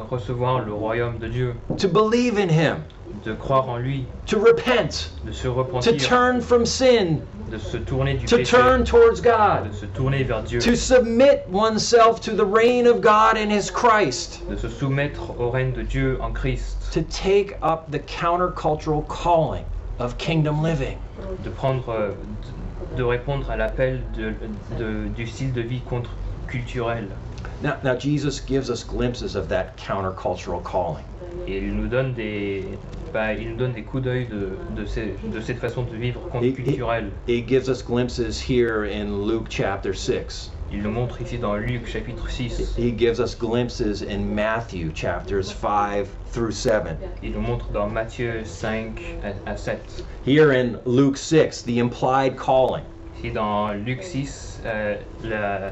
recevoir 0.09 0.65
le 0.65 0.73
royaume 0.73 1.17
de 1.17 1.27
Dieu, 1.27 1.55
to 1.77 1.89
believe 1.89 2.37
in 2.39 2.47
him, 2.47 2.77
de 3.25 3.33
croire 3.33 3.67
en 3.67 3.77
lui, 3.77 4.05
to 4.25 4.39
repent, 4.39 5.11
de 5.25 5.33
se 5.33 5.43
to 5.43 5.53
repentir, 5.53 5.97
turn 5.97 6.39
from 6.39 6.65
sin, 6.65 7.19
de 7.51 7.57
se 7.57 7.75
tourner 7.77 8.13
du 8.13 8.25
to 8.25 8.37
péché, 8.37 8.45
turn 8.45 8.85
towards 8.85 9.19
God, 9.19 9.69
de 9.69 9.75
se 9.75 9.85
tourner 9.87 10.23
vers 10.23 10.41
Dieu, 10.43 10.61
to 10.61 10.73
submit 10.77 11.45
oneself 11.51 12.21
to 12.21 12.31
the 12.31 12.45
reign 12.45 12.87
of 12.87 13.01
God 13.01 13.35
and 13.35 13.51
his 13.51 13.69
Christ, 13.69 14.41
de 14.49 14.55
se 14.55 14.69
soumettre 14.69 15.37
au 15.37 15.49
règne 15.49 15.73
de 15.73 15.83
Dieu 15.83 16.17
en 16.21 16.31
Christ, 16.31 16.76
to 16.91 17.01
take 17.01 17.57
up 17.61 17.91
the 17.91 17.99
countercultural 17.99 19.07
calling 19.07 19.65
of 19.99 20.17
kingdom 20.17 20.61
living. 20.61 20.97
de 21.43 21.49
prendre, 21.49 21.89
euh, 21.89 22.13
de 22.95 23.03
répondre 23.03 23.49
à 23.49 23.57
l'appel 23.57 24.01
de- 24.15 24.33
de- 24.77 25.07
du 25.09 25.25
style 25.27 25.51
de 25.53 25.61
vie 25.61 25.81
contre-culturel. 25.81 27.09
Now, 27.63 27.73
now 27.83 27.95
Jesus 27.97 28.39
gives 28.45 28.69
us 28.69 28.83
glimpses 28.83 29.35
of 29.35 29.47
that 29.49 29.75
countercultural 29.77 30.61
calling. 30.63 31.05
Et 31.47 31.57
il 31.57 31.73
nous 31.75 31.87
donne 31.87 32.13
des, 32.13 32.77
bah, 33.13 33.33
il 33.33 33.49
nous 33.51 33.55
donne 33.57 33.73
des 33.73 33.83
coups 33.83 34.03
d'œil 34.03 34.27
de, 34.27 34.57
de, 34.75 34.85
ces- 34.85 35.15
de 35.23 35.39
cette 35.41 35.59
façon 35.59 35.83
de 35.83 35.95
vivre 35.95 36.21
contre-culturelle. 36.29 37.11
He 37.27 37.43
gives 37.47 37.67
us 37.67 37.81
glimpses 37.83 38.39
here 38.49 38.83
in 38.85 39.25
Luke 39.27 39.47
chapter 39.49 39.93
6. 39.93 40.51
Il 40.71 40.81
nous 40.81 40.91
montre 40.91 41.21
ici 41.21 41.37
dans 41.37 41.55
Luc 41.55 41.87
chapitre 41.87 42.29
6. 42.29 42.75
He 42.77 42.91
gives 42.97 43.19
us 43.19 43.35
glimpses 43.35 44.01
in 44.03 44.19
Matthew 44.35 44.91
chapters 44.93 45.49
5 45.49 46.05
through 46.33 46.51
7. 46.51 46.97
Il 47.23 47.31
nous 47.31 47.41
montre 47.41 47.71
dans 47.71 47.87
Matthieu 47.87 48.43
5 48.43 48.99
à, 49.45 49.51
à 49.51 49.57
7. 49.57 50.03
Here 50.25 50.51
in 50.51 50.79
Luke 50.85 51.15
6, 51.17 51.63
the 51.63 51.79
implied 51.79 52.37
calling. 52.37 52.83
Ici 53.17 53.31
dans 53.31 53.73
Luc 53.85 54.03
6, 54.03 54.61
euh, 54.65 54.97
la- 55.23 55.71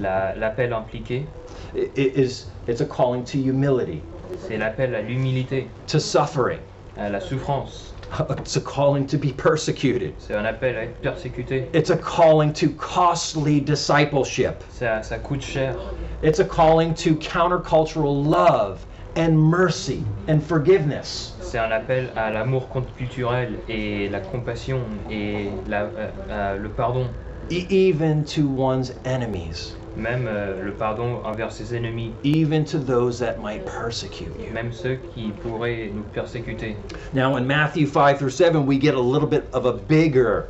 la- 0.00 0.34
l'appel 0.34 0.72
impliqué, 0.72 1.26
is 1.74 2.46
it's 2.66 2.80
a 2.80 2.86
calling 2.86 3.24
to 3.24 3.38
humility, 3.38 4.02
c'est 4.48 4.56
l'appel 4.56 4.94
à 4.94 5.02
l'humilité, 5.02 5.68
to 5.86 5.98
suffering. 6.00 6.58
à 6.96 7.08
la 7.10 7.20
souffrance. 7.20 7.91
It's 8.38 8.56
a 8.56 8.60
calling 8.60 9.06
to 9.06 9.16
be 9.18 9.32
persecuted. 9.32 10.14
C'est 10.18 10.34
un 10.34 10.44
appel 10.44 10.76
à 10.76 10.82
être 10.84 11.00
persécuté. 11.00 11.68
It's 11.74 11.90
a 11.90 11.96
calling 11.96 12.52
to 12.54 12.68
costly 12.76 13.60
discipleship. 13.60 14.62
Ça, 14.70 15.02
ça 15.02 15.18
coûte 15.18 15.42
cher. 15.42 15.76
It's 16.22 16.38
a 16.38 16.44
calling 16.44 16.94
to 16.94 17.14
countercultural 17.16 18.24
love 18.24 18.84
and 19.16 19.36
mercy 19.36 20.04
and 20.28 20.40
forgiveness. 20.40 21.34
C'est 21.40 21.58
un 21.58 21.70
appel 21.72 22.10
à 22.16 22.30
l'amour 22.30 22.68
contre-culturel 22.68 23.58
et 23.68 24.08
la 24.08 24.20
compassion 24.20 24.80
et 25.10 25.48
la- 25.66 25.82
euh, 25.84 26.10
euh, 26.30 26.56
le 26.58 26.68
pardon. 26.70 27.06
even 27.50 28.24
to 28.24 28.46
one's 28.46 28.92
enemies, 29.04 29.74
Même 29.96 30.26
euh, 30.26 30.62
le 30.64 30.72
pardon 30.72 31.20
envers 31.24 31.52
ses 31.52 31.74
ennemis. 31.76 32.12
even 32.24 32.64
to 32.64 32.78
those 32.78 33.18
that 33.18 33.38
might 33.42 33.64
persecute 33.66 34.28
you. 34.38 34.52
Même 34.52 34.72
ceux 34.72 34.96
qui 35.14 35.32
pourraient 35.42 35.90
nous 35.94 36.02
persécuter. 36.14 36.76
Now, 37.12 37.36
in 37.36 37.46
Matthew 37.46 37.86
5 37.86 38.18
through 38.18 38.30
7, 38.30 38.64
we 38.66 38.78
get 38.80 38.94
a 38.94 39.00
little 39.00 39.28
bit 39.28 39.44
of 39.52 39.66
a 39.66 39.72
bigger 39.72 40.48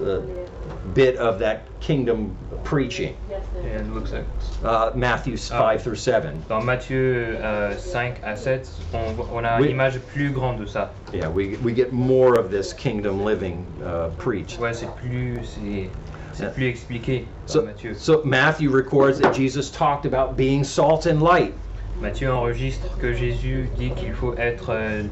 uh, 0.00 0.20
bit 0.94 1.16
of 1.16 1.38
that 1.40 1.62
kingdom 1.80 2.36
preaching. 2.62 3.14
Et 3.64 3.78
Luc 3.92 4.06
5. 4.06 4.24
Uh, 4.64 4.90
Matthew 4.94 5.36
5 5.36 5.80
through 5.82 5.96
7. 5.96 6.48
Dans 6.48 6.62
Matthieu 6.62 7.36
euh, 7.40 7.76
5 7.76 8.20
à 8.22 8.36
7, 8.36 8.68
on, 8.94 9.14
on 9.34 9.44
a 9.44 9.58
Oui. 9.60 9.66
une 9.66 9.72
image 9.72 9.98
plus 10.12 10.30
grande 10.30 10.58
de 10.60 10.66
ça. 10.66 10.92
Yeah, 11.12 11.28
we, 11.28 11.56
we 11.64 11.74
get 11.74 11.92
more 11.92 12.38
of 12.38 12.50
this 12.50 12.72
kingdom 12.72 13.24
living 13.24 13.66
uh, 13.84 14.08
preached. 14.18 14.58
Ouais, 14.60 14.72
c'est 14.72 14.88
plus, 14.96 15.38
c'est, 15.42 15.90
c'est 16.34 16.52
plus 16.54 16.66
expliqué 16.66 17.26
dans 17.46 17.52
uh, 17.52 17.56
So, 17.56 17.62
Matthieu. 17.62 17.94
so 17.94 18.22
Matthew 18.24 18.70
records 18.70 19.18
that 19.20 19.32
Jesus 19.34 19.70
talked 19.70 20.04
about 20.06 20.36
being 20.36 20.64
salt 20.64 21.06
and 21.06 21.22
light. 21.22 21.54
Matthieu 22.00 22.30
enregistre 22.32 22.98
que 23.00 23.12
Jésus 23.14 23.68
dit 23.78 23.90
qu'il 23.96 24.12
faut 24.12 24.34
être 24.36 24.70
euh, 24.70 25.02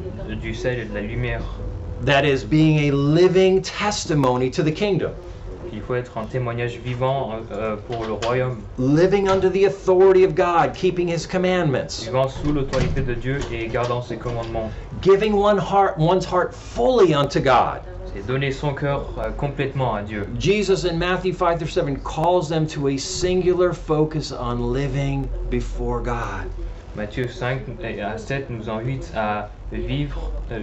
du 0.41 0.53
sel 0.55 0.79
et 0.81 0.85
de 0.85 0.95
la 0.95 1.01
lumière. 1.01 1.43
That 2.05 2.25
is, 2.25 2.43
being 2.45 2.91
a 2.91 2.93
living 2.95 3.63
testimony 3.63 4.51
to 4.51 4.63
the 4.65 4.73
kingdom, 4.73 5.13
Il 5.73 5.81
faut 5.81 5.95
être 5.95 6.19
un 6.19 6.25
témoignage 6.27 6.79
vivant 6.85 7.31
euh, 7.33 7.55
euh, 7.55 7.77
pour 7.77 8.05
le 8.05 8.13
royaume, 8.13 8.59
living 8.79 9.29
under 9.29 9.49
the 9.49 9.65
authority 9.65 10.25
of 10.25 10.35
God, 10.35 10.75
keeping 10.75 11.09
his 11.09 11.27
commandments, 11.27 12.03
vivant 12.05 12.29
sous 12.29 12.53
l'autorité 12.53 13.01
de 13.01 13.15
Dieu 13.15 13.39
et 13.53 13.69
gardant 13.69 14.03
ses 14.03 14.17
commandements. 14.17 14.71
giving 15.01 15.33
one 15.35 15.57
heart, 15.59 15.97
one's 15.97 16.27
heart 16.27 16.53
fully 16.53 17.15
unto 17.15 17.41
God. 17.41 17.81
C'est 18.15 18.27
donner 18.27 18.53
son 18.53 18.75
cœur 18.75 19.07
euh, 19.19 19.31
complètement 19.31 19.95
à 19.95 20.03
Dieu. 20.03 20.29
Jesus 20.39 20.85
in 20.87 20.99
Matthew 20.99 21.33
5 21.33 21.59
through 21.59 21.71
7 21.71 22.05
calls 22.05 22.49
them 22.49 22.67
to 22.67 22.89
a 22.89 22.99
singular 22.99 23.73
focus 23.73 24.33
on 24.33 24.73
living 24.73 25.29
before 25.51 26.03
God. 26.03 26.47
Matthieu 26.95 27.27
5 27.27 27.63
et 27.83 28.03
à 28.03 28.19
7 28.19 28.51
nous 28.51 28.69
invite 28.69 29.11
à 29.17 29.49
vivre 29.73 30.31
euh, 30.51 30.61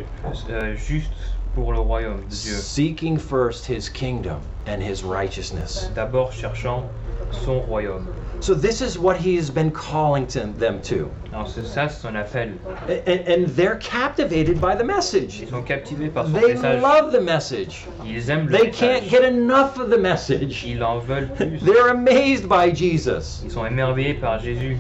euh, 0.52 0.76
juste 0.76 1.12
pour 1.56 1.74
le 1.74 1.80
royaume 1.80 2.22
de 2.22 2.36
Dieu. 2.36 2.54
Seeking 2.54 3.18
first 3.18 3.66
his 3.66 3.90
kingdom 3.90 4.42
and 4.68 4.80
his 4.80 5.04
righteousness. 5.04 5.90
D'abord 5.96 6.32
cherchant 6.32 6.84
son 7.32 7.62
royaume. 7.62 8.06
So 8.41 8.54
this 8.54 8.82
is 8.82 8.97
what 8.97 9.17
he 9.17 9.36
has 9.36 9.49
been 9.49 9.69
calling 9.71 10.25
to 10.28 10.47
them 10.58 10.82
to. 10.84 11.12
Alors 11.34 11.47
c'est 11.49 11.65
ça 11.65 11.89
son 11.89 12.15
appel. 12.15 12.54
And, 12.88 13.28
and 13.28 13.47
they're 13.47 13.75
captivated 13.78 14.62
by 14.62 14.75
the 14.75 14.84
message. 14.84 15.41
Ils 15.41 15.49
sont 15.49 15.62
captivés 15.63 16.10
par 16.10 16.25
son 16.25 16.34
They 16.34 16.54
message. 16.54 16.82
love 16.82 17.12
the 17.12 17.21
message. 17.21 17.86
Ils 18.06 18.30
aiment 18.30 18.47
le 18.47 18.58
They 18.58 18.71
can't 18.71 19.08
get 19.10 19.23
enough 19.23 19.78
of 19.78 19.89
the 19.89 19.97
message. 19.97 20.63
Ils 20.65 20.82
en 20.82 20.99
veulent 20.99 21.30
plus. 21.36 21.60
They're 21.62 21.89
amazed 21.89 22.47
by 22.47 22.71
Jesus. 22.73 23.41
Ils 23.43 23.52
sont 23.52 23.65
émerveillés 23.65 24.13
par 24.15 24.39
Jésus. 24.39 24.78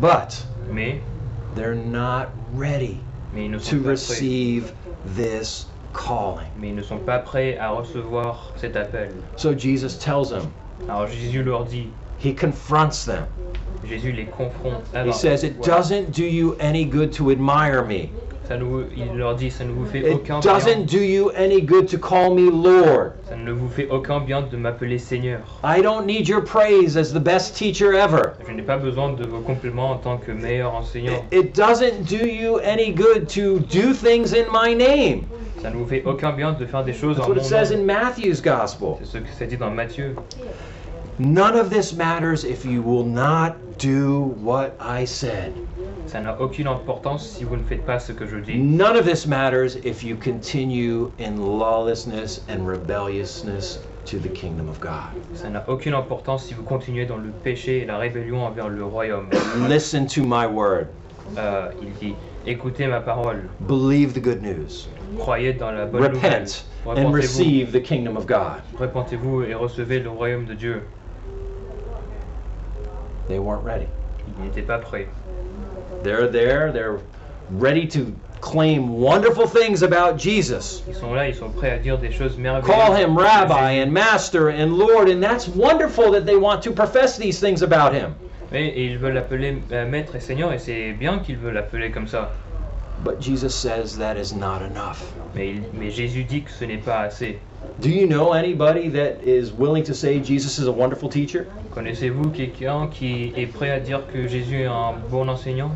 But 0.00 0.44
Mais, 0.70 1.00
they're 1.54 1.74
not 1.74 2.28
ready 2.54 2.98
mais 3.34 3.46
ils 3.46 3.50
ne 3.50 3.58
sont 3.58 3.70
to 3.70 3.76
pas 3.78 3.82
prêts. 3.82 3.90
receive 3.90 4.72
this 5.16 5.66
calling. 5.92 6.46
Mais 6.58 6.68
ils 6.68 6.74
ne 6.76 6.82
sont 6.82 6.98
pas 6.98 7.18
prêts 7.18 7.58
à 7.58 7.70
recevoir 7.70 8.52
cet 8.56 8.76
appel. 8.76 9.10
So 9.36 9.54
Jesus 9.56 9.98
tells 9.98 10.30
them, 10.30 10.50
Alors 10.88 11.06
Jésus 11.08 11.42
leur 11.42 11.64
dit, 11.64 11.88
he 12.22 12.34
confronts 12.34 13.04
them. 13.04 13.24
Jésus 13.84 14.12
les 14.12 14.26
confronte. 14.26 14.84
Ah, 14.94 15.04
he 15.04 15.12
says, 15.12 15.42
It 15.42 15.56
voilà. 15.58 15.76
doesn't 15.78 16.10
do 16.12 16.22
you 16.24 16.56
any 16.60 16.84
good 16.84 17.12
to 17.14 17.30
admire 17.30 17.84
me. 17.84 18.10
Ça 18.48 18.56
ne 18.56 18.64
vous- 18.64 18.84
il 18.96 19.16
leur 19.16 19.34
dit, 19.36 19.50
ça 19.50 19.64
ne 19.64 19.70
vous 19.72 19.86
fait 19.86 20.00
It 20.00 20.14
aucun 20.14 20.40
bien. 20.40 20.52
doesn't 20.52 20.86
do 20.86 20.98
you 20.98 21.30
any 21.36 21.60
good 21.62 21.86
to 21.88 21.96
call 21.98 22.34
me 22.34 22.50
Lord. 22.50 23.12
Ça 23.28 23.36
ne 23.36 23.50
vous 23.52 23.68
fait 23.68 23.88
aucun 23.88 24.20
bien 24.20 24.42
de 24.42 24.56
m'appeler 24.56 24.98
Seigneur. 24.98 25.40
I 25.64 25.80
don't 25.80 26.04
need 26.06 26.28
your 26.28 26.42
praise 26.44 26.96
as 26.96 27.12
the 27.12 27.20
best 27.22 27.56
teacher 27.56 27.92
ever. 27.94 28.34
Je 28.46 28.52
n'ai 28.52 28.62
pas 28.62 28.76
besoin 28.78 29.12
de 29.14 29.24
vos 29.26 29.40
compliments 29.40 29.92
en 29.92 29.96
tant 29.96 30.16
que 30.18 30.32
meilleur 30.32 30.74
enseignant. 30.74 31.24
It 31.32 31.54
doesn't 31.56 32.04
do 32.08 32.26
you 32.26 32.58
any 32.64 32.92
good 32.92 33.26
to 33.28 33.58
do 33.60 33.92
things 33.94 34.32
in 34.34 34.46
my 34.52 34.74
name. 34.74 35.22
Ça 35.62 35.70
ne 35.70 35.76
vous 35.76 35.86
fait 35.86 36.02
aucun 36.04 36.32
bien 36.32 36.52
de 36.52 36.66
faire 36.66 36.82
des 36.84 36.92
choses 36.92 37.16
That's 37.16 37.26
en 37.26 37.30
what 37.30 37.36
mon 37.36 37.42
it 37.42 37.46
says 37.46 37.70
nom. 37.72 37.80
in 37.82 37.84
Matthew's 37.86 38.42
gospel. 38.42 38.96
C'est 38.98 39.06
ce 39.06 39.18
que 39.18 39.28
c'est 39.38 39.46
dit 39.46 39.56
dans 39.56 39.70
Matthieu. 39.70 40.16
None 41.18 41.56
of 41.56 41.70
this 41.70 41.92
matters 41.92 42.44
if 42.44 42.64
you 42.64 42.82
will 42.82 43.04
not 43.04 43.56
do 43.78 44.34
what 44.40 44.76
I 44.80 45.04
said. 45.04 45.52
Ça 46.06 46.20
n'a 46.20 46.40
aucune 46.40 46.66
importance 46.66 47.26
si 47.28 47.44
vous 47.44 47.56
ne 47.56 47.62
faites 47.62 47.84
pas 47.84 47.98
ce 47.98 48.12
que 48.12 48.26
je 48.26 48.38
dis. 48.38 48.58
None 48.58 48.96
of 48.96 49.04
this 49.04 49.26
matters 49.26 49.76
if 49.84 50.02
you 50.02 50.16
continue 50.16 51.10
in 51.18 51.36
lawlessness 51.36 52.40
and 52.48 52.66
rebelliousness 52.66 53.78
to 54.06 54.18
the 54.18 54.28
kingdom 54.28 54.68
of 54.68 54.80
God. 54.80 55.10
Ça 55.34 55.50
n'a 55.50 55.64
aucune 55.68 55.94
importance 55.94 56.46
si 56.46 56.54
vous 56.54 56.62
continuez 56.64 57.06
dans 57.06 57.18
le 57.18 57.30
péché 57.30 57.82
et 57.82 57.86
la 57.86 57.98
rébellion 57.98 58.44
envers 58.44 58.68
le 58.68 58.84
royaume. 58.84 59.28
Listen 59.68 60.06
to 60.06 60.22
my 60.22 60.46
word. 60.46 60.88
Euh, 61.38 61.70
il 61.82 61.92
dit 61.94 62.14
Écoutez 62.46 62.86
ma 62.88 63.00
parole, 63.00 63.48
Believe 63.60 64.12
the 64.12 64.20
good 64.20 64.42
news. 64.42 64.88
croyez 65.18 65.52
dans 65.52 65.70
la 65.70 65.86
bonne 65.86 66.12
nouvelle, 66.12 66.46
Repent 66.84 66.98
and 66.98 67.12
receive 67.12 67.70
the 67.70 67.80
kingdom 67.80 68.16
of 68.16 68.26
God. 68.26 68.62
repentez-vous 68.78 69.44
et 69.44 69.54
recevez 69.54 70.00
le 70.00 70.10
royaume 70.10 70.46
de 70.46 70.54
Dieu. 70.54 70.82
They 73.32 73.38
weren't 73.38 73.64
ready. 73.64 73.86
Ils 74.38 74.44
n'étaient 74.44 74.66
pas 74.66 74.78
prêts. 74.78 75.06
They're 76.02 76.28
there, 76.28 76.70
they're 76.70 76.98
ready 77.50 77.86
to 77.86 78.14
claim 78.42 79.00
wonderful 79.00 79.46
things 79.46 79.82
about 79.82 80.18
Jesus. 80.18 80.82
Ils 80.86 80.94
sont 80.94 81.14
là, 81.14 81.26
ils 81.28 81.34
sont 81.34 81.48
prêts 81.48 81.70
à 81.70 81.78
dire 81.78 81.96
des 81.96 82.10
choses 82.12 82.36
merveilleuses. 82.36 82.66
Call 82.66 82.94
him 82.94 83.16
rabbi 83.16 83.80
and 83.80 83.90
master 83.90 84.50
and 84.50 84.76
Lord, 84.76 85.08
and 85.08 85.22
that's 85.22 85.48
wonderful 85.48 86.10
that 86.10 86.26
they 86.26 86.36
want 86.36 86.60
to 86.64 86.72
profess 86.72 87.16
these 87.16 87.40
things 87.40 87.62
about 87.62 87.94
him. 87.94 88.14
Et, 88.52 88.66
et 88.66 88.84
ils 88.84 88.98
veulent 88.98 89.14
l'appeler 89.14 89.56
euh, 89.72 89.88
maître 89.88 90.14
et 90.14 90.20
seigneur, 90.20 90.52
et 90.52 90.58
c'est 90.58 90.92
bien 90.92 91.18
qu'ils 91.20 91.38
veulent 91.38 91.54
l'appeler 91.54 91.90
comme 91.90 92.06
ça. 92.06 92.32
But 93.04 93.20
Jesus 93.20 93.54
says 93.54 93.96
that 93.98 94.16
is 94.16 94.32
not 94.32 94.62
enough. 94.62 95.12
Mais, 95.34 95.54
mais 95.72 95.90
Jésus 95.90 96.24
dit 96.24 96.42
que 96.44 96.50
ce 96.50 96.64
n'est 96.64 96.82
pas 96.84 97.00
assez. 97.06 97.38
Do 97.80 97.88
you 97.88 98.06
know 98.06 98.32
anybody 98.32 98.88
that 98.90 99.22
is 99.24 99.50
willing 99.52 99.82
to 99.84 99.94
say 99.94 100.20
Jesus 100.20 100.58
is 100.58 100.66
a 100.68 100.72
wonderful 100.72 101.08
teacher? 101.08 101.46
Connaissez-vous 101.74 102.30
quelqu'un 102.30 102.88
qui 102.90 103.32
est 103.36 103.46
prêt 103.46 103.70
à 103.70 103.80
dire 103.80 104.06
que 104.12 104.28
Jésus 104.28 104.62
est 104.62 104.66
un 104.66 104.94
bon 105.10 105.28
enseignant 105.28 105.70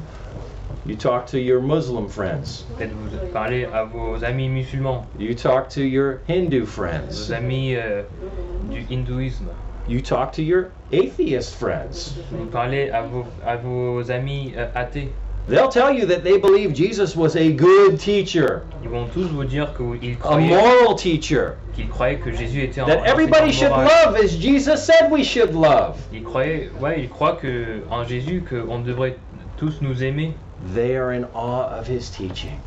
You 0.87 0.95
talk 0.95 1.27
to 1.27 1.39
your 1.39 1.61
Muslim 1.61 2.07
friends. 2.09 2.65
Peut-être 2.79 2.93
vous 2.93 3.09
parlez 3.33 3.65
à 3.65 3.83
vos 3.85 4.23
amis 4.23 4.49
musulmans, 4.49 5.05
You 5.19 5.35
talk 5.35 5.69
to 5.71 5.81
your 5.83 6.21
Hindu 6.29 6.65
friends. 6.65 7.27
vos 7.29 7.33
amis 7.33 7.75
euh, 7.75 8.03
du 8.71 8.85
hindouisme. 8.89 9.49
You 9.89 10.01
talk 10.01 10.33
to 10.33 10.43
your 10.43 10.71
atheist 10.93 11.55
friends. 11.57 12.15
Vous 12.31 12.47
parlez 12.47 12.91
à 12.91 13.03
vos, 13.03 13.25
à 13.45 13.57
vos 13.57 14.11
amis 14.13 14.53
euh, 14.57 14.67
athées. 14.77 15.11
They'll 15.49 15.69
tell 15.69 15.93
you 15.93 16.07
that 16.07 16.25
they 16.25 16.39
believe 16.39 16.75
Jesus 16.75 17.15
was 17.15 17.37
a 17.37 17.53
good 17.53 18.01
teacher, 18.01 18.65
Ils 18.83 18.89
vont 18.89 19.07
tous 19.13 19.29
vous 19.29 19.45
dire 19.45 19.69
a 20.25 20.39
moral 20.39 20.97
teacher, 20.97 21.57
qu'ils 21.73 21.89
croyaient 21.89 22.19
que 22.19 22.33
Jésus 22.33 22.65
était 22.65 22.81
un 22.81 22.87
that 22.87 23.07
everybody 23.07 23.53
should 23.53 23.71
love 23.71 24.17
as 24.17 24.37
Jesus 24.37 24.85
said 24.85 25.09
we 25.11 25.23
should 25.23 25.55
love. 25.55 25.97
Ils 26.13 26.25
croyaient, 26.25 26.71
ouais, 26.81 27.01
ils 27.01 27.09
croient 27.09 27.37
que 27.37 27.83
en 27.91 28.03
Jésus 28.03 28.43
qu'on 28.49 28.81
devrait 28.81 29.17
tous 29.57 29.81
nous 29.83 30.03
aimer. 30.03 30.35
They 30.75 30.97
are 30.97 31.13
in 31.13 31.27
awe 31.33 31.79
of 31.79 31.87
his 31.87 32.11
teaching, 32.11 32.59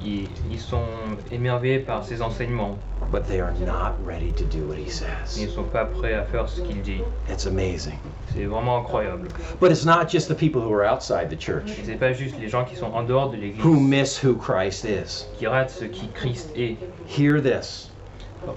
Ils, 0.00 0.28
ils 0.50 0.60
sont 0.60 0.84
émerveillés 1.32 1.80
par 1.80 2.04
ses 2.04 2.22
enseignements, 2.22 2.78
but 3.10 3.26
they 3.26 3.40
are 3.40 3.52
not 3.66 3.94
ready 4.04 4.30
to 4.32 4.44
do 4.44 4.64
what 4.68 4.76
he 4.76 4.88
says. 4.88 5.36
ils 5.36 5.46
ne 5.46 5.50
sont 5.50 5.64
pas 5.64 5.84
prêts 5.86 6.14
à 6.14 6.22
faire 6.24 6.48
ce 6.48 6.60
qu'il 6.60 6.80
dit. 6.82 7.00
It's 7.28 7.46
amazing. 7.46 7.98
C'est 8.32 8.44
vraiment 8.44 8.78
incroyable. 8.78 9.28
But 9.60 9.72
it's 9.72 9.84
not 9.84 10.08
just 10.08 10.28
the 10.28 10.34
people 10.36 10.60
who 10.60 10.72
are 10.72 10.84
outside 10.84 11.30
the 11.30 11.36
church 11.40 11.70
Et 11.80 11.84
c'est 11.84 11.96
pas 11.96 12.12
juste 12.12 12.36
les 12.38 12.48
gens 12.48 12.64
qui 12.64 12.76
sont 12.76 12.92
en 12.92 13.02
dehors 13.02 13.30
de 13.30 13.36
who 13.36 13.42
l'église 13.42 13.64
miss 13.80 14.22
who 14.24 14.34
Christ 14.34 14.84
is. 14.84 15.26
qui 15.38 15.46
ratent 15.46 15.70
ce 15.70 15.84
qui 15.86 16.08
Christ 16.14 16.50
est. 16.56 16.76
Hear 17.08 17.40
this. 17.42 17.90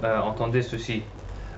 Euh, 0.04 0.18
entendez 0.20 0.62
ceci. 0.62 1.02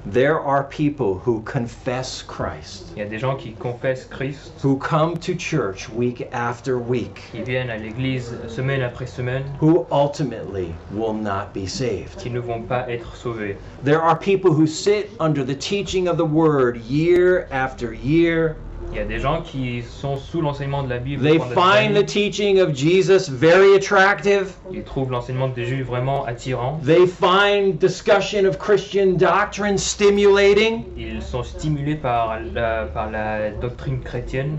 There 0.06 0.38
are 0.38 0.64
people 0.64 1.18
who 1.20 1.40
confess 1.44 2.20
Christ, 2.22 2.92
Il 2.94 2.98
y 2.98 3.06
a 3.06 3.08
des 3.08 3.18
gens 3.18 3.38
qui 3.40 3.54
confessent 3.54 4.10
Christ, 4.10 4.52
who 4.60 4.76
come 4.76 5.16
to 5.16 5.34
church 5.34 5.88
week 5.88 6.28
after 6.30 6.78
week, 6.78 7.22
qui 7.32 7.42
viennent 7.42 7.70
à 7.70 7.78
l'église 7.78 8.36
semaine 8.46 8.82
après 8.82 9.08
semaine, 9.08 9.56
who 9.60 9.86
ultimately 9.90 10.74
will 10.90 11.14
not 11.14 11.54
be 11.54 11.66
saved. 11.66 12.18
qui 12.18 12.28
ne 12.28 12.40
vont 12.40 12.68
pas 12.68 12.86
être 12.90 13.16
sauvés. 13.16 13.56
There 13.82 14.02
are 14.02 14.14
people 14.14 14.52
who 14.52 14.66
sit 14.66 15.10
under 15.20 15.42
the 15.42 15.54
teaching 15.54 16.06
of 16.06 16.18
the 16.18 16.26
word 16.26 16.76
year 16.76 17.48
after 17.50 17.94
year. 17.94 18.56
Il 18.94 18.98
y 18.98 19.00
a 19.00 19.06
des 19.06 19.18
gens 19.18 19.42
qui 19.42 19.82
sont 19.82 20.16
sous 20.16 20.40
l'enseignement 20.40 20.84
de 20.84 20.88
la 20.88 20.98
Bible. 20.98 21.20
They 21.24 21.40
find 21.40 21.96
the 21.96 22.06
teaching 22.06 22.60
of 22.60 22.72
Jesus 22.72 23.28
very 23.28 23.74
attractive. 23.74 24.52
Ils 24.70 24.84
trouvent 24.84 25.10
l'enseignement 25.10 25.48
de 25.48 25.54
Jésus 25.56 25.82
vraiment 25.82 26.24
attirant. 26.26 26.78
They 26.84 27.08
find 27.08 27.76
discussion 27.76 28.46
of 28.46 28.56
Christian 28.56 29.16
doctrine 29.16 29.78
stimulating, 29.78 30.84
Ils 30.96 31.22
sont 31.22 31.42
stimulés 31.42 31.96
par 31.96 32.38
la, 32.52 32.84
par 32.84 33.10
la 33.10 33.50
doctrine 33.50 34.00
chrétienne. 34.00 34.58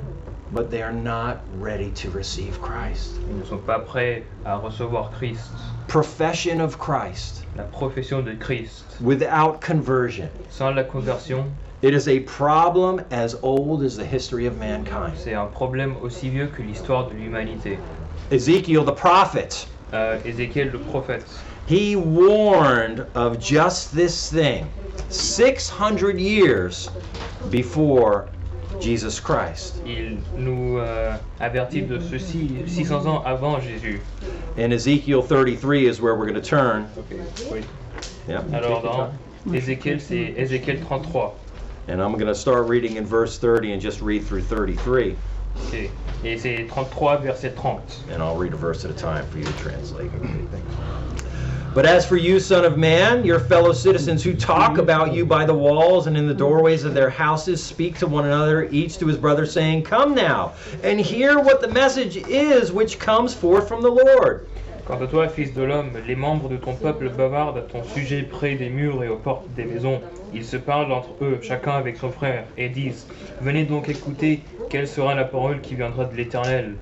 but 0.52 0.70
they 0.70 0.82
are 0.82 0.94
not 0.94 1.38
ready 1.60 1.90
to 1.92 2.10
receive 2.12 2.60
Christ. 2.62 3.16
Ils 3.30 3.38
ne 3.40 3.44
sont 3.46 3.58
pas 3.58 3.80
prêts 3.80 4.24
à 4.44 4.58
recevoir 4.58 5.12
Christ. 5.12 5.50
Profession 5.88 6.60
of 6.60 6.78
Christ 6.78 7.46
La 7.56 7.64
profession 7.64 8.22
de 8.22 8.34
Christ 8.34 8.86
without 9.02 9.62
conversion. 9.66 10.28
sans 10.50 10.72
la 10.72 10.84
conversion, 10.84 11.46
It 11.82 11.94
is 11.94 12.08
a 12.08 12.20
problem 12.22 13.02
as 13.12 13.36
old 13.44 13.84
as 13.84 13.98
the 13.98 14.06
history 14.06 14.46
of 14.46 14.58
mankind. 14.58 15.14
c'est 15.18 15.34
un 15.34 15.48
problème 15.48 15.96
aussi 16.02 16.30
vieux 16.30 16.48
que 16.48 16.64
l'histoire 16.64 17.08
de 17.10 17.14
l'humanité. 17.14 17.78
Ezekiel 18.32 18.86
the 18.86 18.96
prophet, 18.96 19.68
Euh, 19.94 20.18
Ézéchiel 20.26 20.72
le 20.72 20.80
prophète, 20.80 21.26
he 21.68 21.96
warned 21.96 23.06
of 23.14 23.40
just 23.40 23.96
this 23.96 24.30
thing 24.30 24.66
600 25.10 26.18
years 26.18 26.90
before 27.52 28.28
Jesus 28.82 29.20
Christ. 29.22 29.76
il 29.86 30.18
nous 30.38 30.80
euh, 30.80 31.16
avertit 31.40 31.84
de 31.84 32.00
ceci 32.00 32.50
600 32.68 33.06
ans 33.06 33.24
avant 33.26 33.60
Jésus. 33.62 34.02
And 34.58 34.74
Ezekiel 34.74 35.22
33 35.22 35.86
is 35.88 36.02
where 36.02 36.16
we're 36.16 36.28
going 36.28 36.34
to 36.34 36.42
turn. 36.42 36.88
Oui. 37.52 37.62
Yeah. 38.28 38.44
Alors 38.54 38.82
dans 38.82 39.54
Ézéchiel, 39.54 40.02
c'est 40.02 40.34
Ézéchiel 40.36 40.82
33. 40.82 41.38
And 41.88 42.02
I'm 42.02 42.14
going 42.14 42.28
to 42.28 42.36
start 42.36 42.68
reading 42.68 42.96
in 42.96 43.06
verse 43.06 43.38
30 43.38 43.74
and 43.74 43.82
just 43.82 44.02
read 44.02 44.26
through 44.26 44.42
33. 44.42 45.16
Ok. 45.68 45.92
Et 46.24 46.38
c'est 46.40 46.68
33 46.68 47.18
verset 47.18 47.56
30. 47.56 48.12
And 48.12 48.24
I'll 48.24 48.36
read 48.36 48.54
a 48.54 48.58
verse 48.58 48.84
at 48.86 48.92
a 48.92 48.96
time 48.96 49.28
for 49.28 49.38
you 49.38 49.44
to 49.44 49.54
translate. 49.54 50.10
But 51.76 51.86
as 51.86 52.06
for 52.06 52.16
you, 52.16 52.40
Son 52.40 52.64
of 52.64 52.78
Man, 52.78 53.26
your 53.26 53.40
fellow 53.40 53.74
citizens 53.74 54.24
who 54.24 54.34
talk 54.34 54.78
about 54.78 55.14
you 55.14 55.26
by 55.26 55.46
the 55.46 55.54
walls 55.54 56.08
and 56.08 56.16
in 56.16 56.26
the 56.26 56.34
doorways 56.34 56.86
of 56.86 56.94
their 56.94 57.10
houses 57.10 57.62
speak 57.62 57.98
to 58.00 58.08
one 58.08 58.24
another, 58.26 58.70
each 58.72 58.98
to 59.00 59.08
his 59.08 59.18
brother, 59.18 59.46
saying, 59.46 59.84
Come 59.84 60.16
now, 60.16 60.54
and 60.84 61.02
hear 61.02 61.38
what 61.38 61.60
the 61.60 61.68
message 61.68 62.16
is 62.16 62.72
which 62.72 62.98
comes 62.98 63.34
forth 63.34 63.68
from 63.68 63.82
the 63.82 63.92
Lord. 63.92 64.48
Quant 64.86 65.02
à 65.02 65.08
toi, 65.08 65.28
fils 65.28 65.52
de 65.56 65.64
l'homme, 65.64 65.90
les 66.08 66.16
membres 66.16 66.48
de 66.48 66.58
ton 66.58 66.76
peuple 66.76 67.10
bavardent 67.10 67.58
à 67.58 67.62
ton 67.62 67.82
sujet 67.84 68.22
près 68.22 68.54
des 68.54 68.70
murs 68.70 69.04
et 69.04 69.10
aux 69.10 69.16
portes 69.16 69.48
des 69.56 69.66
maisons. 69.66 70.00
Ils 70.32 70.46
se 70.46 70.58
parlent 70.58 70.92
entre 70.92 71.10
eux, 71.24 71.40
chacun 71.42 71.72
avec 71.72 71.98
son 71.98 72.12
frère, 72.12 72.44
et 72.56 72.70
disent 72.70 73.08
Venez 73.42 73.64
donc 73.64 73.90
écouter 73.90 74.42
quelle 74.70 74.88
sera 74.88 75.16
la 75.16 75.24
parole 75.24 75.60
qui 75.62 75.74
viendra 75.74 76.06
de 76.06 76.16
l'Éternel. 76.16 76.76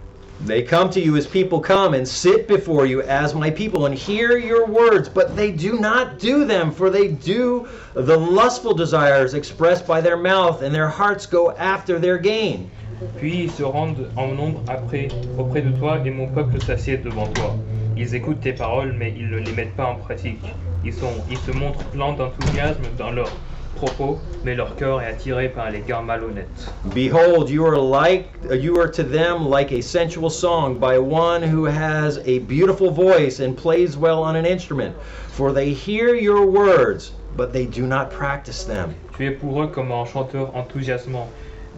They 0.45 0.65
come 0.65 0.89
to 0.89 0.99
you 0.99 1.15
as 1.15 1.25
people 1.25 1.61
come 1.61 1.93
and 1.93 2.05
sit 2.05 2.45
before 2.45 2.85
you 2.85 3.01
as 3.03 3.33
my 3.33 3.49
people 3.49 3.85
and 3.85 3.93
hear 3.93 4.37
your 4.37 4.65
words, 4.65 5.07
but 5.07 5.37
they 5.37 5.51
do 5.51 5.79
not 5.79 6.19
do 6.19 6.43
them, 6.43 6.71
for 6.71 6.89
they 6.89 7.07
do 7.07 7.65
the 7.93 8.17
lustful 8.17 8.73
desires 8.73 9.33
expressed 9.33 9.87
by 9.87 10.01
their 10.01 10.17
mouth, 10.17 10.61
and 10.61 10.75
their 10.75 10.89
hearts 10.89 11.25
go 11.25 11.51
after 11.51 11.99
their 11.99 12.17
gain. 12.17 12.69
Puis 13.17 13.43
ils 13.43 13.51
se 13.51 13.63
rendent 13.63 14.09
en 14.17 14.35
nombre 14.35 14.61
après, 14.67 15.07
auprès 15.37 15.61
de 15.61 15.71
toi, 15.79 15.99
et 16.03 16.09
mon 16.09 16.27
peuple 16.27 16.61
s'assied 16.61 16.97
devant 16.97 17.27
toi. 17.27 17.55
Ils 17.95 18.15
écoutent 18.15 18.41
tes 18.41 18.53
paroles, 18.53 18.95
mais 18.97 19.13
ils 19.15 19.29
ne 19.29 19.37
les 19.37 19.51
mettent 19.51 19.75
pas 19.75 19.85
en 19.85 19.95
pratique. 19.95 20.43
Ils, 20.83 20.93
sont, 20.93 21.13
ils 21.29 21.37
se 21.37 21.51
montrent 21.51 21.83
pleins 21.91 22.13
d'enthousiasme 22.13 22.81
dans 22.97 23.11
leurs 23.11 23.31
propos, 23.75 24.19
mais 24.43 24.55
leur 24.55 24.75
cœur 24.75 25.01
est 25.01 25.07
attiré 25.07 25.49
par 25.49 25.69
les 25.69 25.81
gars 25.81 26.01
malhonnêtes. 26.01 26.73
Behold, 26.93 27.49
you 27.49 27.65
are 27.65 27.77
like 27.77 28.25
you 28.51 28.79
are 28.79 28.89
to 28.89 29.03
them 29.03 29.47
like 29.47 29.71
a 29.71 29.81
sensual 29.81 30.29
song 30.29 30.79
by 30.79 30.97
one 30.97 31.43
who 31.43 31.65
has 31.65 32.19
a 32.25 32.39
beautiful 32.39 32.89
voice 32.89 33.39
and 33.39 33.53
plays 33.55 33.95
well 33.95 34.23
on 34.23 34.35
an 34.35 34.45
instrument. 34.45 34.95
For 35.29 35.51
they 35.51 35.71
hear 35.71 36.15
your 36.15 36.45
words, 36.45 37.13
but 37.37 37.53
they 37.53 37.65
do 37.65 37.85
not 37.85 38.09
practice 38.09 38.63
them. 38.63 38.95
Tu 39.15 39.27
es 39.27 39.31
pour 39.31 39.61
eux 39.61 39.67
comme 39.67 39.91
un 39.91 40.05
chanteur 40.05 40.55
enthousiasmant, 40.55 41.27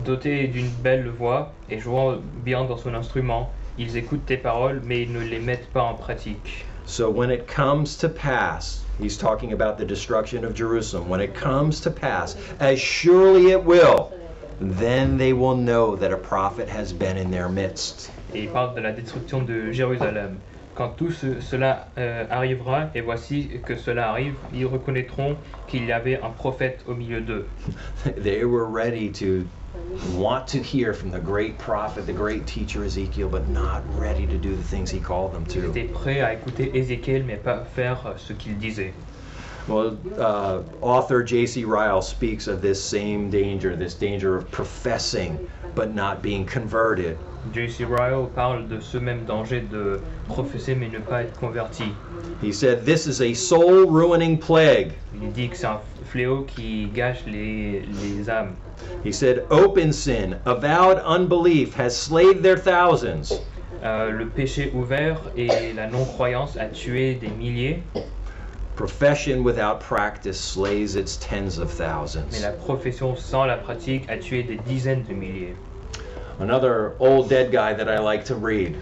doté 0.05 0.47
d'une 0.47 0.69
belle 0.81 1.09
voix 1.09 1.51
et 1.69 1.79
jouant 1.79 2.17
bien 2.43 2.63
dans 2.63 2.77
son 2.77 2.93
instrument. 2.93 3.49
Ils 3.77 3.97
écoutent 3.97 4.25
tes 4.25 4.37
paroles, 4.37 4.81
mais 4.83 5.01
ils 5.03 5.11
ne 5.11 5.19
les 5.19 5.39
mettent 5.39 5.69
pas 5.71 5.83
en 5.83 5.95
pratique. 5.95 6.65
So 6.85 7.09
when 7.09 7.29
it 7.31 7.47
comes 7.47 7.97
to 7.97 8.07
pass, 8.09 8.85
he's 8.99 9.17
talking 9.17 9.51
about 9.51 9.77
the 9.77 9.85
destruction 9.85 10.45
of 10.45 10.53
Jerusalem. 10.53 11.09
When 11.09 11.19
it 11.19 11.33
comes 11.33 11.81
to 11.81 11.91
pass, 11.91 12.37
as 12.59 12.79
surely 12.79 13.51
it 13.51 13.63
will, 13.65 14.11
then 14.59 15.17
they 15.17 15.33
will 15.33 15.57
know 15.57 15.95
that 15.97 16.11
a 16.11 16.17
prophet 16.17 16.69
has 16.69 16.93
been 16.93 17.17
in 17.17 17.31
their 17.31 17.49
midst. 17.49 18.11
Et 18.33 18.43
il 18.43 18.49
parle 18.49 18.75
de 18.75 18.81
la 18.81 18.91
destruction 18.91 19.41
de 19.45 19.71
Jérusalem. 19.71 20.39
Quand 20.75 20.89
tout 20.97 21.11
ce- 21.11 21.39
cela 21.41 21.87
euh, 21.97 22.25
arrivera, 22.29 22.89
et 22.95 23.01
voici 23.01 23.61
que 23.65 23.75
cela 23.77 24.09
arrive, 24.09 24.35
ils 24.53 24.65
reconnaîtront 24.65 25.37
qu'il 25.67 25.85
y 25.85 25.91
avait 25.91 26.19
un 26.21 26.31
prophète 26.31 26.83
au 26.85 26.93
milieu 26.95 27.21
d'eux. 27.21 27.47
they 28.17 28.43
were 28.43 28.65
ready 28.65 29.09
to 29.11 29.47
want 30.15 30.47
to 30.47 30.61
hear 30.61 30.93
from 30.93 31.11
the 31.11 31.19
great 31.19 31.57
prophet, 31.57 32.05
the 32.05 32.13
great 32.13 32.45
teacher 32.47 32.83
Ezekiel, 32.83 33.29
but 33.29 33.47
not 33.47 33.83
ready 33.97 34.25
to 34.25 34.37
do 34.37 34.55
the 34.55 34.63
things 34.63 34.89
he 34.89 34.99
called 34.99 35.31
them 35.33 35.43
Ils 35.47 35.53
to. 35.53 35.71
étaient 35.71 35.91
prêts 35.93 36.21
à 36.21 36.33
écouter 36.33 36.71
Ézéchiel, 36.73 37.23
mais 37.25 37.37
pas 37.37 37.65
faire 37.65 38.15
ce 38.17 38.33
qu'il 38.33 38.57
disait. 38.57 38.93
Well, 39.67 39.97
uh, 40.17 40.61
author 40.81 41.23
J.C. 41.23 41.65
Ryle 41.65 42.01
speaks 42.01 42.47
of 42.47 42.61
this 42.61 42.83
same 42.83 43.31
danger, 43.31 43.75
this 43.75 43.95
danger 43.95 44.35
of 44.35 44.51
professing 44.51 45.49
but 45.73 45.93
not 45.93 46.21
being 46.21 46.45
converted. 46.45 47.17
J.C. 47.51 47.83
Ryle 47.83 48.27
parle 48.35 48.67
de 48.67 48.79
ce 48.79 48.97
même 48.97 49.25
danger 49.25 49.61
de 49.61 50.01
professer 50.27 50.75
mais 50.75 50.89
ne 50.89 50.99
pas 50.99 51.23
être 51.23 51.35
converti. 51.39 51.91
He 52.41 52.51
said, 52.51 52.85
This 52.85 53.07
is 53.07 53.21
a 53.21 53.33
soul 53.33 53.87
ruining 53.87 54.37
plague. 54.37 54.93
Il 55.13 55.31
dit 55.31 55.49
que 55.49 55.57
c'est 55.57 55.67
un 55.67 55.79
fléau 56.05 56.43
qui 56.43 56.87
gâche 56.93 57.25
les, 57.25 57.81
les 57.81 58.29
âmes. 58.29 58.55
He 59.03 59.11
said, 59.11 59.45
Open 59.49 59.91
sin, 59.91 60.39
avowed 60.45 60.99
unbelief 61.05 61.73
has 61.73 61.95
slayed 61.95 62.43
their 62.43 62.57
thousands. 62.57 63.33
Euh, 63.83 64.09
le 64.11 64.27
péché 64.27 64.71
ouvert 64.73 65.21
et 65.35 65.73
la 65.73 65.87
non-croyance 65.87 66.57
a 66.57 66.65
tué 66.65 67.15
des 67.15 67.29
milliers, 67.29 67.83
Profession 68.75 69.43
without 69.45 69.79
practice 69.79 70.37
slays 70.37 70.97
its 70.97 71.15
tens 71.15 71.57
of 71.59 71.69
mais 71.69 71.77
thousands. 71.77 72.41
la 72.41 72.51
profession 72.51 73.15
sans 73.15 73.45
la 73.45 73.55
pratique 73.55 74.03
a 74.09 74.17
tué 74.17 74.43
des 74.43 74.57
dizaines 74.57 75.03
de 75.03 75.13
milliers. 75.13 75.55
Another 76.39 76.95
old 76.99 77.29
dead 77.29 77.51
guy 77.51 77.73
that 77.73 77.87
I 77.87 77.97
like 77.99 78.25
to 78.25 78.35
read, 78.35 78.75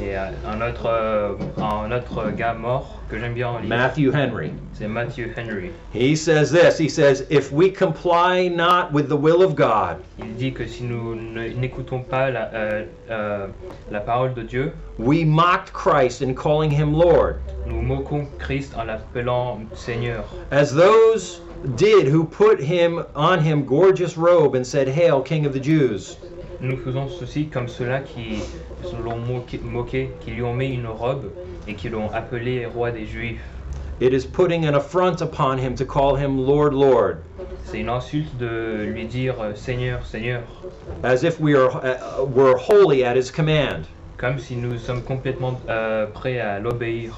Et 0.00 0.14
euh, 0.16 0.30
un 0.46 0.60
autre, 0.60 0.86
euh, 0.86 1.34
un 1.56 1.90
autre 1.90 2.30
gars 2.36 2.52
mort 2.54 3.00
que 3.08 3.18
j'aime 3.18 3.32
bien 3.34 3.58
lire, 3.60 3.68
Matthew 3.68 4.12
Henry. 4.12 4.52
c'est 4.74 4.86
Matthew 4.86 5.32
Henry. 5.34 5.70
He 5.92 6.14
says 6.14 6.50
this 6.50 6.76
He 6.78 6.88
says, 6.88 7.24
If 7.30 7.50
we 7.50 7.70
comply 7.70 8.48
not 8.48 8.92
with 8.92 9.08
the 9.08 9.16
will 9.16 9.42
of 9.42 9.56
God, 9.56 9.96
Il 10.18 10.34
dit 10.36 10.52
que 10.52 10.66
si 10.66 10.82
nous 10.84 11.14
n'écoutons 11.16 12.04
pas 12.06 12.30
la, 12.30 12.50
euh, 12.52 12.84
euh, 13.10 13.46
la 13.90 14.00
parole 14.00 14.34
de 14.34 14.42
Dieu, 14.42 14.72
we 14.98 15.24
mocked 15.24 15.72
Christ 15.72 16.20
in 16.22 16.34
calling 16.34 16.70
him 16.70 16.92
Lord, 16.92 17.40
nous 17.66 17.80
moquons 17.80 18.26
Christ 18.38 18.74
en 18.76 18.84
l'appelant 18.86 19.60
Seigneur. 19.74 20.24
as 20.50 20.74
those 20.74 21.40
did 21.74 22.06
who 22.06 22.22
put 22.24 22.60
him 22.60 23.02
on 23.16 23.40
him 23.40 23.64
gorgeous 23.64 24.16
robe 24.16 24.54
and 24.54 24.64
said, 24.64 24.86
Hail, 24.86 25.22
King 25.22 25.46
of 25.46 25.52
the 25.54 25.58
Jews. 25.60 26.16
Nous 26.60 26.76
faisons 26.76 27.08
ceci 27.08 27.46
comme 27.46 27.68
ceux-là 27.68 28.00
qui 28.00 28.42
l'ont 29.04 29.18
moqué, 29.18 29.60
moqué, 29.62 30.10
qui 30.20 30.32
lui 30.32 30.42
ont 30.42 30.54
mis 30.54 30.74
une 30.74 30.88
robe 30.88 31.30
et 31.68 31.74
qui 31.74 31.88
l'ont 31.88 32.10
appelé 32.10 32.66
roi 32.66 32.90
des 32.90 33.06
Juifs. 33.06 33.40
It 34.00 34.12
is 34.12 34.24
putting 34.24 34.64
an 34.66 34.74
affront 34.74 35.20
upon 35.20 35.58
him 35.58 35.74
to 35.76 35.84
call 35.84 36.16
him 36.16 36.38
Lord, 36.38 36.72
Lord, 36.72 37.18
C'est 37.64 37.80
une 37.80 37.88
insulte 37.88 38.36
de 38.38 38.84
lui 38.84 39.06
dire 39.06 39.40
euh, 39.40 39.54
Seigneur, 39.54 40.04
Seigneur, 40.06 40.42
as 41.02 41.22
if 41.22 41.40
we 41.40 41.54
are, 41.54 41.70
uh, 41.84 42.24
were 42.24 42.56
wholly 42.56 43.04
at 43.04 43.16
his 43.16 43.30
command, 43.30 43.86
comme 44.18 44.38
si 44.38 44.56
nous 44.56 44.76
sommes 44.78 45.02
complètement 45.02 45.60
euh, 45.68 46.06
prêts 46.06 46.40
à 46.40 46.58
l'obéir 46.58 47.14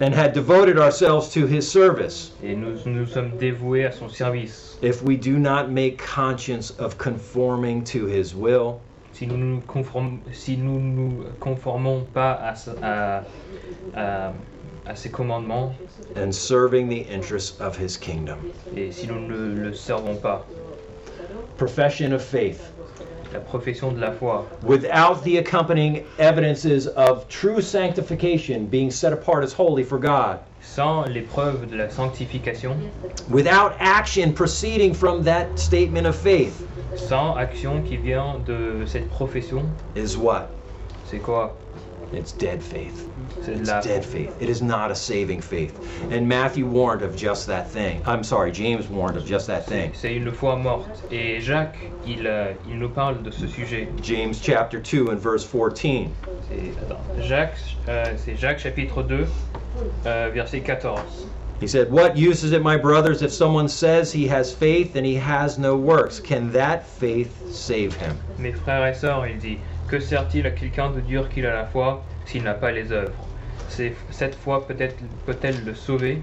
and 0.00 0.14
had 0.14 0.32
devoted 0.32 0.78
ourselves 0.78 1.28
to 1.30 1.46
his 1.46 1.62
service. 1.62 2.32
et 2.42 2.54
nous 2.54 2.76
nous 2.86 3.06
sommes 3.06 3.36
dévoués 3.36 3.84
à 3.84 3.90
son 3.92 4.08
service. 4.08 4.78
If 4.82 5.02
we 5.02 5.16
do 5.18 5.32
not 5.38 5.68
make 5.70 5.98
conscience 6.00 6.70
of 6.78 6.96
conforming 6.96 7.82
to 7.84 8.06
his 8.06 8.34
will, 8.34 8.80
Si 9.12 9.26
nous 9.28 9.36
nous 9.36 9.60
conform- 9.60 10.20
si 10.32 10.56
nous 10.56 10.80
nous 10.80 11.24
conformons 11.40 12.04
pas 12.12 12.32
à, 12.32 12.54
à, 12.82 13.24
à- 13.94 14.32
à 14.86 14.94
ses 14.96 15.08
commandements 15.10 15.72
and 16.16 16.32
serving 16.32 16.88
the 16.88 17.06
interests 17.12 17.60
of 17.60 17.76
his 17.78 17.96
kingdom. 17.96 18.38
et 18.76 18.90
si 18.92 19.06
nous 19.06 19.20
ne 19.20 19.54
le 19.60 19.72
servons 19.74 20.16
pas, 20.16 20.46
Profession 21.56 22.12
of 22.12 22.22
faith. 22.22 22.73
La 23.34 23.40
profession 23.40 23.92
de 23.92 24.00
la 24.00 24.12
foi, 24.12 24.46
Without 24.62 25.22
the 25.24 25.38
accompanying 25.38 26.04
evidences 26.18 26.86
of 26.86 27.28
true 27.28 27.60
sanctification, 27.60 28.66
being 28.66 28.90
set 28.90 29.12
apart 29.12 29.42
as 29.42 29.52
holy 29.52 29.82
for 29.82 29.98
God, 29.98 30.38
sans 30.62 31.08
les 31.08 31.22
preuves 31.22 31.68
de 31.68 31.76
la 31.76 31.88
sanctification, 31.88 32.90
without 33.28 33.74
action 33.80 34.32
proceeding 34.32 34.94
from 34.94 35.22
that 35.24 35.58
statement 35.58 36.06
of 36.06 36.14
faith, 36.14 36.66
sans 36.96 37.36
action 37.36 37.82
qui 37.82 37.96
vient 37.96 38.38
de 38.46 38.86
cette 38.86 39.10
profession, 39.10 39.68
is 39.96 40.16
what? 40.16 40.48
c'est 41.04 41.18
quoi? 41.18 41.50
It's 42.12 42.32
dead 42.32 42.62
faith. 42.62 43.08
It's 43.48 43.68
la 43.68 43.80
dead 43.80 44.04
faith. 44.04 44.34
It 44.40 44.48
is 44.48 44.62
not 44.62 44.90
a 44.90 44.94
saving 44.94 45.40
faith. 45.40 45.74
And 46.10 46.28
Matthew 46.28 46.66
warned 46.66 47.02
of 47.02 47.16
just 47.16 47.46
that 47.46 47.70
thing. 47.70 48.02
I'm 48.06 48.24
sorry, 48.24 48.52
James 48.52 48.88
warned 48.88 49.16
of 49.16 49.24
just 49.24 49.46
that 49.46 49.66
thing. 49.66 49.92
C'est 49.94 50.14
une 50.16 50.32
foi 50.32 50.56
morte. 50.56 51.02
Et 51.10 51.40
Jacques, 51.40 51.78
il, 52.06 52.26
euh, 52.26 52.52
il 52.68 52.76
nous 52.78 52.88
parle 52.88 53.22
de 53.22 53.30
ce 53.30 53.46
sujet. 53.46 53.88
James 54.02 54.34
chapter 54.34 54.80
2 54.80 55.10
and 55.10 55.18
verse 55.18 55.44
14. 55.44 56.08
C'est 56.48 56.82
attends, 56.82 57.00
Jacques, 57.20 57.58
euh, 57.88 58.04
c'est 58.16 58.36
Jacques 58.36 58.60
chapitre 58.60 59.02
2, 59.02 59.26
euh, 60.06 60.30
verset 60.32 60.60
14. 60.60 61.00
He 61.60 61.68
said, 61.68 61.90
What 61.90 62.16
use 62.16 62.42
is 62.42 62.52
it, 62.52 62.62
my 62.62 62.76
brothers, 62.76 63.22
if 63.22 63.32
someone 63.32 63.68
says 63.68 64.12
he 64.12 64.26
has 64.26 64.52
faith 64.52 64.96
and 64.96 65.06
he 65.06 65.14
has 65.14 65.56
no 65.56 65.76
works? 65.76 66.20
Can 66.20 66.50
that 66.52 66.84
faith 66.86 67.30
save 67.52 67.94
him? 67.94 68.18
Mes 68.38 68.52
frères 68.52 68.84
et 68.86 68.94
sœurs, 68.94 69.26
il 69.26 69.38
dit, 69.38 69.58
que 69.88 70.00
sert-il 70.00 70.46
à 70.46 70.50
quelqu'un 70.50 70.90
de 70.90 71.00
dire 71.00 71.28
qu'il 71.28 71.46
a 71.46 71.54
la 71.54 71.64
foi 71.66 72.02
s'il 72.26 72.42
n'a 72.42 72.54
pas 72.54 72.72
les 72.72 72.90
œuvres 72.90 73.12
Cette 74.10 74.34
foi 74.34 74.66
peut-être 74.66 74.96
peut-elle 75.26 75.64
le 75.64 75.74
sauver 75.74 76.22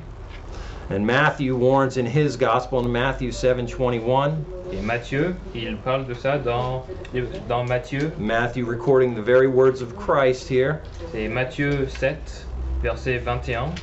And 0.89 1.05
Matthew 1.05 1.55
warns 1.55 1.95
in 1.97 2.05
his 2.05 2.35
gospel 2.35 2.79
in 2.79 2.91
Matthew 2.91 3.31
7:21, 3.31 4.43
Et 4.73 4.81
Matthieu, 4.81 5.35
il 5.53 5.77
parle 5.77 6.05
de 6.05 6.13
ça 6.13 6.37
dans, 6.37 6.85
dans 7.47 7.63
Matthieu, 7.63 8.11
Matthew 8.17 8.65
recording 8.65 9.15
the 9.15 9.21
very 9.21 9.47
words 9.47 9.81
of 9.81 9.95
Christ 9.95 10.49
here. 10.49 10.81
c'est 11.11 11.29
Matthieu 11.29 11.87
7, 11.87 12.45
verset 12.81 13.19
21. 13.19 13.73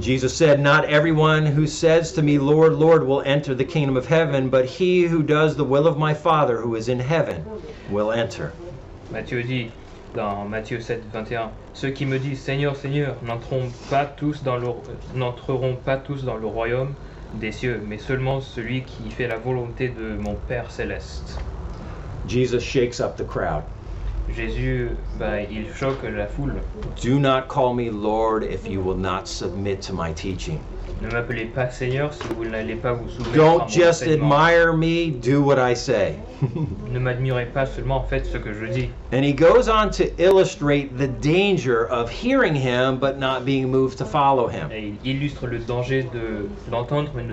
Jesus 0.00 0.34
said, 0.34 0.60
Not 0.60 0.84
everyone 0.86 1.44
who 1.44 1.66
says 1.66 2.12
to 2.12 2.22
me, 2.22 2.38
Lord, 2.38 2.74
Lord, 2.74 3.04
will 3.04 3.22
enter 3.22 3.54
the 3.54 3.64
kingdom 3.64 3.96
of 3.96 4.06
heaven, 4.06 4.48
but 4.48 4.64
he 4.64 5.04
who 5.04 5.22
does 5.22 5.56
the 5.56 5.64
will 5.64 5.86
of 5.86 5.98
my 5.98 6.14
Father 6.14 6.60
who 6.60 6.74
is 6.74 6.88
in 6.88 7.00
heaven 7.00 7.44
will 7.90 8.12
enter. 8.12 8.52
Matthieu 9.10 9.42
dit 9.42 9.70
dans 10.14 10.44
Matthieu 10.44 10.80
7, 10.80 11.04
21, 11.12 11.50
Ceux 11.74 11.90
qui 11.90 12.06
me 12.06 12.18
disent 12.18 12.40
Seigneur, 12.40 12.76
Seigneur, 12.76 13.16
n'entreront 13.22 13.70
pas 13.90 14.06
tous 14.06 14.42
dans 14.42 14.56
le, 14.56 16.46
royaume 16.46 16.94
des 17.34 17.52
cieux, 17.52 17.82
mais 17.86 17.98
seulement 17.98 18.40
celui 18.40 18.82
qui 18.82 19.10
fait 19.10 19.28
la 19.28 19.36
volonté 19.36 19.88
de 19.88 20.16
mon 20.16 20.34
Père 20.34 20.70
céleste. 20.70 21.38
Shakes 22.28 23.00
up 23.00 23.16
the 23.16 23.26
crowd. 23.26 23.62
Jésus, 24.36 24.90
bah, 25.18 25.40
il 25.42 25.66
choque 25.74 26.02
la 26.04 26.26
foule. 26.26 26.54
Do 27.02 27.18
not 27.18 27.48
call 27.48 27.74
me 27.74 27.90
Lord 27.90 28.44
if 28.44 28.68
you 28.68 28.80
will 28.80 28.96
not 28.96 29.26
submit 29.26 29.80
to 29.82 29.92
my 29.92 30.12
teaching. 30.12 30.58
Ne 31.02 31.08
m'appelez 31.10 31.46
pas 31.46 31.70
Seigneur 31.70 32.12
si 32.12 32.22
vous 32.36 32.44
n'allez 32.44 32.74
pas 32.74 32.92
vous 32.92 33.08
soumettre 33.08 33.34
à 33.34 33.36
mon 33.36 33.58
Don't 33.58 33.68
just 33.68 34.02
enseignement. 34.02 34.32
admire 34.34 34.72
me, 34.76 35.10
do 35.10 35.42
what 35.42 35.58
I 35.58 35.74
say. 35.74 36.14
Ne 36.90 36.98
m'admirez 36.98 37.46
pas 37.52 37.66
seulement, 37.66 38.00
faites 38.08 38.26
ce 38.26 38.38
que 38.38 38.52
je 38.52 38.66
dis. 38.66 38.90
and 39.12 39.24
he 39.24 39.32
goes 39.32 39.68
on 39.68 39.90
to 39.90 40.04
illustrate 40.22 40.96
the 40.96 41.06
danger 41.20 41.86
of 41.88 42.10
hearing 42.10 42.54
him 42.54 42.96
but 42.98 43.18
not 43.18 43.44
being 43.44 43.70
moved 43.70 43.98
to 43.98 44.04
follow 44.04 44.48
him. 44.48 44.70
Et 44.72 44.94
il 45.04 45.16
illustre 45.16 45.46
le 45.46 45.58
danger 45.58 46.02
de 46.12 46.48
l'entendre, 46.70 47.10
mais, 47.14 47.24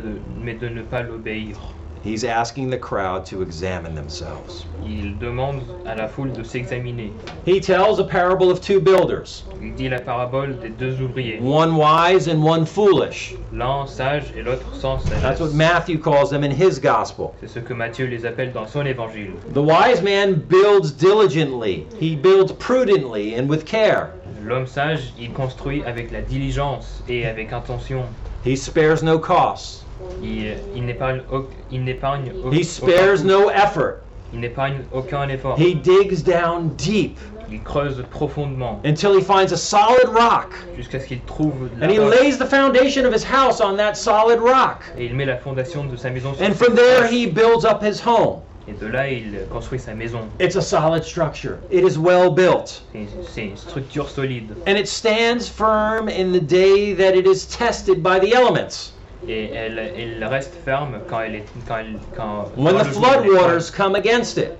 mais 0.43 0.53
de 0.53 0.69
ne 0.69 0.81
pas 0.81 1.01
l'obéir. 1.01 1.57
He's 2.05 2.23
asking 2.23 2.69
the 2.69 2.77
crowd 2.77 3.25
to 3.25 3.41
examine 3.41 3.95
themselves. 3.95 4.67
Il 4.85 5.17
demande 5.17 5.63
à 5.87 5.97
la 5.97 6.07
foule 6.07 6.31
de 6.31 6.43
s'examiner. 6.43 7.11
He 7.45 7.59
tells 7.59 7.97
a 7.97 8.03
parable 8.03 8.51
of 8.51 8.61
two 8.61 8.79
builders, 8.79 9.43
Il 9.59 9.73
dit 9.73 9.89
la 9.89 9.97
parabole 9.99 10.59
des 10.61 10.69
deux 10.69 11.01
ouvriers, 11.01 11.39
one 11.41 11.75
wise 11.75 12.27
and 12.27 12.43
one 12.43 12.63
foolish. 12.63 13.33
l'un 13.51 13.87
sage 13.87 14.31
et 14.37 14.43
l'autre 14.43 14.67
sans 14.75 15.03
That's 15.19 15.39
what. 15.39 15.53
Matthew 15.55 15.97
calls 15.97 16.29
them 16.29 16.43
in 16.43 16.51
his 16.51 16.77
gospel. 16.77 17.33
C'est 17.41 17.49
ce 17.49 17.57
que 17.59 17.73
Matthieu 17.73 18.05
les 18.05 18.23
appelle 18.27 18.53
dans 18.53 18.67
son 18.67 18.85
évangile. 18.85 19.33
The 19.53 19.63
wise 19.63 20.03
man 20.03 20.35
builds 20.47 20.91
diligently, 20.91 21.87
he 21.99 22.15
builds 22.15 22.51
prudently 22.51 23.33
and 23.33 23.49
with 23.49 23.65
care. 23.65 24.11
L'homme 24.43 24.67
sage, 24.67 25.11
il 25.19 25.31
construit 25.33 25.83
avec 25.87 26.11
la 26.11 26.21
diligence 26.21 27.01
et 27.09 27.25
avec 27.25 27.51
intention. 27.51 28.03
He 28.45 28.55
spares 28.55 29.01
no 29.01 29.17
costs, 29.17 29.84
Il, 30.21 30.57
il 30.73 30.85
n'épargne 30.85 31.21
au- 31.31 31.49
il 31.71 31.83
n'épargne 31.83 32.31
au- 32.43 32.51
he 32.51 32.63
spares 32.63 33.19
aucun, 33.21 33.23
no 33.27 33.49
effort. 33.49 33.95
il 34.31 34.39
n'épargne 34.39 34.85
aucun 34.91 35.27
effort. 35.29 35.57
He 35.59 35.75
digs 35.75 36.23
down 36.23 36.69
deep 36.77 37.19
Il 37.47 37.61
creuse 37.61 38.03
profondément 38.09 38.81
until 38.83 39.13
he 39.15 39.21
finds 39.21 39.51
a 39.51 39.57
solid 39.57 40.07
rock. 40.09 40.53
jusqu'à 40.75 40.99
ce 40.99 41.07
qu'il 41.07 41.21
trouve 41.25 41.69
la 41.77 41.85
And 41.87 41.91
he 41.91 41.99
roche. 41.99 42.19
lays 42.21 42.37
the 42.37 42.45
foundation 42.45 43.05
of 43.05 43.13
his 43.13 43.23
house 43.23 43.61
on 43.61 43.75
that 43.77 43.95
solid 43.95 44.39
rock. 44.39 44.83
et 44.97 45.05
il 45.05 45.15
met 45.15 45.25
la 45.25 45.37
fondation 45.37 45.83
de 45.85 45.95
sa 45.95 46.09
maison 46.09 46.33
sur 46.33 46.43
And 46.45 46.53
from 46.53 46.75
there 46.75 47.05
he 47.07 47.27
builds 47.27 47.65
up 47.65 47.83
his 47.83 47.99
home. 48.05 48.41
et 48.67 48.73
de 48.73 48.87
là 48.87 49.09
il 49.11 49.45
construit 49.51 49.79
sa 49.79 49.93
maison. 49.93 50.21
It's 50.39 50.55
a 50.55 50.61
solid 50.61 51.03
structure. 51.03 51.59
It 51.69 51.83
is 51.83 51.99
well 51.99 52.31
built. 52.31 52.83
C'est 53.27 53.43
une 53.45 53.57
structure 53.57 54.09
solide 54.09 54.55
And 54.65 54.75
it 54.75 54.87
stands 54.87 55.47
firm 55.47 56.09
in 56.09 56.31
the 56.31 56.41
day 56.41 56.93
that 56.95 57.15
it 57.15 57.27
is 57.27 57.45
tested 57.45 58.01
by 58.01 58.19
the 58.19 58.33
elements. 58.33 58.93
Et 59.27 59.51
elle, 59.53 59.79
elle 59.79 60.23
reste 60.25 60.53
ferme 60.65 60.99
quand 61.09 61.21
elle 61.21 61.35
est 61.35 61.45
quand 61.67 61.77
elle 61.77 61.97
quand 62.15 62.45
When 62.57 62.75
quand 62.75 62.83
the 62.83 62.93
floodwaters 62.93 63.71
come 63.71 63.95
against 63.95 64.37
it. 64.37 64.51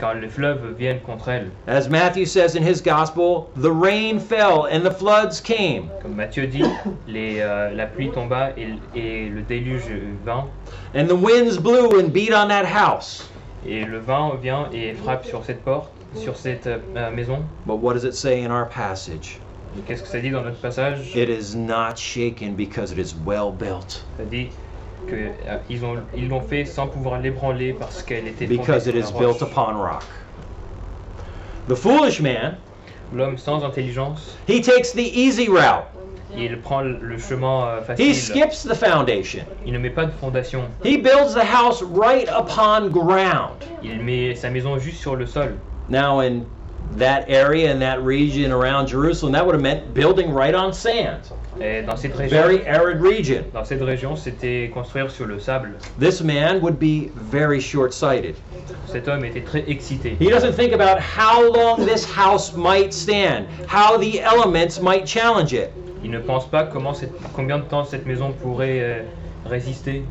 quand 0.00 0.14
les 0.14 0.28
fleuves 0.28 0.74
viennent 0.78 1.00
contre 1.00 1.28
elle. 1.28 1.50
As 1.66 1.88
Matthew 1.88 2.24
says 2.24 2.54
in 2.54 2.62
his 2.62 2.80
gospel, 2.80 3.50
the 3.56 3.70
rain 3.72 4.20
fell 4.20 4.66
and 4.70 4.82
the 4.84 4.92
floods 4.92 5.40
came. 5.40 5.90
Comme 6.02 6.14
Matthieu 6.16 6.46
dit, 6.46 6.62
les, 7.08 7.40
euh, 7.40 7.70
la 7.74 7.86
pluie 7.86 8.10
tomba 8.10 8.50
et, 8.56 8.68
et 8.94 9.28
le 9.28 9.42
déluge 9.42 9.90
vint 10.24 10.46
And 10.94 11.06
the 11.08 11.16
winds 11.16 11.58
blew 11.58 11.98
and 11.98 12.12
beat 12.12 12.32
on 12.32 12.48
that 12.48 12.64
house. 12.64 13.28
et 13.66 13.84
le 13.84 13.98
vent 13.98 14.34
vient 14.36 14.68
et 14.72 14.94
frappe 14.94 15.24
sur 15.26 15.44
cette 15.44 15.64
porte, 15.64 15.90
sur 16.14 16.36
cette 16.36 16.68
euh, 16.68 17.10
maison. 17.10 17.40
But 17.66 17.80
what 17.82 17.94
does 17.94 18.04
it 18.04 18.14
say 18.14 18.44
in 18.44 18.52
our 18.52 18.66
passage? 18.66 19.40
Qu'est-ce 19.86 20.02
que 20.02 20.08
ça 20.08 20.18
dit 20.20 20.30
dans 20.30 20.42
notre 20.42 20.58
passage 20.60 21.14
It 21.14 21.28
is 21.28 21.56
not 21.56 21.96
shaken 21.96 22.54
because 22.54 22.92
it 22.92 22.98
is 22.98 23.14
well 23.24 23.52
built, 23.52 24.04
Ça 24.16 24.24
dit 24.24 24.48
que 25.06 25.14
euh, 25.14 25.56
ils 25.70 25.84
ont 25.84 25.96
ils 26.14 26.28
l'ont 26.28 26.40
fait 26.42 26.64
sans 26.64 26.86
pouvoir 26.88 27.20
l'ébranler 27.20 27.72
parce 27.72 28.02
qu'elle 28.02 28.26
était 28.28 28.46
fondée 28.46 28.58
because 28.58 28.84
sur 28.84 28.96
it 28.96 29.04
is 29.04 29.12
built 29.12 29.40
upon 29.42 29.74
rock. 29.76 30.04
The 31.68 31.74
foolish 31.74 32.20
man, 32.20 32.56
L'homme 33.14 33.38
sans 33.38 33.64
intelligence, 33.64 34.36
he 34.46 34.60
takes 34.60 34.92
the 34.92 35.00
easy 35.16 35.48
route. 35.48 35.84
il 36.36 36.58
prend 36.60 36.82
le 36.82 37.18
chemin 37.18 37.66
euh, 37.68 37.80
He 37.96 38.12
facile. 38.12 38.14
skips 38.14 38.62
the 38.64 38.74
foundation. 38.74 39.44
Il 39.64 39.72
ne 39.72 39.78
met 39.78 39.90
pas 39.90 40.04
de 40.04 40.10
fondation. 40.20 40.62
He 40.84 40.98
builds 40.98 41.32
the 41.34 41.44
house 41.44 41.82
right 41.82 42.28
upon 42.28 42.90
ground. 42.90 43.64
Il 43.82 44.00
met 44.02 44.34
sa 44.34 44.50
maison 44.50 44.78
juste 44.78 45.00
sur 45.00 45.16
le 45.16 45.26
sol. 45.26 45.54
Now, 45.88 46.20
in 46.20 46.44
that 46.98 47.24
area, 47.28 47.70
and 47.70 47.80
that 47.80 48.02
region 48.02 48.52
around 48.52 48.86
Jerusalem, 48.88 49.32
that 49.32 49.44
would 49.44 49.54
have 49.54 49.62
meant 49.62 49.92
building 49.94 50.32
right 50.32 50.54
on 50.54 50.72
sand. 50.72 51.20
Et 51.60 51.82
dans 51.82 51.96
cette 51.96 52.14
région, 52.14 52.30
Very 52.40 52.64
arid 52.66 53.00
region. 53.00 53.44
dans 53.52 53.64
cette 53.64 53.82
région, 53.82 54.14
c'était 54.16 54.70
construire 54.72 55.10
sur 55.10 55.26
le 55.26 55.40
sable. 55.40 55.72
This 55.98 56.20
man 56.22 56.60
would 56.60 56.78
be 56.78 57.10
very 57.16 57.60
short 57.60 57.92
sighted. 57.92 58.36
Cet 58.86 59.08
homme 59.08 59.24
était 59.24 59.42
très 59.44 59.64
excité. 59.68 60.16
He 60.20 60.30
doesn't 60.30 60.52
think 60.54 60.72
about 60.72 61.00
how 61.00 61.42
long 61.52 61.84
this 61.84 62.04
house 62.04 62.54
might 62.54 62.92
stand, 62.94 63.46
how 63.66 63.96
the 63.98 64.20
elements 64.20 64.80
might 64.80 65.04
challenge 65.06 65.52
it. 65.52 65.70
Il 66.04 66.10
ne 66.12 66.20
pense 66.20 66.46
pas 66.46 66.64
comment 66.72 66.94
cette- 66.94 67.12
combien 67.34 67.58
de 67.58 67.64
temps 67.64 67.84
cette 67.84 68.06
maison 68.06 68.32
pourrait 68.40 68.80
euh, 68.80 69.02
résister. 69.46 70.04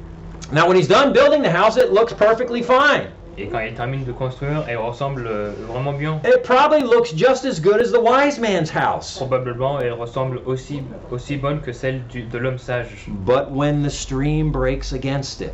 Now, 0.51 0.67
when 0.67 0.75
he's 0.77 0.87
done 0.87 1.13
building 1.13 1.41
the 1.43 1.49
house, 1.51 1.77
it 1.77 1.91
looks 1.93 2.13
perfectly 2.13 2.61
fine. 2.61 3.07
Et 3.39 3.45
quand 3.47 3.59
il 3.59 3.73
termine 3.75 4.03
de 4.03 4.11
construire, 4.11 4.65
elle 4.67 4.77
ressemble 4.77 5.27
euh, 5.27 5.51
vraiment 5.67 5.93
bien. 5.93 6.19
It 6.25 6.41
probably 6.43 6.81
looks 6.81 7.13
just 7.15 7.45
as 7.45 7.59
good 7.61 7.79
as 7.79 7.91
the 7.91 8.01
wise 8.01 8.39
man's 8.39 8.71
house. 8.71 9.15
Probablement, 9.17 9.79
elle 9.79 9.93
ressemble 9.93 10.39
aussi, 10.45 10.81
aussi 11.11 11.37
bonne 11.37 11.61
que 11.61 11.71
celle 11.71 12.07
du- 12.07 12.23
de 12.23 12.37
l'homme 12.39 12.57
sage. 12.57 13.05
But 13.07 13.51
when 13.51 13.83
the 13.83 13.91
stream 13.91 14.51
breaks 14.51 14.91
against 14.91 15.41
it, 15.41 15.51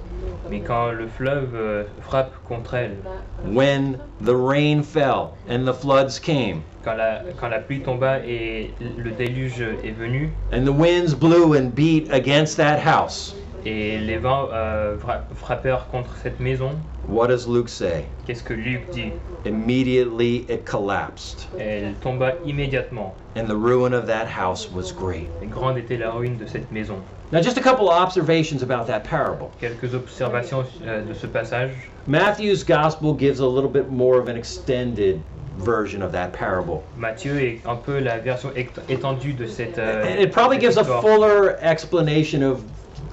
Mais 0.49 0.59
quand 0.61 0.91
le 0.91 1.07
fleuve 1.07 1.55
euh, 1.55 1.83
frappe 2.01 2.31
contre 2.47 2.73
elle, 2.75 2.97
when 3.45 3.97
the 4.23 4.33
rain 4.35 4.81
fell 4.83 5.31
and 5.49 5.65
the 5.65 5.73
floods 5.73 6.19
came, 6.19 6.61
quand 6.83 6.95
la, 6.95 7.21
quand 7.39 7.49
la 7.49 7.59
pluie 7.59 7.81
tomba 7.81 8.19
et 8.25 8.73
le 8.97 9.11
déluge 9.11 9.61
est 9.83 9.91
venu, 9.97 10.31
and 10.53 10.63
the 10.65 10.71
winds 10.71 11.13
blew 11.15 11.53
and 11.55 11.71
beat 11.75 12.09
against 12.11 12.57
that 12.57 12.77
house, 12.77 13.35
et 13.65 13.97
les 13.99 14.17
vents 14.17 14.47
euh, 14.53 14.97
fra- 14.99 15.23
frappèrent 15.33 15.87
contre 15.87 16.15
cette 16.17 16.39
maison, 16.41 16.71
what 17.07 17.27
does 17.27 17.47
Luke 17.47 17.69
say? 17.69 18.05
qu'est-ce 18.25 18.43
que 18.43 18.53
Luc 18.53 18.89
dit 18.91 19.11
Immediately 19.45 20.45
it 20.49 20.65
collapsed, 20.65 21.47
Elle 21.59 21.93
tomba 22.01 22.33
immédiatement. 22.45 23.13
and 23.35 23.47
the 23.47 23.55
ruin 23.55 23.93
of 23.93 24.07
that 24.07 24.27
house 24.27 24.71
was 24.71 24.91
great. 24.91 25.27
Et 25.41 25.47
grande 25.47 25.77
était 25.77 25.97
la 25.99 26.11
ruine 26.11 26.37
de 26.37 26.45
cette 26.47 26.71
maison. 26.71 26.95
Now, 27.31 27.41
just 27.41 27.57
a 27.57 27.61
couple 27.61 27.89
of 27.89 27.95
observations 27.99 28.61
about 28.61 28.85
that 28.87 29.03
parable. 29.03 29.51
Quelques 29.59 29.93
observations 29.95 30.65
euh, 30.85 31.03
de 31.03 31.13
ce 31.13 31.25
passage. 31.27 31.71
Matthew's 32.05 32.63
gospel 32.63 33.13
gives 33.15 33.39
a 33.39 33.47
little 33.47 33.69
bit 33.71 33.89
more 33.89 34.19
of 34.19 34.27
an 34.29 34.35
extended 34.37 35.19
version 35.57 36.01
of 36.03 36.11
that 36.11 36.31
parable. 36.31 36.83
Matthieu 36.95 37.39
est 37.39 37.61
un 37.65 37.75
peu 37.75 37.99
la 37.99 38.19
version 38.19 38.51
étendue 38.87 39.33
de 39.33 39.47
cette. 39.47 39.79
euh, 39.79 40.03
it 40.19 40.31
probably 40.31 40.57
cette 40.59 40.75
gives 40.75 40.77
a 40.77 41.01
fuller 41.01 41.55
explanation 41.61 42.43
of 42.43 42.61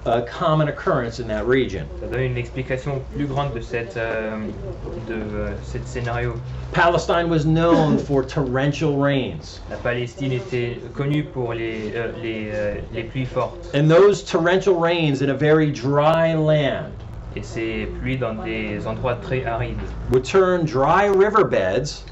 a 0.07 0.23
common 0.23 0.69
occurrence 0.69 1.19
in 1.21 1.29
that 1.29 1.47
region. 1.47 1.87
Ça 2.01 2.07
donne 2.07 2.23
une 2.23 2.39
explication 2.39 3.03
plus 3.15 3.27
grande 3.27 3.53
de 3.55 3.61
cette 3.61 3.97
euh, 3.97 4.37
de 5.09 5.15
euh, 5.15 5.51
cet 5.63 5.87
scénario. 5.87 6.35
Palestine 6.73 7.29
was 7.29 7.45
known 7.45 7.99
for 8.07 8.23
torrential 8.25 8.97
rains, 8.97 9.61
La 9.69 9.77
Palestine 9.77 10.33
était 10.33 10.79
connue 10.95 11.25
pour 11.25 11.53
les 11.53 11.93
euh, 11.95 12.13
les, 12.23 12.51
euh, 12.53 12.75
les 12.93 13.03
pluies 13.05 13.27
fortes 13.27 13.69
and 13.75 13.89
those 13.89 14.25
torrential 14.25 14.75
rains 14.79 15.21
in 15.23 15.29
a 15.31 15.35
very 15.35 15.71
dry 15.71 16.33
land 16.35 16.93
et 17.37 17.43
ces 17.43 17.87
pluies 18.01 18.17
dans 18.17 18.35
des 18.45 18.87
endroits 18.87 19.17
très 19.17 19.45
arides. 19.45 19.77
would 20.11 20.25
turn 20.25 20.65
dry 20.65 21.09
riverbeds 21.09 22.05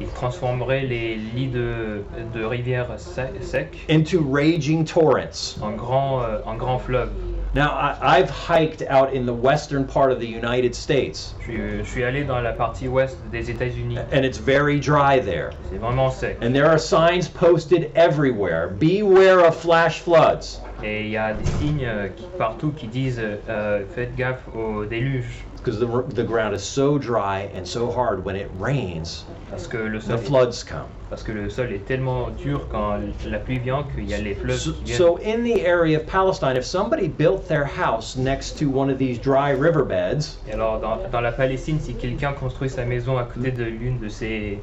Ils 0.00 0.08
transformeraient 0.08 0.82
les 0.86 1.16
lits 1.16 1.48
de, 1.48 2.02
de 2.34 2.44
rivières 2.44 2.98
se- 2.98 3.40
secs 3.40 3.76
into 3.88 4.20
raging 4.22 4.84
torrents. 4.84 5.56
en 5.62 5.72
grands 5.72 6.22
euh, 6.22 6.38
en 6.46 6.54
grands 6.56 6.78
fleuves. 6.78 7.10
Now, 7.54 7.72
I, 7.72 8.16
I've 8.18 8.30
hiked 8.30 8.80
out 8.88 9.12
in 9.12 9.26
the 9.26 9.34
western 9.34 9.86
part 9.86 10.10
of 10.10 10.20
the 10.20 10.26
United 10.26 10.74
States, 10.74 11.34
Je, 11.40 11.44
suis- 11.52 11.78
je 11.78 11.82
suis 11.84 12.02
allé 12.02 12.26
dans 12.26 12.42
la 12.42 12.52
partie 12.52 12.88
ouest 12.88 13.18
des 13.30 13.50
États-Unis. 13.50 13.98
and 14.10 14.24
it's 14.24 14.38
very 14.38 14.80
dry 14.80 15.18
there. 15.18 15.50
C'est 15.68 15.76
vraiment 15.78 16.10
sec. 16.10 16.38
And 16.40 16.54
there 16.54 16.66
are 16.66 16.78
signs 16.78 17.28
posted 17.28 17.92
everywhere 17.94 18.68
Beware 18.68 19.40
of 19.44 19.54
flash 19.54 20.00
floods. 20.00 20.60
Et 20.82 21.02
il 21.02 21.10
y 21.10 21.16
a 21.18 21.34
des 21.34 21.44
signes 21.44 21.84
euh, 21.84 22.08
qui- 22.08 22.24
partout 22.38 22.72
qui 22.72 22.86
disent 22.88 23.20
euh, 23.20 23.36
euh, 23.48 23.84
faites 23.94 24.16
gaffe 24.16 24.48
au 24.54 24.86
déluge 24.86 25.44
Because 25.56 25.78
the, 25.78 26.14
the 26.14 26.24
ground 26.24 26.54
is 26.54 26.62
so 26.62 26.98
dry 26.98 27.50
and 27.54 27.64
so 27.66 27.88
hard 27.90 28.24
when 28.24 28.34
it 28.34 28.48
rains, 28.58 29.26
parce 29.50 29.66
que 29.68 29.76
le 29.76 29.98
the 30.00 30.02
sol, 30.06 30.18
floods 30.18 30.64
come. 30.64 30.88
Parce 31.12 31.24
que 31.24 31.32
le 31.32 31.50
sol 31.50 31.70
est 31.74 31.84
tellement 31.84 32.30
dur 32.30 32.68
quand 32.70 32.94
la 33.26 33.38
pluie 33.38 33.58
vient 33.58 33.84
qu'il 33.94 34.08
y 34.08 34.14
a 34.14 34.18
les 34.18 34.34
fleuves 34.34 34.56
So, 34.56 34.72
qui 34.72 34.84
viennent. 34.84 34.96
so 34.96 35.18
in 35.22 35.44
the 35.44 35.60
area 35.62 35.98
of 35.98 36.06
Palestine, 36.06 36.56
if 36.56 36.64
somebody 36.64 37.06
built 37.06 37.46
their 37.48 37.66
house 37.66 38.16
next 38.16 38.58
to 38.58 38.64
one 38.70 38.88
of 38.90 38.96
these 38.96 39.18
dry 39.20 39.50
riverbeds, 39.50 40.38
Et 40.48 40.54
alors, 40.54 40.80
dans, 40.80 40.96
dans 41.12 41.20
la 41.20 41.32
Palestine, 41.32 41.78
si 41.80 41.92
quelqu'un 41.96 42.32
construit 42.32 42.70
sa 42.70 42.86
maison 42.86 43.18
à 43.18 43.24
côté 43.24 43.50
de 43.50 43.62
l'une 43.64 43.98
de 43.98 44.08
ces 44.08 44.58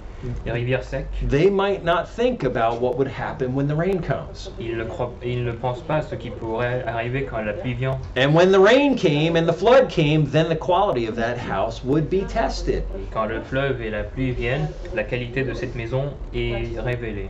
rivières 0.48 0.84
secs, 0.84 1.06
they 1.30 1.52
might 1.52 1.84
not 1.86 2.06
think 2.08 2.44
about 2.44 2.82
what 2.82 2.98
would 2.98 3.08
happen 3.08 3.54
when 3.54 3.68
the 3.68 3.76
rain 3.78 4.02
comes. 4.02 4.50
il 4.60 4.76
ne, 4.76 4.84
croit, 4.86 5.14
il 5.24 5.46
ne 5.46 5.52
pense 5.52 5.82
pas 5.82 5.98
à 5.98 6.02
ce 6.02 6.16
qui 6.16 6.32
pourrait 6.32 6.84
arriver 6.88 7.26
quand 7.30 7.42
la 7.44 7.54
pluie 7.54 7.76
vient. 7.76 8.00
And 8.18 8.34
when 8.34 8.52
the 8.52 8.60
rain 8.60 8.96
came 8.96 9.36
and 9.38 9.46
the 9.46 9.54
flood 9.56 9.88
came, 9.88 10.26
then 10.26 10.50
the 10.50 10.58
quality 10.58 11.08
of 11.08 11.16
that 11.16 11.38
house 11.38 11.84
would 11.86 12.10
be 12.10 12.26
tested. 12.28 12.84
Et 12.98 13.06
quand 13.14 13.26
le 13.28 13.40
fleuve 13.40 13.84
et 13.84 13.92
la 13.92 14.02
pluie 14.04 14.32
viennent, 14.32 14.68
la 14.96 15.04
qualité 15.04 15.44
de 15.44 15.54
cette 15.54 15.76
maison 15.76 16.06
est 16.34 16.39
révélée. 16.84 17.30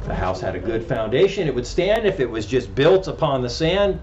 If 0.00 0.06
the 0.06 0.14
house 0.14 0.40
had 0.40 0.54
a 0.54 0.58
good 0.58 0.82
foundation, 0.82 1.46
it 1.46 1.54
would 1.54 1.66
stand. 1.66 2.06
If 2.06 2.18
it 2.20 2.30
was 2.30 2.44
just 2.46 2.74
built 2.74 3.06
upon 3.08 3.42
the 3.42 3.48
sand, 3.48 4.00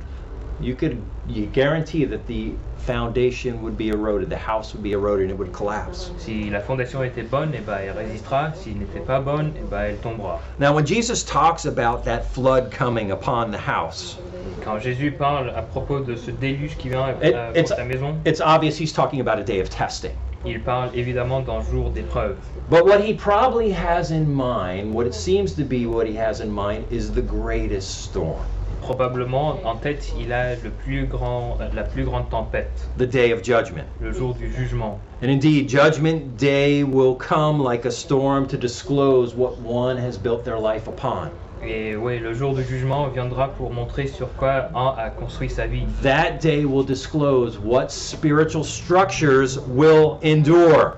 you 0.61 0.75
could 0.75 0.97
you 1.27 1.45
guarantee 1.45 2.05
that 2.05 2.25
the 2.27 2.53
foundation 2.77 3.61
would 3.61 3.77
be 3.77 3.89
eroded, 3.89 4.29
the 4.29 4.37
house 4.37 4.73
would 4.73 4.83
be 4.83 4.93
eroded, 4.93 5.23
and 5.23 5.31
it 5.31 5.37
would 5.37 5.51
collapse. 5.53 6.11
Si 6.17 6.49
la 6.49 6.59
fondation 6.59 7.01
était 7.03 7.29
bonne, 7.29 7.53
eh 7.53 7.59
ben, 7.61 7.79
elle 7.79 7.95
résistera. 7.95 8.53
S'il 8.55 8.77
n'était 8.77 9.05
pas 9.05 9.19
bonne, 9.23 9.53
eh 9.57 9.63
ben, 9.69 9.81
elle 9.89 9.97
tombera. 9.97 10.39
Now, 10.57 10.73
when 10.73 10.85
Jesus 10.85 11.23
talks 11.23 11.65
about 11.65 12.03
that 12.05 12.25
flood 12.25 12.71
coming 12.71 13.11
upon 13.11 13.51
the 13.51 13.57
house, 13.57 14.17
Quand 14.63 14.79
Jésus 14.79 15.11
parle 15.11 15.49
à 15.55 15.61
propos 15.61 16.01
de 16.01 16.15
ce 16.15 16.31
déluge 16.31 16.77
qui 16.77 16.89
vient 16.89 17.09
It- 17.21 17.33
it's- 17.55 17.69
pour 17.69 17.77
sa 17.77 17.83
maison, 17.85 18.15
it's 18.25 18.41
obvious 18.41 18.77
he's 18.77 18.91
talking 18.93 19.21
about 19.21 19.39
a 19.39 19.43
day 19.43 19.59
of 19.59 19.69
testing. 19.69 20.11
Il 20.45 20.61
parle 20.61 20.89
évidemment 20.95 21.41
d'un 21.41 21.61
jour 21.61 21.89
d'épreuve. 21.89 22.37
But 22.69 22.85
what 22.85 23.01
he 23.01 23.13
probably 23.13 23.71
has 23.71 24.11
in 24.11 24.25
mind, 24.25 24.93
what 24.93 25.05
it 25.05 25.13
seems 25.13 25.53
to 25.55 25.63
be 25.63 25.85
what 25.85 26.05
he 26.07 26.15
has 26.15 26.39
in 26.39 26.49
mind, 26.49 26.85
is 26.91 27.11
the 27.11 27.21
greatest 27.21 28.03
storm, 28.03 28.37
Probablement, 28.81 29.59
en 29.65 29.75
tête, 29.75 30.13
il 30.17 30.31
a 30.31 30.55
le 30.55 30.69
plus 30.69 31.05
grand, 31.05 31.57
euh, 31.59 31.67
la 31.75 31.83
plus 31.83 32.05
grande 32.05 32.29
tempête, 32.29 32.71
the 32.97 33.05
day 33.05 33.31
of 33.31 33.43
judgment. 33.43 33.85
le 33.99 34.13
jour 34.13 34.33
du 34.33 34.49
jugement. 34.49 34.99
And 35.21 35.29
indeed, 35.29 35.67
Judgment 35.69 36.37
Day 36.37 36.83
will 36.85 37.15
come 37.15 37.61
like 37.61 37.83
a 37.85 37.91
storm 37.91 38.47
to 38.47 38.57
disclose 38.57 39.35
what 39.35 39.59
one 39.59 39.97
has 39.97 40.17
built 40.17 40.45
their 40.45 40.57
life 40.57 40.87
upon. 40.87 41.29
Et 41.65 41.95
oui, 41.95 42.19
le 42.19 42.33
jour 42.33 42.53
du 42.53 42.63
jugement 42.63 43.07
viendra 43.07 43.49
pour 43.49 43.71
montrer 43.71 44.07
sur 44.07 44.33
quoi 44.35 44.69
un 44.75 44.95
a 44.97 45.09
construit 45.09 45.49
sa 45.49 45.67
vie. 45.67 45.83
That 46.01 46.39
day 46.41 46.63
will 46.65 46.85
disclose 46.85 47.59
what 47.63 47.89
spiritual 47.89 48.63
structures 48.63 49.59
will 49.67 50.17
endure. 50.23 50.93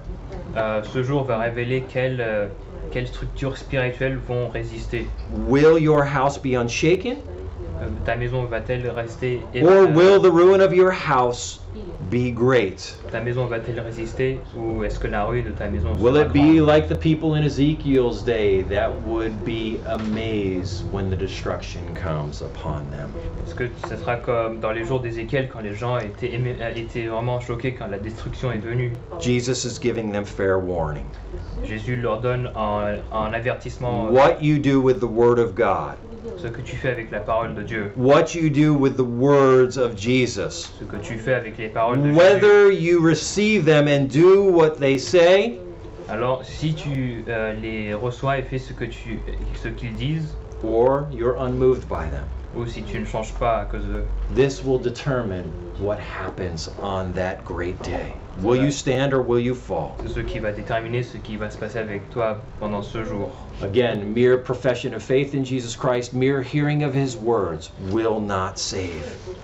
Euh, 0.56 0.82
ce 0.84 1.02
jour 1.02 1.24
va 1.24 1.40
révéler 1.40 1.84
quelles, 1.92 2.22
euh, 2.22 2.48
quelles 2.92 3.08
structures 3.08 3.58
spirituelles 3.58 4.20
vont 4.28 4.50
résister. 4.50 5.08
Will 5.48 5.82
your 5.82 6.04
house 6.04 6.38
be 6.38 6.56
unshaken, 6.56 7.18
Euh, 7.82 7.86
ta 8.06 8.16
maison 8.16 8.44
va-t-elle 8.44 8.88
rester 8.90 9.42
or 9.64 9.88
will 9.88 10.22
the 10.22 10.30
ruin 10.32 10.60
of 10.60 10.72
your 10.72 10.92
house 10.92 11.62
be 12.12 12.30
great? 12.32 12.94
ta 13.10 13.22
maison 13.22 13.46
va-t-elle 13.48 13.80
résister 13.80 14.40
ou 14.56 14.84
est-ce 14.84 15.00
que 15.00 15.08
la 15.08 15.24
ruine 15.24 15.46
de 15.46 15.52
ta 15.52 15.68
maison 15.70 15.94
Will 16.00 16.18
it 16.18 16.32
be 16.34 16.60
like 16.60 16.88
the 16.88 16.98
people 16.98 17.36
in 17.36 17.44
Ezekiel's 17.44 18.24
day 18.24 18.64
that 18.64 18.92
would 19.08 19.34
be 19.46 19.80
amazed 19.88 20.84
when 20.92 21.10
the 21.10 21.16
destruction 21.16 21.82
comes 21.96 22.42
upon 22.42 22.90
them? 22.92 23.10
Est-ce 23.46 23.56
que 23.56 23.70
sera 23.90 24.18
comme 24.18 24.60
dans 24.60 24.72
les 24.72 24.84
jours 24.84 25.00
d'Ézéchiel 25.00 25.50
quand 25.50 25.62
les 25.62 25.74
gens 25.74 25.98
étaient, 25.98 26.32
euh, 26.34 26.74
étaient 26.76 27.08
vraiment 27.08 27.40
choqués 27.40 27.74
quand 27.74 27.88
la 27.88 27.98
destruction 27.98 28.52
est 28.52 28.60
venue 28.60 28.92
Jesus 29.20 29.66
is 29.66 29.80
giving 29.82 30.12
them 30.12 30.26
fair 30.26 30.60
warning. 30.60 31.06
Jésus 31.64 31.96
leur 31.96 32.20
donne 32.20 32.52
un, 32.56 32.96
un 33.12 33.34
avertissement 33.34 34.08
euh, 34.08 34.12
What 34.12 34.42
you 34.42 34.58
do 34.60 34.82
with 34.82 35.00
the 35.00 35.10
Word 35.10 35.40
of 35.40 35.56
God, 35.56 35.96
ce 36.38 36.48
que 36.48 36.62
tu 36.62 36.76
fais 36.76 36.90
avec 36.90 37.12
la 37.12 37.20
parole 37.20 37.54
de 37.56 37.62
Dieu, 37.64 37.92
what 37.96 38.34
you 38.36 38.50
do 38.50 38.74
with 38.74 38.96
the 38.98 39.06
words 39.06 39.78
of 39.78 39.96
Jesus, 39.96 40.72
ce 40.80 40.84
que 40.86 40.98
tu 40.98 41.18
fais 41.18 41.34
avec 41.34 41.58
les 41.58 41.70
paroles 41.70 42.02
de 42.02 42.08
Jésus. 42.10 42.18
whether 42.18 42.72
you 42.72 43.00
receive 43.02 43.66
them 43.66 43.88
and 43.88 44.08
do 44.10 44.44
what 44.44 44.80
they 44.80 44.98
say, 44.98 45.60
Alors 46.10 46.44
si 46.44 46.74
tu 46.74 47.24
euh, 47.30 47.54
les 47.54 47.94
reçois 47.94 48.38
et 48.38 48.44
fais 48.44 48.58
ce 48.60 48.74
que 48.74 48.86
tu 48.86 49.20
ce 49.56 49.70
qu'ils 49.70 49.94
disent 49.96 50.36
or 50.64 51.08
you're 51.12 51.38
unmoved 51.40 51.88
by 51.88 52.10
them. 52.12 52.26
ou 52.56 52.66
si 52.66 52.84
tu 52.84 53.00
ne 53.00 53.06
changes 53.06 53.34
pas 53.36 53.60
à 53.62 53.66
cause 53.66 53.86
d'eux, 53.86 54.04
This 54.36 54.64
will 54.64 54.80
determine 54.80 55.46
what 55.80 55.98
happens 56.00 56.70
on 56.84 57.14
that 57.14 57.44
great 57.46 57.82
day. 57.84 58.14
Will 58.40 58.56
you 58.56 58.72
stand 58.72 59.14
or 59.14 59.22
will 59.22 59.40
you 59.40 59.54
fall? 59.54 59.96
c'est 60.02 60.14
ce 60.14 60.20
qui 60.22 60.40
va 60.40 60.52
déterminer 60.52 61.04
ce 61.04 61.18
qui 61.18 61.36
va 61.36 61.50
se 61.50 61.58
passer 61.58 61.80
avec 61.80 62.10
toi 62.12 62.38
pendant 62.60 62.82
ce 62.82 63.04
jour. 63.04 63.30
Again, 63.62 64.14
mere 64.14 64.38
profession 64.38 64.94
of 64.94 65.04
faith 65.04 65.36
in 65.36 65.44
Jesus 65.44 65.76
Christ, 65.76 66.14
mere 66.14 66.42
hearing 66.42 66.84
of 66.84 66.94
his 66.94 67.16
words 67.18 67.72
will 67.92 68.20
not 68.20 68.58
save. 68.58 69.04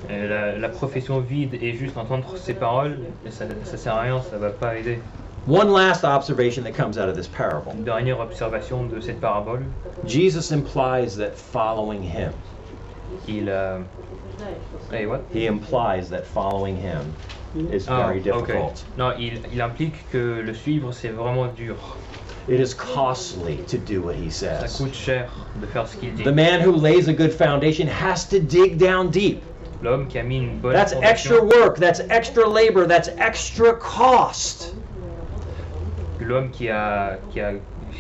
Euh, 0.10 0.28
la, 0.28 0.58
la 0.58 0.70
profession 0.70 1.20
vide 1.20 1.56
et 1.62 1.74
juste 1.74 1.98
entendre 1.98 2.38
ces 2.38 2.54
paroles, 2.54 2.98
ça, 3.30 3.46
ça 3.66 3.78
sert 3.78 3.94
à 3.94 4.02
rien, 4.02 4.22
ça 4.22 4.38
va 4.38 4.50
pas 4.50 4.78
aider. 4.78 5.00
One 5.48 5.72
last 5.72 6.04
observation 6.04 6.64
that 6.64 6.74
comes 6.74 6.98
out 6.98 7.08
of 7.08 7.16
this 7.16 7.28
parable 7.28 7.72
Une 7.74 7.86
dernière 7.86 8.20
observation 8.20 8.84
de 8.84 9.00
cette 9.00 9.22
parabole, 9.22 9.64
Jesus 10.06 10.52
implies 10.52 11.16
that 11.18 11.38
following 11.38 12.02
him, 12.02 12.34
il 13.28 13.48
euh, 13.48 13.80
hey, 14.92 15.06
what? 15.06 15.22
he 15.32 15.46
implies 15.46 16.10
that 16.10 16.26
following 16.26 16.76
him 16.76 17.14
is 17.72 17.86
Ah, 17.88 18.08
very 18.08 18.20
ok. 18.20 18.48
difficult. 18.48 18.86
Non, 18.98 19.12
il, 19.18 19.42
il 19.54 19.62
implique 19.62 19.96
que 20.12 20.42
le 20.42 20.54
suivre 20.54 20.92
c'est 20.94 21.10
vraiment 21.10 21.48
dur. 21.48 21.76
It 22.50 22.60
is 22.62 22.74
costly 22.74 23.58
to 23.68 23.78
do 23.78 24.02
what 24.02 24.14
he 24.16 24.30
Ça 24.32 24.66
says. 24.68 24.78
coûte 24.78 24.94
cher 24.94 25.30
de 25.62 25.66
faire 25.68 25.86
ce 25.88 25.98
qu'il 25.98 26.14
dit. 26.16 26.24
The 26.24 26.32
man 26.34 26.62
who 26.62 26.72
lays 26.72 27.10
a 27.10 27.14
good 27.14 27.32
foundation 27.34 27.88
has 27.88 28.26
to 28.30 28.40
dig 28.40 28.78
down 28.78 29.10
deep. 29.10 29.42
L'homme 29.82 30.08
qui 30.08 30.18
a 30.18 30.24
mis 30.24 30.38
une 30.38 30.58
bonne 30.60 30.74
That's 30.74 30.94
fondation, 30.94 31.12
extra 31.12 31.44
work, 31.44 31.78
that's 31.78 32.02
extra 32.10 32.48
labor, 32.48 32.88
that's 32.88 33.10
extra 33.18 33.74
cost. 33.74 34.74
l'homme 36.20 36.50
qui 36.50 36.70
a, 36.70 37.20
qui 37.32 37.40
a 37.42 37.54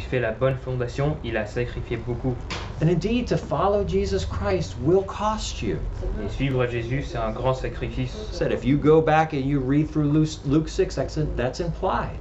fait 0.05 0.19
la 0.19 0.31
bonne 0.31 0.55
fondation, 0.55 1.17
il 1.23 1.37
a 1.37 1.45
sacrifié 1.45 1.97
beaucoup. 1.97 2.35
And 2.79 2.89
indeed, 2.89 3.27
to 3.27 3.37
follow 3.37 3.83
Jesus 3.83 4.23
Christ 4.23 4.75
will 4.83 5.03
cost 5.03 5.63
you. 5.63 5.77
Et 6.23 6.29
suivre 6.29 6.67
Jésus, 6.67 7.03
c'est 7.03 7.17
un 7.17 7.31
grand 7.31 7.55
sacrifice. 7.55 8.15
Said 8.31 8.51
if 8.51 8.63
you 8.63 8.77
go 8.77 9.01
back 9.01 9.33
and 9.33 9.45
you 9.45 9.59
read 9.59 9.89
through 9.89 10.11
Luke, 10.11 10.29
Luke 10.45 10.69
6, 10.69 10.95
that's, 11.35 11.59
implied. 11.59 12.19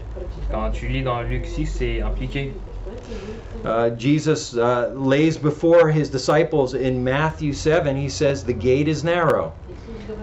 Quand 0.50 0.70
tu 0.72 0.88
lis 0.88 1.02
dans 1.02 1.22
Luc 1.22 1.44
6, 1.44 1.66
c'est 1.66 2.00
impliqué. 2.00 2.52
Uh, 3.64 3.90
Jesus 3.90 4.54
uh, 4.56 4.90
lays 4.94 5.36
before 5.36 5.90
his 5.90 6.08
disciples 6.08 6.74
in 6.74 7.04
Matthew 7.04 7.52
7, 7.52 7.94
he 7.96 8.08
says, 8.08 8.44
The 8.44 8.54
gate 8.54 8.88
is 8.88 9.04
narrow. 9.04 9.52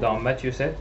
Dans 0.01 0.20
Matthieu 0.20 0.51
7, 0.51 0.76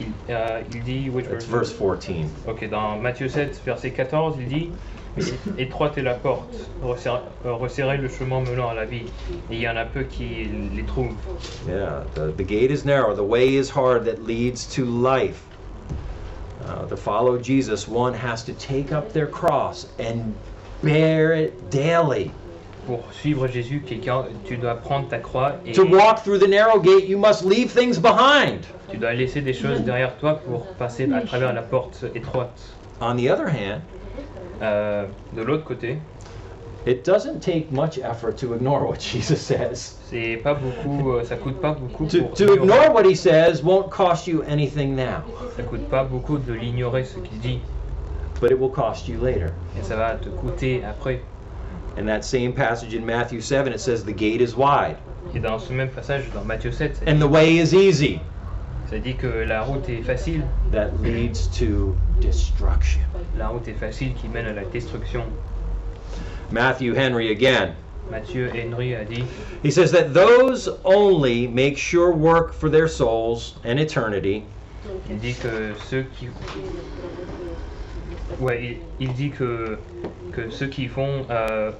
il, 0.00 0.06
euh, 0.30 0.62
il 0.72 0.82
dit... 0.82 1.10
Which 1.10 1.26
verse? 1.26 1.72
14. 1.72 2.26
Ok, 2.48 2.68
dans 2.68 2.96
Matthieu 2.98 3.28
7, 3.28 3.60
verset 3.64 3.90
14, 3.90 4.36
il 4.40 4.48
dit 4.48 4.70
Étroite 5.58 5.96
est 5.96 6.02
la 6.02 6.14
porte, 6.14 6.54
resserrez, 6.82 7.20
euh, 7.46 7.52
resserrez 7.54 7.98
le 7.98 8.08
chemin 8.08 8.40
menant 8.40 8.68
à 8.68 8.74
la 8.74 8.84
vie, 8.84 9.04
et 9.50 9.54
il 9.54 9.60
y 9.60 9.68
en 9.68 9.76
a 9.76 9.84
peu 9.84 10.02
qui 10.02 10.48
les 10.74 10.82
trouvent. 10.82 11.14
Yeah, 11.68 12.02
the, 12.14 12.36
the 12.36 12.42
gate 12.44 12.70
is 12.72 12.84
narrow, 12.84 13.14
the 13.14 13.22
way 13.22 13.54
is 13.54 13.70
hard 13.70 14.04
that 14.06 14.24
leads 14.26 14.66
to 14.74 14.84
life. 14.84 15.42
Uh, 16.66 16.86
to 16.86 16.96
follow 16.96 17.38
Jesus, 17.38 17.86
one 17.86 18.14
has 18.14 18.42
to 18.44 18.52
take 18.54 18.90
up 18.90 19.12
their 19.12 19.26
cross 19.26 19.86
and 19.98 20.34
bear 20.82 21.32
it 21.32 21.70
daily. 21.70 22.30
Pour 22.86 23.04
suivre 23.12 23.46
Jésus, 23.46 23.82
quelqu'un, 23.86 24.24
tu 24.44 24.56
dois 24.56 24.74
prendre 24.74 25.08
ta 25.08 25.18
croix 25.18 25.54
et 25.64 25.72
To 25.72 25.84
walk 25.84 26.24
through 26.24 26.38
the 26.38 26.48
narrow 26.48 26.78
gate, 26.80 27.04
you 27.06 27.18
must 27.18 27.44
leave 27.44 27.70
things 27.70 27.98
behind. 27.98 28.66
tu 28.90 28.96
dois 28.98 29.14
laisser 29.14 29.40
des 29.40 29.54
choses 29.54 29.80
derrière 29.82 30.16
toi 30.18 30.40
pour 30.44 30.66
passer 30.74 31.08
à 31.12 31.20
travers 31.20 31.52
la 31.52 31.62
porte 31.62 32.04
étroite. 32.14 32.60
On 33.00 33.16
the 33.16 33.28
other 33.28 33.48
hand, 33.48 33.80
Euh, 34.64 35.04
de 35.36 35.42
l'autre 35.42 35.64
côté, 35.64 35.98
it 36.86 37.04
doesn't 37.04 37.40
take 37.40 37.70
much 37.70 37.98
effort 37.98 38.34
to 38.36 38.54
ignore 38.54 38.86
what 38.88 38.98
Jesus 39.12 39.36
says. 39.40 39.96
c'est 40.10 40.36
pas 40.42 40.54
beaucoup, 40.54 41.12
euh, 41.12 41.24
ça 41.24 41.36
coûte 41.36 41.60
pas 41.60 41.72
beaucoup 41.72 42.06
To, 42.06 42.18
pour 42.22 42.34
to 42.34 42.44
ignorer. 42.44 42.62
ignore 42.62 42.94
what 42.94 43.04
he 43.04 43.14
says 43.14 43.62
won't 43.62 43.90
cost 43.90 44.26
you 44.26 44.42
anything 44.48 44.94
now, 44.96 45.22
Ça 45.56 45.62
coûte 45.64 45.88
pas 45.90 46.04
beaucoup 46.04 46.38
de 46.38 46.52
l'ignorer 46.52 47.04
ce 47.04 47.18
qu'il 47.18 47.38
dit, 47.40 47.60
but 48.40 48.50
it 48.50 48.58
will 48.58 48.70
cost 48.70 49.06
you 49.08 49.18
later. 49.20 49.50
et 49.78 49.82
ça 49.82 49.96
va 49.96 50.14
te 50.14 50.28
coûter 50.30 50.82
après. 50.84 51.20
In 51.98 52.06
that 52.06 52.22
same 52.22 52.52
passage 52.52 52.94
in 52.94 53.04
Matthew 53.04 53.40
7, 53.40 53.68
it 53.72 53.78
says, 53.80 54.02
The 54.04 54.12
gate 54.16 54.40
is 54.40 54.56
wide 54.56 54.96
Et 55.34 55.40
dans 55.40 55.58
ce 55.60 55.72
même 55.72 55.88
passage, 55.90 56.24
dans 56.34 56.44
Matthieu 56.44 56.72
7, 56.72 56.96
ça 56.96 57.10
and 57.10 57.18
the 57.20 57.28
way 57.28 57.56
is 57.58 57.72
easy. 57.74 58.20
Ça 58.90 58.98
dit 58.98 59.14
que 59.14 59.26
la 59.26 59.62
route 59.62 59.88
est 59.88 60.02
facile, 60.02 60.42
That 60.72 60.90
leads 61.02 61.48
to 61.58 61.96
destruction. 62.20 63.00
la 63.36 63.48
route 63.48 63.66
est 63.68 63.78
facile 63.78 64.14
qui 64.14 64.28
mène 64.28 64.46
à 64.46 64.52
la 64.52 64.64
destruction. 64.64 65.24
Matthew 66.50 66.94
Henry 66.94 67.30
again. 67.30 67.74
Matthieu 68.10 68.50
Henry 68.52 68.94
a 68.94 69.04
dit 69.04 69.24
He 69.62 69.70
says 69.70 69.90
that 69.92 70.12
those 70.12 70.68
only 70.84 71.46
make 71.48 71.78
sure 71.78 72.12
work 72.12 72.52
for 72.52 72.68
their 72.68 72.86
souls 72.86 73.54
and 73.64 73.78
eternity 73.78 74.42
Il 75.08 75.18
dit 75.18 75.34
que 75.34 75.72
ceux 75.88 76.04
qui. 76.18 76.28
Ouais, 78.40 78.78
il, 79.00 79.06
il 79.08 79.12
dit 79.14 79.30
que, 79.30 79.78
que 80.32 80.50
ceux 80.50 80.66
qui 80.66 80.86
font 80.88 81.24
euh, 81.30 81.48
euh, 81.50 81.72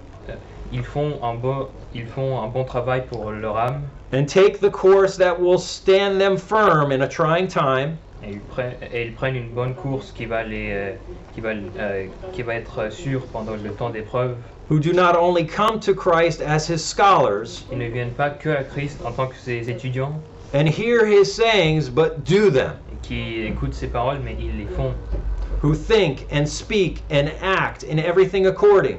ils 0.72 0.82
font 0.84 1.18
un 1.22 1.34
bon, 1.34 1.68
ils 1.94 2.06
font 2.06 2.40
un 2.40 2.48
bon 2.48 2.64
travail 2.64 3.04
pour 3.10 3.30
leur 3.30 3.56
âme. 3.56 3.82
And 4.12 4.26
take 4.26 4.58
the 4.60 4.70
course 4.70 5.16
that 5.18 5.40
will 5.40 5.58
stand 5.58 6.18
them 6.20 6.36
firm 6.36 6.92
in 6.92 7.00
a 7.02 7.08
trying 7.08 7.48
time, 7.48 7.96
et 8.22 8.30
ils 8.32 8.40
prennent, 8.40 8.74
et 8.92 9.06
ils 9.06 9.12
prennent 9.12 9.36
une 9.36 9.50
bonne 9.50 9.74
course 9.74 10.12
qui 10.12 10.24
va 10.26 10.42
les, 10.44 10.70
euh, 10.72 10.92
qui 11.34 11.40
va, 11.40 11.50
euh, 11.50 12.06
qui 12.32 12.42
va 12.42 12.54
être 12.54 12.92
sûre 12.92 13.22
pendant 13.32 13.54
le 13.56 13.70
temps 13.72 13.90
d'épreuve. 13.90 14.36
who 14.70 14.78
do 14.80 14.92
not 14.94 15.14
only 15.14 15.44
come 15.44 15.78
to 15.78 15.92
Christ 15.94 16.40
as 16.40 16.66
his 16.66 16.78
scholars 16.82 17.64
Ils 17.70 17.76
ne 17.78 17.86
viennent 17.88 18.14
pas 18.14 18.30
que 18.30 18.48
à 18.48 18.64
Christ 18.64 18.98
en 19.04 19.12
tant 19.12 19.26
que 19.26 19.36
ses 19.36 19.68
étudiants. 19.68 20.14
and 20.54 20.66
hear 20.68 21.04
his 21.04 21.24
sayings, 21.34 21.90
but 21.90 22.24
do 22.24 22.48
them, 22.50 22.72
et 22.92 22.96
qui 23.06 23.42
écoutent 23.46 23.74
ses 23.74 23.88
paroles, 23.88 24.20
mais 24.24 24.36
ils 24.40 24.56
les 24.56 24.66
font, 24.76 24.94
who 25.60 25.74
think 25.74 26.26
and 26.32 26.46
speak 26.46 27.02
and 27.10 27.30
act 27.42 27.82
in 27.84 27.98
everything 27.98 28.46
according. 28.46 28.96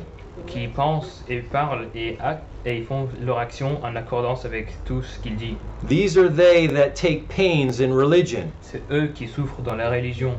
Qui 0.48 0.68
pensent 0.68 1.24
et 1.30 1.40
parlent 1.40 1.88
et 1.96 2.18
actent 2.22 2.44
et 2.66 2.82
font 2.82 3.08
leur 3.24 3.38
action 3.38 3.80
en 3.84 3.96
accordance 3.96 4.46
avec 4.46 4.84
tout 4.86 5.04
ce 5.04 5.20
qu'il 5.20 5.36
dit. 5.36 5.56
These 5.88 6.18
are 6.18 6.30
they 6.30 6.68
that 6.68 6.90
take 6.96 7.28
pains 7.28 7.80
in 7.80 7.94
religion, 7.94 8.52
C'est 8.62 8.82
eux 8.92 9.08
qui 9.14 9.28
souffrent 9.28 9.62
dans 9.62 9.76
la 9.76 9.90
religion. 9.90 10.34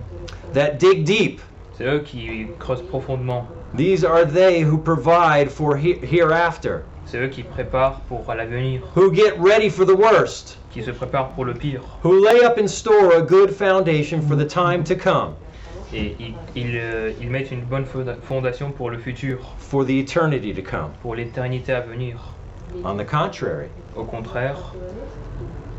that 0.55 0.79
dig 0.79 1.05
deep. 1.05 1.41
C'est 1.77 1.85
eux 1.85 2.01
qui 2.01 2.47
creusent 2.59 2.83
profondément. 2.83 3.47
These 3.77 4.05
are 4.05 4.25
they 4.27 4.63
who 4.65 4.79
provide 4.79 5.51
for 5.51 5.77
he- 5.77 5.99
hereafter, 6.03 6.81
C'est 7.05 7.19
eux 7.19 7.29
qui 7.29 7.43
préparent 7.43 8.01
pour 8.09 8.25
l'avenir, 8.35 8.81
who 8.97 9.13
get 9.15 9.35
ready 9.39 9.69
for 9.69 9.85
the 9.87 9.95
worst, 9.95 10.59
qui 10.73 10.83
se 10.83 10.91
préparent 10.91 11.29
pour 11.29 11.45
le 11.45 11.55
pire. 11.55 11.83
who 12.03 12.25
lay 12.25 12.45
up 12.45 12.59
in 12.59 12.67
store 12.67 13.13
a 13.17 13.21
good 13.23 13.51
foundation 13.51 14.21
for 14.23 14.37
the 14.37 14.47
time 14.47 14.83
to 14.85 14.95
come, 14.97 15.35
Et 15.97 16.15
ils, 16.21 16.35
ils, 16.55 16.77
euh, 16.77 17.11
ils 17.21 17.31
mettent 17.31 17.51
une 17.51 17.63
bonne 17.63 17.85
fonda- 17.87 18.17
fondation 18.23 18.71
pour 18.71 18.91
le 18.91 18.99
futur, 18.99 19.39
for 19.59 19.85
the 19.87 19.91
eternity 19.91 20.53
to 20.53 20.63
come. 20.63 20.91
pour 21.01 21.15
l'éternité 21.15 21.73
à 21.73 21.81
venir. 21.81 22.19
On 22.85 22.97
the 22.97 23.05
contrary, 23.07 23.69
Au 23.97 24.05
contraire, 24.05 24.75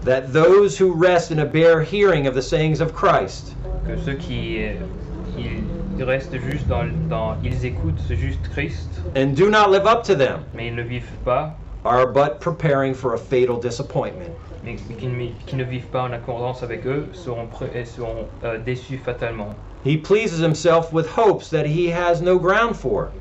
that 0.03 0.33
those 0.33 0.77
who 0.81 0.91
rest 0.93 1.31
in 1.31 1.39
a 1.39 1.45
bare 1.45 1.81
hearing 1.81 2.27
of 2.27 2.33
the 2.33 2.41
sayings 2.41 2.81
of 2.81 2.93
Christ 2.93 3.55
que 3.85 3.95
ceux 3.97 4.15
qui 4.15 4.57
euh, 4.63 4.73
ils 5.37 6.03
restent 6.03 6.37
juste 6.39 6.67
dans, 6.67 6.85
dans 7.09 7.35
ils 7.43 7.65
écoutent 7.65 8.01
juste 8.09 8.47
Christ, 8.51 8.89
and 9.15 9.35
do 9.35 9.49
not 9.49 9.69
live 9.69 9.85
up 9.85 10.03
to 10.03 10.15
them 10.15 10.39
mais 10.53 10.67
ils 10.67 10.75
ne 10.75 10.81
vivent 10.81 11.17
pas, 11.23 11.55
are 11.85 12.07
but 12.07 12.39
preparing 12.39 12.93
for 12.93 13.13
a 13.13 13.17
fatal 13.17 13.59
disappointment. 13.59 14.31
mais 14.63 14.75
qui, 14.97 15.07
ne- 15.07 15.31
qui 15.45 15.55
ne 15.55 15.63
vivent 15.63 15.87
pas 15.91 16.03
en 16.03 16.11
accordance 16.11 16.63
avec 16.63 16.85
eux 16.87 17.07
seront, 17.13 17.47
seront 17.85 18.27
euh, 18.43 18.57
déçus 18.57 18.97
fatalement. 18.97 19.55
He 19.83 19.97
pleases 19.97 20.39
himself 20.39 20.91
with 20.91 21.07
hopes 21.07 21.49
that 21.49 21.65
he 21.65 21.87
has 21.87 22.21
no 22.21 22.37
ground 22.37 22.75
for. 22.75 23.11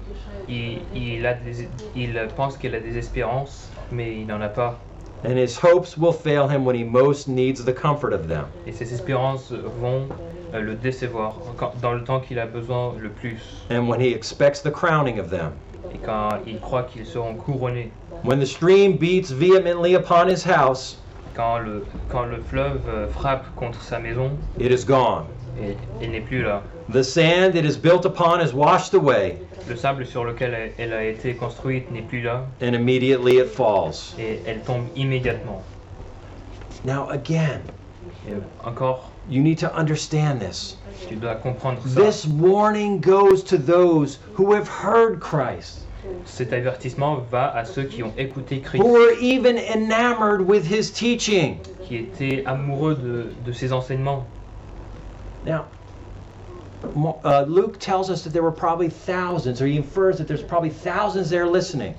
Il, 0.48 0.80
il, 0.94 1.26
a 1.26 1.34
des- 1.34 1.68
il 1.94 2.14
pense 2.36 2.56
qu'il 2.56 2.74
a 2.74 2.80
des 2.80 2.96
espérances, 2.96 3.68
mais 3.90 4.20
il 4.20 4.26
n'en 4.26 4.40
a 4.42 4.48
pas. 4.48 4.78
And 5.24 5.38
his 5.38 5.56
hopes 5.56 5.96
will 5.96 6.12
fail 6.12 6.46
him 6.48 6.64
when 6.64 6.76
he 6.76 6.84
most 6.84 7.26
needs 7.26 7.64
the 7.64 7.72
comfort 7.72 8.12
of 8.12 8.28
them. 8.28 8.46
Et 8.66 8.72
ses 8.72 8.92
espérances 8.92 9.50
vont 9.80 10.08
euh, 10.54 10.60
le 10.60 10.74
décevoir 10.74 11.34
dans 11.80 11.92
le 11.92 12.04
temps 12.04 12.20
qu'il 12.20 12.38
a 12.38 12.46
besoin 12.46 12.94
le 12.98 13.08
plus. 13.10 13.64
And 13.70 13.88
when 13.88 14.00
he 14.00 14.12
expects 14.12 14.60
the 14.60 14.70
crowning 14.70 15.18
of 15.18 15.30
them. 15.30 15.52
Et 15.92 15.98
quand 15.98 16.28
il 16.46 16.60
croit 16.60 16.84
qu'ils 16.84 17.06
seront 17.06 17.34
couronnés. 17.34 17.90
When 18.22 18.38
the 18.40 18.46
stream 18.46 18.96
beats 18.96 19.30
vehemently 19.30 19.94
upon 19.94 20.28
his 20.28 20.44
house, 20.44 20.98
Quand 21.34 21.58
le, 21.58 21.84
quand 22.08 22.24
le 22.30 22.40
fleuve 22.40 22.80
euh, 22.88 23.08
frappe 23.08 23.44
contre 23.56 23.82
sa 23.82 23.98
maison, 23.98 24.38
it 24.58 24.72
is 24.72 24.84
gone. 24.86 25.26
Et 25.62 25.76
il 26.02 26.10
n'est 26.10 26.20
plus 26.20 26.42
là. 26.42 26.62
The 26.92 27.02
sand 27.02 27.54
it 27.56 27.64
is 27.64 27.76
built 27.76 28.04
upon 28.04 28.40
is 28.40 28.52
washed 28.52 28.94
away, 28.94 29.36
Le 29.68 29.76
sable 29.76 30.06
sur 30.06 30.24
lequel 30.24 30.72
elle- 30.78 30.92
a 30.92 31.04
été 31.04 31.34
construite 31.34 31.90
n'est 31.90 32.02
plus 32.02 32.22
là, 32.22 32.46
and 32.62 32.74
immediately 32.74 33.38
it 33.38 33.46
falls. 33.46 34.14
et 34.18 34.40
elle 34.46 34.60
tombe 34.60 34.84
immédiatement. 34.96 35.62
Now, 36.84 37.08
again, 37.10 37.60
Et 38.28 38.32
encore, 38.64 39.10
you 39.28 39.42
need 39.42 39.58
to 39.58 39.66
understand 39.74 40.40
this. 40.40 40.78
tu 41.08 41.16
dois 41.16 41.34
comprendre 41.36 41.78
ça. 41.86 42.00
This 42.00 42.26
warning 42.26 43.00
goes 43.00 43.42
to 43.44 43.56
those 43.56 44.18
who 44.38 44.52
have 44.54 44.68
heard 44.68 45.20
Christ, 45.20 45.82
Cet 46.24 46.52
avertissement 46.52 47.16
va 47.32 47.48
à 47.52 47.64
ceux 47.64 47.82
qui 47.84 48.02
ont 48.04 48.12
écouté 48.16 48.60
Christ, 48.60 48.80
who 48.84 48.92
were 48.92 49.12
even 49.20 49.56
enamored 49.58 50.40
with 50.40 50.64
his 50.70 50.92
teaching. 50.92 51.58
qui 51.88 51.96
étaient 51.96 52.42
amoureux 52.46 52.94
de, 52.96 53.32
de 53.44 53.52
ses 53.52 53.72
enseignements. 53.72 54.26
Now, 55.46 55.66
uh, 57.24 57.44
Luke 57.46 57.78
tells 57.78 58.10
us 58.10 58.24
that 58.24 58.32
there 58.32 58.42
were 58.42 58.50
probably 58.50 58.88
thousands, 58.88 59.62
or 59.62 59.66
he 59.66 59.76
infers 59.76 60.18
that 60.18 60.26
there's 60.26 60.42
probably 60.42 60.70
thousands 60.70 61.30
there 61.30 61.46
listening. 61.46 61.94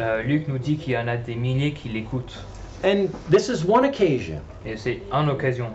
Euh, 0.00 0.22
Luc 0.26 0.48
nous 0.48 0.58
dit 0.58 0.76
qu'il 0.76 0.94
y 0.94 0.96
en 0.96 1.06
a 1.06 1.16
des 1.16 1.36
milliers 1.36 1.72
qui 1.72 1.90
l'écoutent. 1.90 2.36
And 2.82 3.08
this 3.30 3.48
is 3.48 3.64
one 3.64 3.84
occasion. 3.84 4.40
Et 4.64 4.76
c'est 4.76 5.00
une 5.12 5.28
occasion. 5.28 5.72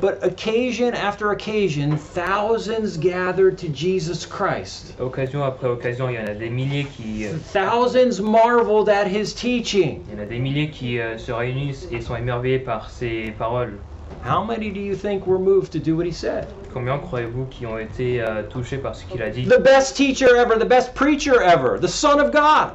But 0.00 0.18
occasion 0.24 0.94
after 0.94 1.30
occasion, 1.30 1.96
thousands 1.96 2.96
gathered 2.96 3.56
to 3.58 3.68
Jesus 3.68 4.26
Christ. 4.26 4.94
Occasion 4.98 5.44
après 5.44 5.68
occasion, 5.68 6.08
il 6.08 6.16
y 6.16 6.18
en 6.18 6.26
a 6.26 6.34
des 6.34 6.50
milliers 6.50 6.84
qui, 6.84 7.26
euh, 7.26 7.38
Thousands 7.52 8.20
marveled 8.20 8.88
at 8.88 9.06
his 9.06 9.32
teaching. 9.32 10.04
il 10.08 10.18
y 10.18 10.20
en 10.20 10.22
a 10.24 10.26
des 10.26 10.40
milliers 10.40 10.70
qui 10.70 10.98
euh, 10.98 11.18
se 11.18 11.30
réunissent 11.30 11.86
et 11.92 12.00
sont 12.00 12.16
émerveillés 12.16 12.58
par 12.58 12.90
ses 12.90 13.32
paroles. 13.38 13.78
How 14.22 14.44
many 14.44 14.70
do 14.70 14.80
you 14.80 14.94
think 14.94 15.26
were 15.26 15.38
moved 15.38 15.72
to 15.72 15.78
do 15.78 15.96
what 15.96 16.06
he 16.06 16.12
said? 16.12 16.46
Combien 16.72 16.98
croyez-vous 16.98 17.46
qui 17.50 17.66
ont 17.66 17.78
été 17.78 18.20
euh, 18.20 18.42
touchés 18.48 18.78
par 18.78 18.94
ce 18.94 19.04
qu'il 19.04 19.22
a 19.22 19.30
dit? 19.30 19.44
The 19.46 19.60
best 19.60 19.96
teacher 19.96 20.36
ever, 20.36 20.58
the 20.58 20.68
best 20.68 20.94
preacher 20.94 21.42
ever, 21.42 21.78
the 21.78 21.88
Son 21.88 22.20
of 22.20 22.30
God. 22.32 22.72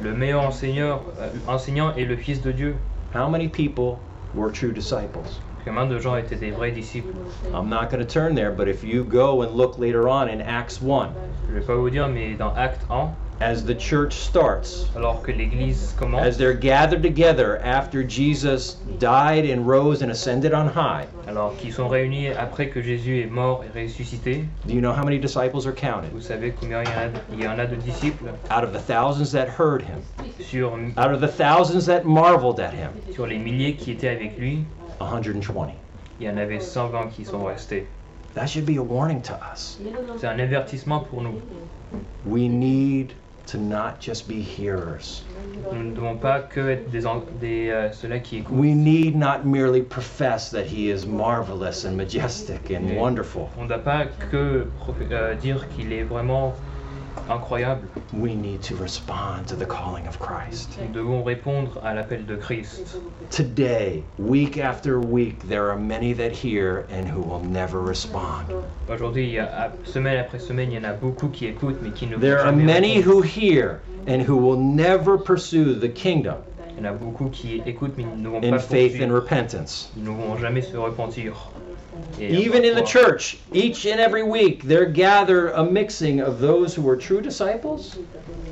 Le 0.00 0.12
meilleur 0.14 0.42
enseignant, 0.42 1.00
euh, 1.18 1.28
enseignant 1.46 1.94
est 1.96 2.04
le 2.04 2.16
Fils 2.16 2.40
de 2.42 2.52
Dieu. 2.52 2.76
How 3.14 3.28
many 3.28 3.48
people 3.48 3.98
were 4.34 4.50
true 4.50 4.72
disciples? 4.72 5.40
Combien 5.64 5.86
de 5.86 5.98
gens 5.98 6.16
étaient 6.16 6.38
des 6.38 6.50
vrais 6.50 6.72
disciples? 6.72 7.14
I'm 7.52 7.68
not 7.68 7.90
going 7.90 8.00
to 8.00 8.06
turn 8.06 8.34
there, 8.34 8.50
but 8.50 8.68
if 8.68 8.82
you 8.82 9.04
go 9.04 9.42
and 9.42 9.54
look 9.56 9.78
later 9.78 10.08
on 10.08 10.28
in 10.28 10.40
Acts 10.40 10.80
1, 10.80 11.10
Je 11.48 11.54
ne 11.54 11.60
vais 11.60 11.66
pas 11.66 11.74
vous 11.74 11.90
dire, 11.90 12.08
mais 12.08 12.34
dans 12.34 12.54
Acte 12.54 12.82
1, 12.90 13.10
as 13.40 13.64
the 13.64 13.74
church 13.74 14.14
starts, 14.14 14.86
alors 14.96 15.22
que 15.22 15.32
l'Église 15.32 15.94
commence, 15.96 16.26
as 16.26 16.36
they're 16.36 16.52
gathered 16.52 17.02
together 17.02 17.58
after 17.58 18.02
Jesus 18.02 18.76
died 18.98 19.44
and 19.44 19.66
rose 19.66 20.02
and 20.02 20.10
ascended 20.10 20.52
on 20.52 20.66
high, 20.66 21.06
alors 21.28 21.56
qu'ils 21.56 21.72
sont 21.72 21.88
réunis 21.88 22.28
après 22.28 22.68
que 22.68 22.82
Jésus 22.82 23.20
est 23.20 23.30
mort 23.30 23.64
et 23.64 23.84
ressuscité, 23.84 24.44
do 24.66 24.74
you 24.74 24.80
know 24.80 24.92
how 24.92 25.04
many 25.04 25.18
disciples 25.18 25.66
are 25.66 25.72
counted? 25.72 26.10
vous 26.12 26.20
savez 26.20 26.52
combien 26.52 26.82
il 26.82 26.88
y 26.88 26.92
en 26.92 26.98
a, 26.98 27.10
il 27.32 27.40
y 27.40 27.46
en 27.46 27.58
a 27.58 27.66
de 27.66 27.76
disciples 27.76 28.28
Out 28.50 28.64
of 28.64 28.72
the 28.72 28.80
thousands 28.80 29.30
that 29.32 29.48
heard 29.48 29.82
him, 29.82 30.02
sur, 30.40 30.72
out 30.96 31.12
of 31.12 31.20
the 31.20 31.28
thousands 31.28 31.86
that 31.86 32.04
marveled 32.04 32.58
at 32.58 32.72
him, 32.72 32.90
sur 33.12 33.26
les 33.26 33.38
milliers 33.38 33.74
qui 33.74 33.92
étaient 33.92 34.08
avec 34.08 34.36
lui, 34.36 34.64
120. 34.98 35.74
il 36.18 36.26
y 36.26 36.30
en 36.30 36.36
avait 36.36 36.58
120 36.60 37.10
qui 37.10 37.24
sont 37.24 37.44
restés. 37.44 37.86
That 38.34 38.46
should 38.46 38.66
be 38.66 38.78
a 38.78 38.82
warning 38.82 39.22
to 39.22 39.34
us. 39.34 39.78
C'est 40.18 40.26
un 40.26 40.38
avertissement 40.38 41.00
pour 41.00 41.22
nous. 41.22 41.40
We 42.26 42.48
need 42.48 43.14
to 43.50 43.58
not 43.58 44.00
just 44.00 44.28
be 44.28 44.40
hearers. 44.42 45.22
Nous 45.72 45.82
ne 45.82 45.92
devons 45.92 46.16
pas 46.16 46.40
que 46.40 46.60
être 46.70 46.90
des, 46.90 47.02
des 47.40 47.70
euh, 47.70 47.90
ceux-là 47.92 48.20
qui 48.20 48.38
écoutent. 48.38 48.56
We 48.56 48.74
need 48.74 49.16
not 49.16 49.44
merely 49.44 49.82
profess 49.82 50.50
that 50.50 50.64
he 50.66 50.90
is 50.90 51.06
marvelous 51.06 51.84
and 51.84 51.96
majestic 51.96 52.70
and 52.70 52.96
wonderful. 52.96 53.50
On 53.58 53.64
ne 53.64 53.68
doit 53.68 53.84
pas 53.84 54.06
que 54.30 54.66
euh, 55.10 55.34
dire 55.34 55.68
qu'il 55.68 55.92
est 55.92 56.04
vraiment 56.04 56.54
incroyable. 57.30 57.88
We 58.12 58.34
need 58.34 58.62
to 58.62 58.76
respond 58.76 59.46
to 59.48 59.56
the 59.56 59.66
calling 59.66 60.06
of 60.06 60.18
Christ. 60.18 60.78
Nous 60.80 60.92
devons 60.92 61.22
répondre 61.22 61.78
à 61.84 61.94
l'appel 61.94 62.24
de 62.26 62.36
Christ. 62.36 62.96
Today, 63.30 64.02
week 64.18 64.56
after 64.58 64.98
week, 64.98 65.46
there 65.48 65.68
are 65.70 65.76
many 65.78 66.14
that 66.14 66.32
hear 66.32 66.86
and 66.90 67.06
who 67.06 67.20
will 67.20 67.42
never 67.44 67.80
respond. 67.80 68.46
Aujourd'hui, 68.88 69.24
il 69.28 69.32
y 69.34 69.38
a, 69.38 69.46
à- 69.46 69.72
semaine 69.84 70.18
après 70.18 70.38
semaine, 70.38 70.72
il 70.72 70.76
y 70.76 70.78
en 70.78 70.84
a 70.88 70.94
beaucoup 70.94 71.28
qui 71.28 71.46
écoutent 71.46 71.80
mais 71.82 71.90
qui 71.90 72.06
ne 72.06 72.16
There 72.16 72.38
are 72.40 72.52
many 72.52 72.96
répondre. 73.02 73.16
who 73.16 73.22
hear 73.22 73.80
and 74.06 74.22
who 74.26 74.36
will 74.36 74.58
never 74.58 75.18
pursue 75.18 75.74
the 75.78 75.92
kingdom 75.92 76.36
Il 76.78 76.84
y 76.84 76.86
en 76.86 76.90
a 76.90 76.92
beaucoup 76.92 77.28
qui 77.28 77.60
écoutent 77.66 77.94
mais 77.98 78.04
ils 78.04 78.22
ne 78.22 78.28
vont 78.28 78.38
in 78.42 78.50
pas 78.50 78.58
faith 78.58 79.02
and 79.02 79.12
repentance. 79.12 79.90
Ils 79.96 80.04
ne 80.04 80.10
vont 80.10 80.36
jamais 80.38 80.62
se 80.62 80.76
repentir. 80.76 81.50
Even 82.18 82.64
in 82.64 82.74
the 82.74 82.82
church, 82.82 83.38
each 83.52 83.86
and 83.86 84.00
every 84.00 84.22
week, 84.22 84.62
there 84.64 84.86
gather 84.86 85.50
a 85.50 85.64
mixing 85.64 86.20
of 86.20 86.40
those 86.40 86.74
who 86.74 86.88
are 86.88 86.96
true 86.96 87.20
disciples 87.20 87.96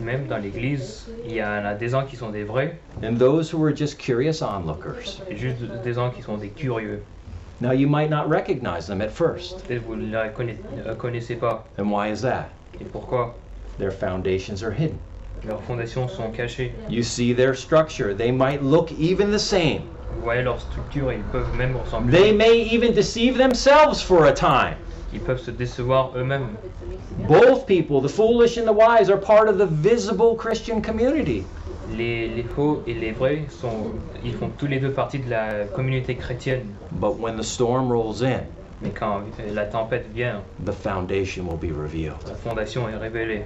Même 0.00 0.28
dans 0.28 0.38
l'église, 0.42 1.08
il 1.24 1.32
y 1.34 1.42
en 1.42 1.64
a 1.64 1.74
des 1.74 1.88
gens 1.88 2.06
qui 2.06 2.16
sont 2.16 2.30
des 2.30 2.44
vrais 2.44 2.78
and 3.02 3.18
those 3.18 3.50
who 3.50 3.62
are 3.62 3.72
just 3.72 3.98
curious 3.98 4.40
onlookers. 4.42 5.20
et 5.28 5.36
juste 5.36 5.60
des 5.84 5.92
gens 5.94 6.10
qui 6.10 6.22
sont 6.22 6.38
des 6.38 6.48
curieux. 6.50 7.00
Now, 7.60 7.72
you 7.72 7.88
might 7.88 8.10
not 8.10 8.28
recognize 8.28 8.86
them 8.86 9.00
at 9.00 9.10
first. 9.10 9.66
Peut-être 9.66 9.82
vous 9.84 9.96
ne 9.96 10.12
conna- 10.28 10.56
euh, 10.86 10.94
connaissez 10.94 11.36
pas. 11.36 11.64
And 11.78 11.90
why 11.90 12.10
is 12.10 12.20
that? 12.22 12.50
Et 12.80 12.84
pourquoi 12.84 13.34
Their 13.78 13.90
foundations 13.90 14.62
are 14.62 14.70
hidden. 14.72 14.98
Leurs 15.44 15.62
fondations 15.62 16.08
sont 16.08 16.30
cachées. 16.32 16.72
You 16.88 17.02
see 17.02 17.32
their 17.32 17.54
structure. 17.54 18.14
They 18.14 18.30
might 18.30 18.62
look 18.62 18.92
even 18.92 19.30
the 19.30 19.38
same. 19.38 19.82
Vous 20.18 20.24
voyez 20.24 20.42
leur 20.42 20.60
structure, 20.60 21.12
ils 21.12 21.22
peuvent 21.22 21.54
même 21.56 21.72
They 21.74 21.80
ressembler. 21.80 22.32
may 22.32 22.62
even 22.72 22.92
deceive 22.92 23.36
themselves 23.38 24.00
for 24.02 24.24
a 24.26 24.32
time. 24.32 24.76
ils 25.12 25.20
peuvent 25.20 25.40
se 25.40 25.50
décevoir 25.50 26.12
eux-mêmes. 26.16 26.48
Both 27.28 27.66
people, 27.66 28.00
the 28.02 28.08
foolish 28.08 28.58
and 28.58 28.66
the 28.66 28.72
wise, 28.74 29.08
are 29.10 29.18
part 29.18 29.48
of 29.48 29.58
the 29.58 29.66
visible 29.66 30.34
Christian 30.36 30.80
community. 30.82 31.44
Les, 31.96 32.28
les 32.28 32.42
faux 32.42 32.82
et 32.86 32.94
les 32.94 33.12
vrais 33.12 33.46
sont, 33.48 33.92
ils 34.24 34.34
font 34.34 34.50
tous 34.58 34.66
les 34.66 34.80
deux 34.80 34.90
partie 34.90 35.18
de 35.20 35.30
la 35.30 35.64
communauté 35.74 36.16
chrétienne. 36.16 36.74
But 36.92 37.18
when 37.18 37.36
the 37.36 37.44
storm 37.44 37.90
rolls 37.90 38.22
in, 38.22 38.40
Mais 38.82 38.90
quand 38.90 39.22
la 39.54 39.64
tempête 39.64 40.06
vient, 40.12 40.42
the 40.64 40.72
foundation 40.72 41.44
will 41.46 41.56
be 41.58 41.72
revealed. 41.72 42.16
la 42.28 42.34
fondation 42.34 42.88
est 42.88 42.96
révélée. 42.96 43.44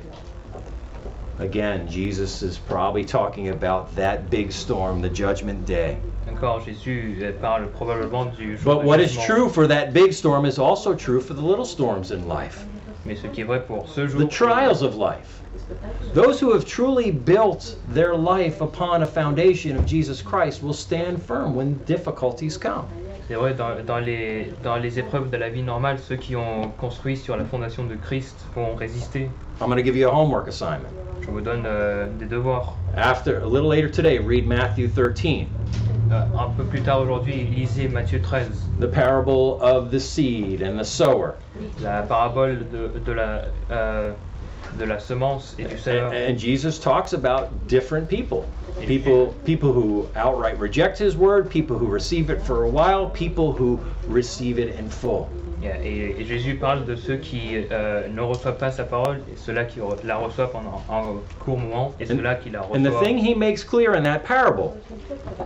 Again, 1.38 1.86
Jesus 1.88 2.42
is 2.42 2.58
probably 2.58 3.04
talking 3.04 3.48
about 3.48 3.94
that 3.96 4.28
big 4.30 4.50
storm, 4.52 5.00
the 5.00 5.08
judgment 5.08 5.64
day. 5.66 5.96
Encore, 6.32 6.60
Jésus 6.60 7.18
euh, 7.22 7.32
parle 7.40 7.68
probablement 7.70 8.26
du 8.26 8.56
jour 8.56 8.76
But 8.76 8.84
what 8.84 9.00
is 9.00 9.16
true 9.26 9.48
for 9.48 9.66
that 9.66 9.92
big 9.92 10.12
storm 10.12 10.46
is 10.46 10.58
also 10.58 10.94
true 10.94 11.20
for 11.20 11.34
the 11.34 11.42
little 11.42 11.64
storms 11.64 12.12
in 12.12 12.28
life, 12.28 12.66
Mais 13.04 13.16
ce 13.16 13.26
qui 13.26 13.40
est 13.40 13.44
vrai 13.44 13.66
pour 13.66 13.88
ce 13.88 14.06
jour, 14.06 14.20
the 14.20 14.28
trials 14.28 14.82
of 14.82 14.96
life. 14.96 15.42
Those 16.14 16.40
who 16.40 16.52
have 16.52 16.64
truly 16.64 17.10
built 17.10 17.76
their 17.88 18.14
life 18.14 18.60
upon 18.60 19.02
a 19.02 19.06
foundation 19.06 19.76
of 19.76 19.84
Jesus 19.86 20.22
Christ 20.22 20.62
will 20.62 20.74
stand 20.74 21.22
firm 21.22 21.54
when 21.54 21.74
difficulties 21.84 22.56
come. 22.56 22.86
C'est 23.30 23.36
vrai 23.36 23.54
dans, 23.54 23.68
dans 23.86 24.00
les, 24.00 24.52
dans 24.64 24.74
les 24.74 24.98
épreuves 24.98 25.30
de 25.30 25.36
la 25.36 25.48
vie 25.50 25.62
normale, 25.62 26.00
ceux 26.00 26.16
qui 26.16 26.34
ont 26.34 26.62
construit 26.78 27.16
sur 27.16 27.36
la 27.36 27.44
fondation 27.44 27.84
de 27.84 27.94
Christ 27.94 28.34
vont 28.56 28.74
résister. 28.74 29.30
I'm 29.60 29.68
going 29.68 29.76
to 29.76 29.84
give 29.84 29.96
you 29.96 30.08
a 30.08 30.12
homework 30.12 30.48
assignment. 30.48 30.88
Je 31.20 31.28
vous 31.30 31.40
donne 31.40 31.62
euh, 31.64 32.06
des 32.18 32.24
devoirs. 32.26 32.74
After 32.96 33.36
a 33.36 33.46
little 33.46 33.68
later 33.68 33.88
today, 33.88 34.18
read 34.18 34.48
Matthew 34.48 34.88
13, 34.92 35.46
Euh, 36.10 36.22
un 36.36 36.48
peu 36.56 36.64
plus 36.64 36.80
tard 36.80 37.02
aujourd'hui, 37.02 37.44
lisez 37.54 37.86
Matthieu 37.86 38.20
13, 38.20 38.48
the 38.80 38.88
parable 38.88 39.58
of 39.62 39.92
the 39.92 40.00
seed 40.00 40.60
and 40.60 40.76
the 40.76 40.84
sower. 40.84 41.34
la 41.80 42.02
parabole 42.02 42.66
de, 42.72 42.98
de 42.98 43.12
la, 43.12 43.42
euh, 43.70 44.10
de 44.76 44.84
la 44.84 44.98
semence 44.98 45.54
et 45.56 45.66
du. 45.66 45.76
And, 45.88 46.32
and 46.32 46.36
Jesus 46.36 46.80
talks 46.80 47.12
about 47.12 47.68
different 47.68 48.08
people. 48.08 48.44
People 48.86 49.34
people 49.44 49.72
who 49.72 50.06
outright 50.16 50.58
reject 50.58 50.98
his 50.98 51.16
word, 51.16 51.48
people 51.48 51.76
who 51.76 51.86
receive 51.86 52.30
it 52.30 52.40
for 52.42 52.64
a 52.64 52.68
while, 52.68 53.08
people 53.10 53.52
who 53.52 53.78
receive 54.08 54.58
it 54.58 54.74
in 54.78 54.88
full. 54.88 55.28
Et, 55.62 56.16
et 56.18 56.24
Jésus 56.24 56.54
parle 56.54 56.86
de 56.86 56.96
ceux 56.96 57.16
qui 57.18 57.66
euh, 57.70 58.08
ne 58.08 58.22
reçoivent 58.22 58.56
pas 58.56 58.70
sa 58.70 58.84
parole, 58.84 59.18
et 59.30 59.36
ceux-là 59.36 59.64
qui 59.64 59.78
re- 59.80 59.94
la 60.06 60.16
reçoivent 60.16 60.52
pendant 60.52 60.80
un 60.90 61.18
court 61.44 61.58
moment, 61.58 61.92
et 62.00 62.06
ceux-là 62.06 62.36
qui 62.36 62.48
la 62.48 62.62
reçoivent. 62.62 62.80
And 62.80 62.90
the 62.90 63.04
thing 63.04 63.18
he 63.18 63.34
makes 63.36 63.62
clear 63.62 63.92
in 63.94 64.02
that 64.04 64.20
parable, 64.20 64.70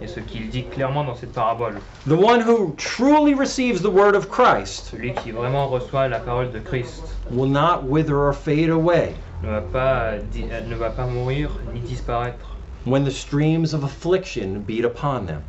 Et 0.01 0.07
ce 0.07 0.21
qu'il 0.21 0.49
dit 0.51 0.67
clairement 0.67 1.03
dans 1.03 1.17
cette 1.17 1.33
parabole, 1.33 1.81
the 2.07 2.13
one 2.13 2.41
who 2.41 2.75
truly 2.77 3.35
receives 3.35 3.83
the 3.83 3.91
word 3.91 4.15
of 4.15 4.29
Christ 4.29 4.91
celui 4.93 5.15
qui 5.15 5.33
vraiment 5.33 5.67
reçoit 5.67 6.07
la 6.07 6.21
parole 6.21 6.53
de 6.53 6.61
Christ 6.61 7.03
will 7.33 7.51
not 7.51 7.83
wither 7.85 8.15
or 8.17 8.33
fade 8.35 8.71
away 8.71 9.15
ne 9.43 9.49
va 9.51 9.61
pas, 9.63 10.01
euh, 10.13 10.21
ne 10.69 10.75
va 10.77 10.91
pas 10.91 11.07
mourir 11.07 11.51
ni 11.75 11.81
disparaître 11.81 12.54
when 12.85 13.05
the 13.05 13.11
streams 13.11 13.73
of 13.73 13.83
affliction 13.83 14.63
beat 14.63 14.85
upon 14.85 15.27
them. 15.27 15.43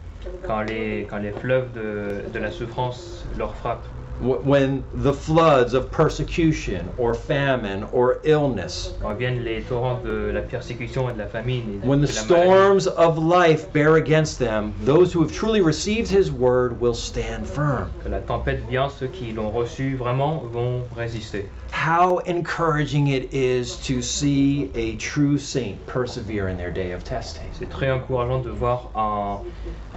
quand 0.48 0.64
les, 0.64 1.06
quand 1.10 1.20
les 1.20 1.32
fleuves 1.32 1.72
de, 1.74 2.24
de 2.34 2.40
la 2.40 2.52
souffrance 2.52 3.26
leur 3.38 3.54
frappent. 3.56 3.86
Wh- 4.20 4.46
When 4.46 4.86
the 4.94 5.14
floods 5.14 5.74
of 5.74 5.92
persecution 5.92 6.90
or 6.98 7.14
famine 7.14 7.84
or 7.92 8.20
illness, 8.24 8.94
Quand 9.02 9.18
viennent 9.18 9.44
les 9.44 9.62
torrents 9.64 10.02
de 10.04 10.32
la 10.34 10.42
persécution 10.42 11.10
et 11.10 11.14
de 11.14 11.20
la 11.20 11.28
famine 11.28 11.82
when 11.84 12.02
the 12.02 12.08
storms 12.08 12.88
of 12.88 13.18
life 13.18 13.72
bear 13.74 13.96
against 13.98 14.40
them, 14.40 14.74
those 14.84 15.12
who 15.12 15.22
have 15.22 15.32
truly 15.34 15.62
received 15.62 16.10
his 16.10 16.32
word 16.32 16.80
will 16.80 16.94
stand 16.94 17.46
firm. 17.48 17.92
Que 18.04 18.10
la 18.10 18.20
tempête 18.22 18.62
vient, 18.70 18.90
ceux 18.90 19.08
qui 19.08 19.32
l'ont 19.34 19.52
reçu 19.52 19.96
vraiment 19.98 20.44
vont 20.52 20.84
résister. 20.96 21.50
How 21.72 22.20
encouraging 22.26 23.08
it 23.08 23.34
is 23.34 23.76
to 23.88 24.02
see 24.02 24.72
a 24.76 24.96
true 24.96 25.38
saint 25.38 25.76
persevere 25.88 26.48
in 26.48 26.58
their 26.58 26.72
day 26.72 26.92
of 26.94 27.04
testing. 27.04 27.44
C'est 27.52 27.70
très 27.70 27.92
encourageant 27.92 28.40
de 28.44 28.50
voir 28.50 28.90
un, 28.96 29.42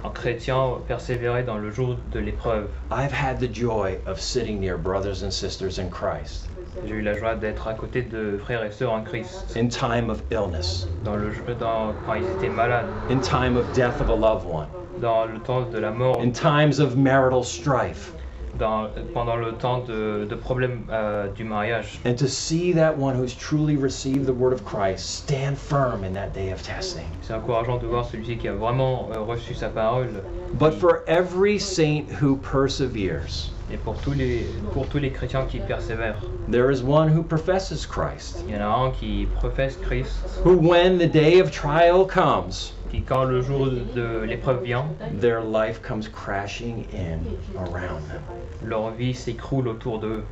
un 0.03 0.09
chrétien 0.09 0.81
persévérer 0.87 1.43
dans 1.43 1.57
le 1.57 1.71
jour 1.71 1.95
de 2.11 2.19
l'épreuve. 2.19 2.67
I've 2.91 3.11
had 3.13 3.39
the 3.39 3.47
joy 3.47 3.97
of 4.09 4.19
sitting 4.19 4.59
near 4.59 4.77
brothers 4.77 5.23
and 5.23 5.31
sisters 5.31 5.77
in 5.77 5.89
Christ 5.89 6.49
J'ai 6.85 6.95
eu 6.95 7.01
la 7.01 7.13
joie 7.13 7.35
d'être 7.35 7.67
à 7.67 7.73
côté 7.73 8.01
de 8.01 8.37
frères 8.37 8.63
et 8.63 8.71
sœurs 8.71 8.93
en 8.93 9.03
Christ 9.03 9.55
in 9.57 9.67
time 9.67 10.09
of 10.09 10.23
illness, 10.31 10.87
dans 11.03 11.15
le, 11.15 11.31
dans, 11.59 11.93
quand 12.05 12.13
ils 12.15 12.25
étaient 12.37 12.49
malades, 12.49 12.85
in 13.09 13.19
time 13.19 13.57
of 13.57 13.65
death 13.73 13.99
of 14.01 14.09
a 14.09 14.15
loved 14.15 14.45
one, 14.45 14.67
dans 15.01 15.25
le 15.25 15.39
temps 15.39 15.69
de 15.69 15.79
la 15.79 15.91
mort, 15.91 16.21
in 16.21 16.31
times 16.31 16.79
of 16.79 16.95
marital 16.95 17.43
strife. 17.43 18.13
dans, 18.57 18.89
pendant 19.13 19.35
le 19.35 19.53
temps 19.53 19.79
de, 19.85 20.25
de 20.25 20.35
problèmes 20.35 20.85
euh, 20.89 21.27
du 21.33 21.43
mariage. 21.43 21.99
And 22.05 22.15
to 22.17 22.27
see 22.27 22.73
that 22.73 22.97
one 22.97 23.15
who's 23.15 23.33
truly 23.33 23.75
received 23.75 24.25
the 24.25 24.33
word 24.33 24.53
of 24.53 24.63
Christ 24.65 25.17
stand 25.17 25.57
firm 25.57 26.03
in 26.03 26.13
that 26.13 26.33
day 26.33 26.51
of 26.51 26.61
testing. 26.63 27.05
C'est 27.21 27.33
encourageant 27.33 27.79
de 27.79 27.87
voir 27.87 28.05
celui 28.05 28.37
qui 28.37 28.47
a 28.47 28.53
vraiment 28.53 29.09
euh, 29.11 29.19
reçu 29.19 29.53
sa 29.53 29.69
parole. 29.69 30.23
But 30.57 30.73
for 30.73 31.03
every 31.07 31.59
saint 31.59 32.09
who 32.09 32.37
perseveres, 32.37 33.51
Et 33.71 33.77
pour 33.77 33.95
tous 34.01 34.13
les, 34.13 34.47
pour 34.73 34.87
tous 34.87 34.97
les 34.97 35.11
chrétiens 35.11 35.45
qui 35.45 35.59
persévèrent, 35.59 36.21
there 36.49 36.71
is 36.71 36.81
one 36.81 37.07
who 37.07 37.21
professes 37.21 37.85
Christ, 37.85 38.43
il 38.47 38.55
y 38.55 38.57
en 38.57 38.61
a 38.61 38.87
un 38.87 38.91
qui 38.91 39.27
professe 39.35 39.77
Christ, 39.77 40.17
who, 40.43 40.57
when 40.57 40.97
the 40.97 41.07
day 41.07 41.39
of 41.39 41.51
trial 41.51 42.05
comes, 42.05 42.73
qui 42.89 43.01
quand 43.01 43.25
le 43.25 43.41
jour 43.41 43.67
de 43.67 44.25
l'épreuve 44.25 44.63
vient, 44.63 44.87
their 45.19 45.41
life 45.41 45.81
comes 45.83 46.07
crashing 46.07 46.87
in 46.93 47.19
around 47.57 48.01
them. 48.09 48.23
leur 48.63 48.89
vie 48.91 49.13
s'écroule 49.13 49.67
autour 49.67 49.99
d'eux. 49.99 50.23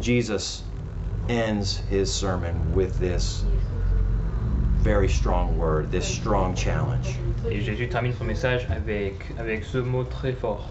Jesus 0.00 0.64
ends 1.28 1.80
his 1.88 2.12
sermon 2.12 2.54
with 2.74 2.98
this 2.98 3.44
very 4.82 5.08
strong 5.08 5.56
word, 5.56 5.90
this 5.90 6.06
strong 6.06 6.54
challenge. 6.56 7.18
Et 7.48 7.60
Jésus 7.60 7.88
termine 7.88 8.12
son 8.12 8.24
message 8.24 8.66
avec, 8.68 9.32
avec 9.38 9.64
ce 9.64 9.78
mot 9.78 10.04
très 10.04 10.32
fort. 10.32 10.68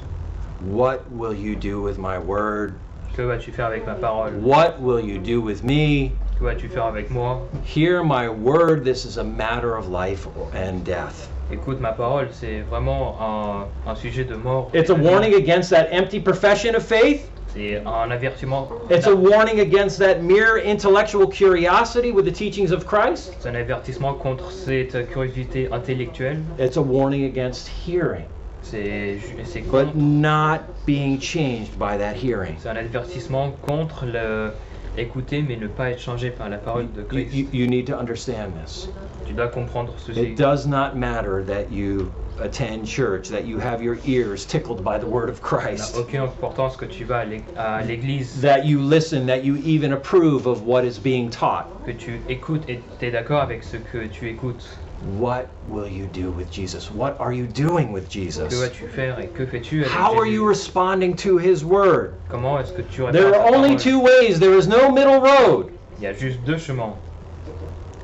What 0.64 1.10
will 1.12 1.34
you 1.34 1.56
do 1.56 1.82
with 1.82 1.98
my 1.98 2.18
word? 2.18 2.76
Que 3.16 3.28
vas-tu 3.28 3.52
faire 3.52 3.68
avec 3.68 3.86
ma 3.86 3.96
parole 3.96 4.32
What 4.42 4.80
will 4.80 5.00
you 5.00 5.20
do 5.20 5.42
with 5.42 5.64
me? 5.64 6.14
Que 6.40 6.46
vas-tu 6.46 6.70
faire 6.70 6.86
avec 6.86 7.10
moi 7.12 7.42
Hear 7.64 8.04
my 8.04 8.30
word. 8.30 8.86
This 8.86 9.06
is 9.06 9.18
a 9.18 9.24
matter 9.24 9.76
of 9.76 9.90
life 9.90 10.26
and 10.54 10.84
death. 10.86 11.30
Écoute 11.52 11.80
ma 11.82 11.92
parole, 11.92 12.30
c'est 12.32 12.62
vraiment 12.62 13.18
un, 13.20 13.66
un 13.86 13.96
sujet 13.96 14.24
de 14.24 14.36
mort. 14.38 14.72
It's 14.74 14.90
a 14.90 14.96
warning 14.96 15.36
against 15.36 15.70
that 15.70 15.90
empty 15.92 16.20
profession 16.20 16.76
of 16.76 16.84
faith. 16.84 17.30
C'est 17.54 17.86
un 17.86 18.12
avertissement. 18.12 18.68
It's 18.90 19.06
a 19.06 19.16
warning 19.16 19.60
against 19.60 20.00
that 20.00 20.24
mere 20.24 20.58
intellectual 20.58 21.28
curiosity 21.28 22.12
with 22.12 22.26
the 22.26 22.32
teachings 22.32 22.72
of 22.72 22.88
Christ. 22.88 23.36
C'est 23.40 23.50
un 23.50 23.56
avertissement 23.56 24.18
contre 24.18 24.50
cette 24.50 25.10
curiosité 25.12 25.70
intellectuelle. 25.72 26.42
It's 26.58 26.78
a 26.78 26.82
warning 26.82 27.26
against 27.26 27.68
hearing, 27.68 28.26
C'est 28.64 29.18
but 29.62 29.70
contre- 29.70 29.96
not 29.96 30.62
being 30.86 31.20
changed 31.20 31.78
by 31.78 31.98
that 31.98 32.16
hearing. 32.16 32.56
c'est 32.60 32.70
un 32.70 32.76
avertissement 32.78 33.52
contre 33.62 34.06
le 34.06 34.52
écouter 34.98 35.42
mais 35.42 35.58
ne 35.58 35.68
pas 35.68 35.92
être 35.92 36.00
changé 36.00 36.30
par 36.32 36.50
la 36.50 36.58
parole 36.58 36.92
de 36.94 37.02
You, 37.02 37.08
Christ. 37.08 37.34
you, 37.34 37.48
you 37.52 37.68
need 37.68 37.86
to 37.88 37.98
understand 37.98 38.54
this. 38.56 38.88
Tu 39.26 39.34
dois 39.34 39.48
comprendre 39.48 39.94
ceci. 39.98 40.20
It 40.22 40.38
does 40.38 40.66
not 40.68 40.96
matter 40.96 41.44
that 41.46 41.72
you 41.72 42.12
attend 42.42 42.86
church, 42.86 43.30
that 43.30 43.46
you 43.46 43.60
have 43.60 43.82
your 43.82 43.98
ears 44.06 44.46
tickled 44.46 44.84
by 44.84 44.98
the 44.98 45.06
word 45.08 45.30
of 45.30 45.42
Christ, 45.42 45.96
aucune 45.98 46.22
importance 46.22 46.76
que 46.76 46.86
tu 46.86 47.06
vas 47.06 47.24
à 47.56 47.84
l'église, 47.86 48.42
that 48.42 48.66
you 48.66 48.80
listen, 48.82 49.26
that 49.28 49.44
you 49.44 49.56
even 49.58 49.94
approve 49.94 50.46
of 50.48 50.64
what 50.64 50.84
is 50.84 51.00
being 51.00 51.30
taught. 51.30 51.68
que 51.86 51.92
tu 51.94 52.24
écoutes 52.28 52.64
et 52.70 52.80
tu 53.00 53.06
es 53.06 53.12
d'accord 53.12 53.42
avec 53.42 53.64
ce 53.64 53.78
que 53.78 54.08
tu 54.08 54.28
écoutes. 54.30 54.66
What 55.04 55.50
will 55.68 55.88
you 55.88 56.06
do 56.08 56.32
with 56.32 56.50
Jesus? 56.50 56.90
What 56.90 57.20
are 57.20 57.34
you 57.34 57.46
doing 57.46 57.92
with 57.92 58.06
Que 58.06 58.22
Jesus? 58.26 58.54
vas-tu 58.54 58.88
faire 58.88 59.20
et 59.20 59.28
que 59.34 59.46
fais-tu 59.46 59.84
How 59.84 60.18
are 60.18 60.26
you 60.26 60.48
responding 60.48 61.14
to 61.18 61.38
his 61.38 61.66
word? 61.66 62.14
Comment 62.30 62.60
est-ce 62.60 62.72
que 62.72 62.84
tu 62.84 63.12
There 63.12 63.36
are 63.36 63.54
only 63.54 63.76
two 63.76 64.00
ways, 64.00 64.40
there 64.40 64.54
is 64.54 64.68
no 64.68 64.90
middle 64.90 65.20
road. 65.20 65.78
Il 65.98 66.04
y 66.04 66.08
a 66.08 66.14
juste 66.14 66.40
deux 66.46 66.58
chemins. 66.58 66.96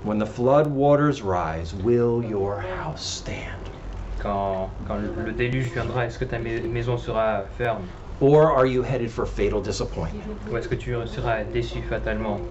When 0.03 0.19
the 0.19 0.25
flood 0.25 0.67
waters 0.67 1.21
rise, 1.21 1.73
will 1.73 2.21
your 2.23 2.59
house 2.59 3.01
stand? 3.01 3.69
Quand, 4.19 4.69
quand 4.85 4.99
le 5.25 5.31
déluge 5.31 5.71
viendra, 5.71 6.05
est-ce 6.05 6.19
que 6.19 6.25
ta 6.25 6.37
maison 6.37 6.97
sera 6.97 7.45
ferme 7.57 7.83
Or 8.21 8.51
are 8.51 8.65
you 8.65 8.83
headed 8.83 9.09
for 9.09 9.25
fatal 9.25 9.61
disappointment? 9.61 10.25
Ou 10.51 10.57
est-ce 10.57 10.67
que 10.67 10.75
tu 10.75 10.93
seras 11.05 11.45
déçu 11.45 11.81
fatalement 11.83 12.41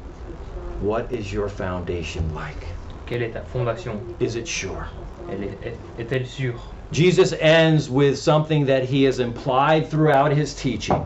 What 0.81 1.13
is 1.13 1.31
your 1.33 1.49
foundation 1.51 2.23
like? 2.35 2.78
Quelle 3.09 3.23
est 3.23 3.31
ta 3.31 3.41
fondation? 3.41 3.93
Is 4.21 4.37
it 4.37 4.47
sure? 4.47 4.87
Elle 5.33 5.43
est- 5.45 5.59
est- 5.67 6.03
Est-elle 6.03 6.27
sûre? 6.27 6.61
Jesus 6.93 7.35
ends 7.43 7.89
with 7.91 8.17
something 8.17 8.67
that 8.67 8.83
he 8.85 9.05
has 9.07 9.19
implied 9.19 9.89
throughout 9.89 10.31
his 10.31 10.55
teaching. 10.55 10.97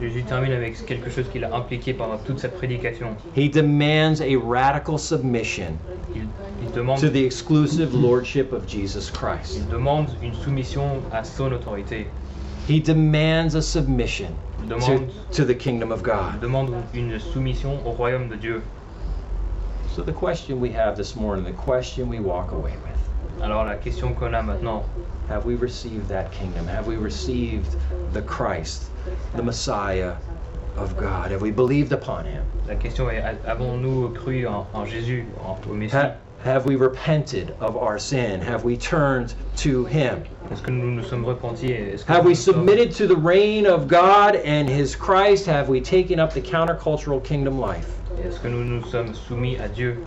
Jésus 0.00 0.24
termine 0.24 0.52
avec 0.52 0.84
quelque 0.86 1.08
chose 1.10 1.28
qu'il 1.30 1.44
a 1.44 1.54
impliqué 1.54 1.92
pendant 1.94 2.18
toute 2.18 2.40
sa 2.40 2.48
prédication. 2.48 3.14
He 3.36 3.48
demands 3.48 4.20
a 4.20 4.36
radical 4.36 4.98
submission 4.98 5.78
Il, 6.16 6.26
il 6.60 6.72
demande, 6.72 7.00
to 7.00 7.08
the 7.08 7.24
exclusive 7.24 7.94
lordship 7.94 8.52
of 8.52 8.66
Jesus 8.66 9.08
Christ. 9.12 9.56
il 9.58 9.68
demande 9.68 10.08
une 10.20 10.34
soumission 10.34 10.82
à 11.12 11.22
son 11.22 11.52
autorité. 11.52 12.08
He 12.68 12.80
demands 12.80 13.54
a 13.54 13.62
submission 13.62 14.28
demande, 14.68 15.08
to, 15.30 15.44
to 15.44 15.44
the 15.44 15.56
kingdom 15.56 15.92
of 15.92 16.02
God. 16.02 16.40
demande 16.40 16.70
une 16.94 17.18
soumission 17.20 17.78
au 17.86 17.92
royaume 17.92 18.28
de 18.28 18.34
Dieu. 18.36 18.62
So, 19.94 20.02
the 20.02 20.12
question 20.12 20.58
we 20.58 20.70
have 20.70 20.96
this 20.96 21.14
morning, 21.14 21.44
the 21.44 21.52
question 21.52 22.08
we 22.08 22.18
walk 22.18 22.52
away 22.52 22.72
with 22.82 23.42
Alors 23.42 23.66
la 23.66 23.74
question 23.74 24.14
qu'on 24.14 24.32
a 24.34 24.42
maintenant, 24.42 24.84
have 25.28 25.44
we 25.44 25.54
received 25.54 26.08
that 26.08 26.32
kingdom? 26.32 26.66
Have 26.66 26.86
we 26.86 26.96
received 26.96 27.76
the 28.14 28.22
Christ, 28.22 28.84
the 29.34 29.42
Messiah 29.42 30.14
of 30.76 30.96
God? 30.96 31.30
Have 31.30 31.42
we 31.42 31.50
believed 31.50 31.92
upon 31.92 32.24
him? 32.24 32.42
la 32.66 32.74
question 32.76 33.08
est 33.10 33.22
avons-nous 33.44 34.08
cru 34.14 34.46
en, 34.46 34.66
en 34.72 34.86
Jésus, 34.86 35.26
en, 35.44 35.58
au 35.68 35.74
Messie 35.74 35.92
Ha- 35.94 36.14
have 36.42 36.64
we 36.64 36.74
repented 36.76 37.54
of 37.60 37.76
our 37.76 37.98
sin? 37.98 38.40
Have 38.40 38.64
we 38.64 38.76
turned 38.78 39.34
to 39.56 39.84
him? 39.84 40.24
Est-ce 40.50 40.62
que 40.62 40.70
nous 40.72 40.90
nous 40.90 41.04
sommes 41.04 41.24
repentis 41.26 41.70
Est-ce 41.72 42.04
que 42.04 42.12
Have 42.12 42.24
we 42.24 42.30
nous 42.30 42.34
sommes- 42.36 42.54
submitted 42.54 42.92
to 42.92 43.06
the 43.06 43.16
reign 43.16 43.66
of 43.66 43.88
God 43.88 44.36
and 44.36 44.68
his 44.70 44.96
Christ? 44.96 45.44
Have 45.46 45.68
we 45.68 45.80
taken 45.82 46.18
up 46.18 46.32
the 46.32 46.40
countercultural 46.40 47.22
kingdom 47.22 47.58
life? 47.58 47.98
Est-ce 48.18 48.40
que 48.40 48.48
nous 48.48 48.64
nous 48.64 48.84
sommes 48.84 49.14
soumis 49.14 49.56
à 49.58 49.68
Dieu? 49.68 50.02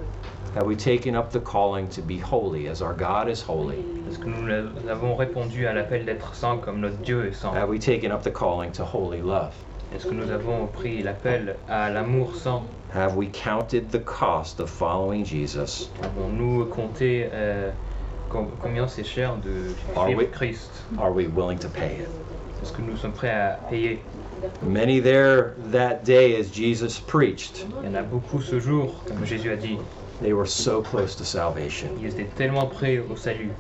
Have 0.56 0.66
we 0.68 0.78
taken 0.78 1.16
up 1.16 1.32
the 1.32 1.40
calling 1.44 1.88
to 1.90 2.02
be 2.02 2.18
holy 2.20 2.68
as 2.70 2.82
our 2.82 2.94
God 2.94 3.28
is 3.30 3.42
holy? 3.42 3.78
Est-ce 4.08 4.20
que 4.20 4.30
nous 4.30 4.50
avons 4.90 5.16
répondu 5.16 5.68
à 5.68 5.74
l'appel 5.74 6.06
d'être 6.06 6.34
saint 6.36 6.58
comme 6.58 6.80
notre 6.80 6.98
Dieu 6.98 7.26
est 7.28 7.34
saint? 7.34 7.52
Have 7.54 7.70
we 7.70 7.80
taken 7.80 8.12
up 8.12 8.22
the 8.22 8.32
calling 8.32 8.72
to 8.72 8.84
holy 8.86 9.22
love? 9.22 9.54
Est-ce 9.94 10.06
que 10.08 10.14
nous 10.14 10.32
avons 10.32 10.68
pris 10.68 11.02
l'appel 11.04 11.58
à 11.68 11.90
l'amour 11.90 12.36
saint? 12.36 12.64
Have 12.94 13.18
we 13.18 13.28
counted 13.34 13.90
the 13.92 14.00
cost 14.04 14.60
of 14.62 14.70
following 14.70 15.26
Jesus? 15.26 15.90
Avons-nous 16.02 16.66
compté 16.68 17.28
euh, 17.34 17.72
com- 18.30 18.52
combien 18.62 18.88
c'est 18.88 19.04
cher 19.04 19.36
de 19.38 19.74
Are 19.98 20.06
suivre 20.06 20.22
we- 20.22 20.32
Christ? 20.32 20.72
Are 20.98 21.12
we 21.12 21.28
willing 21.28 21.58
to 21.60 21.68
pay 21.68 21.98
it? 22.00 22.08
Est-ce 22.62 22.72
que 22.72 22.82
nous 22.82 22.96
sommes 22.96 23.12
prêts 23.12 23.30
à 23.32 23.60
payer? 23.70 24.02
Many 24.62 25.00
there 25.00 25.54
that 25.72 26.04
day 26.04 26.36
as 26.40 26.50
Jesus 26.52 27.00
preached, 27.00 27.66
Il 27.82 27.86
y 27.86 27.88
en 27.90 27.96
a 27.96 28.04
beaucoup 28.04 28.42
ce 28.42 28.60
jour, 28.60 28.94
comme 29.08 29.24
Jésus 29.26 29.52
a 29.52 29.56
dit. 29.56 29.78
they 30.22 30.34
were 30.34 30.46
so 30.48 30.82
close 30.82 31.16
to 31.16 31.24
salvation, 31.26 31.90
Ils 32.02 32.08
étaient 32.08 32.30
tellement 32.36 32.68
prêts 32.68 33.00
au 33.00 33.16
salut, 33.16 33.52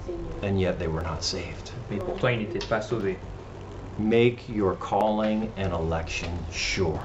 and 0.43 0.57
yet 0.59 0.77
they 0.79 0.87
were 0.87 1.03
not 1.03 1.21
saved. 1.23 1.71
mais 1.91 1.97
pourtant 1.99 2.29
ils 2.29 2.39
n'étaient 2.39 2.65
pas 2.67 2.81
sauvés. 2.81 3.17
Make 3.97 4.49
your 4.49 4.75
calling 4.75 5.49
and 5.57 5.73
election 5.73 6.29
sure. 6.51 6.99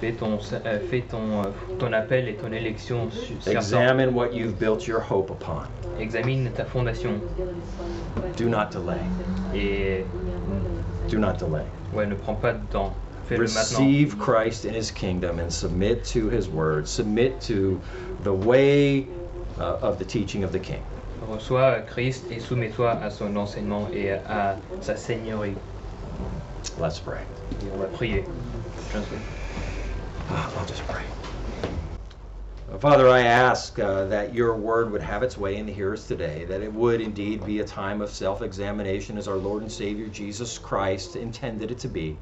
Fais 0.00 0.12
ton, 0.12 0.38
euh, 0.52 0.78
fais 0.88 1.00
ton, 1.02 1.40
euh, 1.42 1.50
ton 1.80 1.92
appel 1.92 2.28
et 2.28 2.34
ton 2.34 2.52
élection 2.52 3.08
Examine 3.48 4.14
what 4.14 4.32
you've 4.32 4.56
built 4.56 4.86
your 4.86 5.00
hope 5.00 5.30
upon. 5.30 5.62
Examine 5.98 6.48
ta 6.54 6.64
fondation 6.64 7.20
Do 8.36 8.48
not 8.48 8.70
delay. 8.70 9.00
et 9.54 10.04
Do 11.08 11.18
not 11.18 11.38
delay. 11.38 11.64
ouais, 11.92 12.06
ne 12.06 12.14
prends 12.14 12.36
pas 12.36 12.52
de 12.52 12.64
temps. 12.70 12.94
Receive 13.30 14.18
Christ 14.18 14.64
in 14.64 14.72
his 14.72 14.90
kingdom 14.90 15.38
and 15.38 15.52
submit 15.52 16.04
to 16.06 16.28
his 16.28 16.48
word. 16.48 16.88
Submit 16.88 17.40
to 17.42 17.80
the 18.22 18.32
way 18.32 19.06
uh, 19.58 19.78
of 19.82 19.98
the 19.98 20.04
teaching 20.04 20.44
of 20.44 20.52
the 20.52 20.58
king. 20.58 20.82
Reçois 21.20 21.86
Christ 21.88 22.24
et 22.30 22.40
soumets-toi 22.40 23.00
à 23.02 23.10
son 23.10 23.36
enseignement 23.36 23.92
et 23.92 24.18
à 24.24 24.58
sa 24.82 24.94
seigneurie. 24.94 25.56
Let's 26.78 26.98
pray. 26.98 27.22
Et 27.64 27.70
on 27.72 27.78
va 27.78 27.86
prier. 27.88 28.24
Ah, 30.30 30.52
I'll 30.56 30.66
just 30.66 30.82
pray. 30.86 31.02
Father, 32.80 33.08
I 33.08 33.20
ask 33.20 33.78
uh, 33.78 34.04
that 34.06 34.34
your 34.34 34.54
word 34.54 34.92
would 34.92 35.02
have 35.02 35.22
its 35.22 35.38
way 35.38 35.56
in 35.56 35.66
the 35.66 35.72
hearers 35.72 36.06
today, 36.06 36.44
that 36.44 36.62
it 36.62 36.72
would 36.72 37.00
indeed 37.00 37.44
be 37.44 37.60
a 37.60 37.64
time 37.64 38.00
of 38.00 38.10
self 38.10 38.42
examination 38.42 39.18
as 39.18 39.26
our 39.26 39.36
Lord 39.36 39.62
and 39.62 39.72
Savior 39.72 40.06
Jesus 40.06 40.58
Christ 40.58 41.16
intended 41.16 41.70
it 41.70 41.78
to 41.80 41.88
be. 41.88 42.16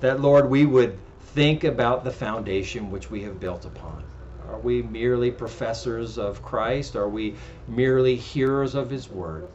That, 0.00 0.20
Lord, 0.20 0.48
we 0.48 0.64
would 0.64 0.98
think 1.20 1.64
about 1.64 2.04
the 2.04 2.10
foundation 2.10 2.90
which 2.90 3.10
we 3.10 3.22
have 3.24 3.40
built 3.40 3.64
upon. 3.64 4.04
Are 4.48 4.58
we 4.58 4.82
merely 4.82 5.30
professors 5.30 6.18
of 6.18 6.42
Christ? 6.42 6.96
Are 6.96 7.08
we 7.08 7.34
merely 7.66 8.16
hearers 8.16 8.74
of 8.74 8.90
his 8.90 9.10
word? 9.10 9.48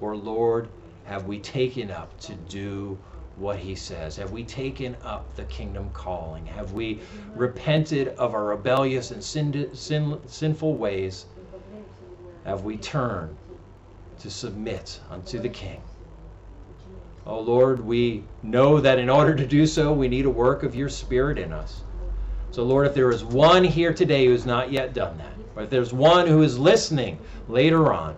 Or, 0.00 0.16
Lord, 0.16 0.68
have 1.04 1.26
we 1.26 1.38
taken 1.38 1.90
up 1.90 2.18
to 2.20 2.34
do 2.34 2.98
what 3.36 3.58
he 3.58 3.74
says? 3.74 4.16
Have 4.16 4.32
we 4.32 4.44
taken 4.44 4.96
up 5.04 5.36
the 5.36 5.44
kingdom 5.44 5.90
calling? 5.90 6.46
Have 6.46 6.72
we 6.72 7.00
repented 7.34 8.08
of 8.16 8.34
our 8.34 8.46
rebellious 8.46 9.10
and 9.10 9.22
sin, 9.22 9.70
sin, 9.74 10.18
sinful 10.26 10.74
ways? 10.74 11.26
Have 12.44 12.64
we 12.64 12.76
turned 12.78 13.36
to 14.20 14.30
submit 14.30 15.00
unto 15.10 15.38
the 15.38 15.48
king? 15.48 15.80
Oh 17.28 17.40
Lord, 17.40 17.84
we 17.84 18.24
know 18.42 18.80
that 18.80 18.98
in 18.98 19.10
order 19.10 19.34
to 19.34 19.46
do 19.46 19.66
so, 19.66 19.92
we 19.92 20.08
need 20.08 20.24
a 20.24 20.30
work 20.30 20.62
of 20.62 20.74
your 20.74 20.88
Spirit 20.88 21.38
in 21.38 21.52
us. 21.52 21.82
So, 22.50 22.64
Lord, 22.64 22.86
if 22.86 22.94
there 22.94 23.10
is 23.10 23.22
one 23.22 23.62
here 23.62 23.92
today 23.92 24.24
who 24.24 24.32
has 24.32 24.46
not 24.46 24.72
yet 24.72 24.94
done 24.94 25.18
that, 25.18 25.34
or 25.54 25.64
if 25.64 25.70
there's 25.70 25.92
one 25.92 26.26
who 26.26 26.40
is 26.40 26.58
listening 26.58 27.18
later 27.46 27.92
on, 27.92 28.16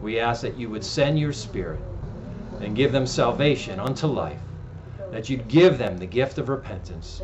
we 0.00 0.20
ask 0.20 0.42
that 0.42 0.56
you 0.56 0.70
would 0.70 0.84
send 0.84 1.18
your 1.18 1.32
Spirit 1.32 1.80
and 2.60 2.76
give 2.76 2.92
them 2.92 3.08
salvation 3.08 3.80
unto 3.80 4.06
life, 4.06 4.40
that 5.10 5.28
you'd 5.28 5.48
give 5.48 5.76
them 5.76 5.98
the 5.98 6.06
gift 6.06 6.38
of 6.38 6.48
repentance, 6.48 7.20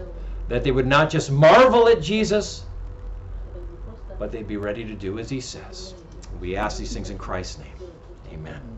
that 0.49 0.65
they 0.65 0.73
would 0.73 0.87
not 0.87 1.11
just 1.11 1.31
marvel 1.31 1.89
at 1.89 2.03
Jesus, 2.03 2.65
but 4.19 4.33
they'd 4.33 4.49
be 4.49 4.57
ready 4.57 4.85
to 4.85 4.95
do 4.95 5.21
as 5.21 5.31
he 5.31 5.41
says. 5.41 5.95
We 6.41 6.57
ask 6.57 6.77
these 6.77 6.93
things 6.93 7.11
in 7.11 7.19
Christ's 7.19 7.61
name. 7.61 7.93
Amen. 8.33 8.74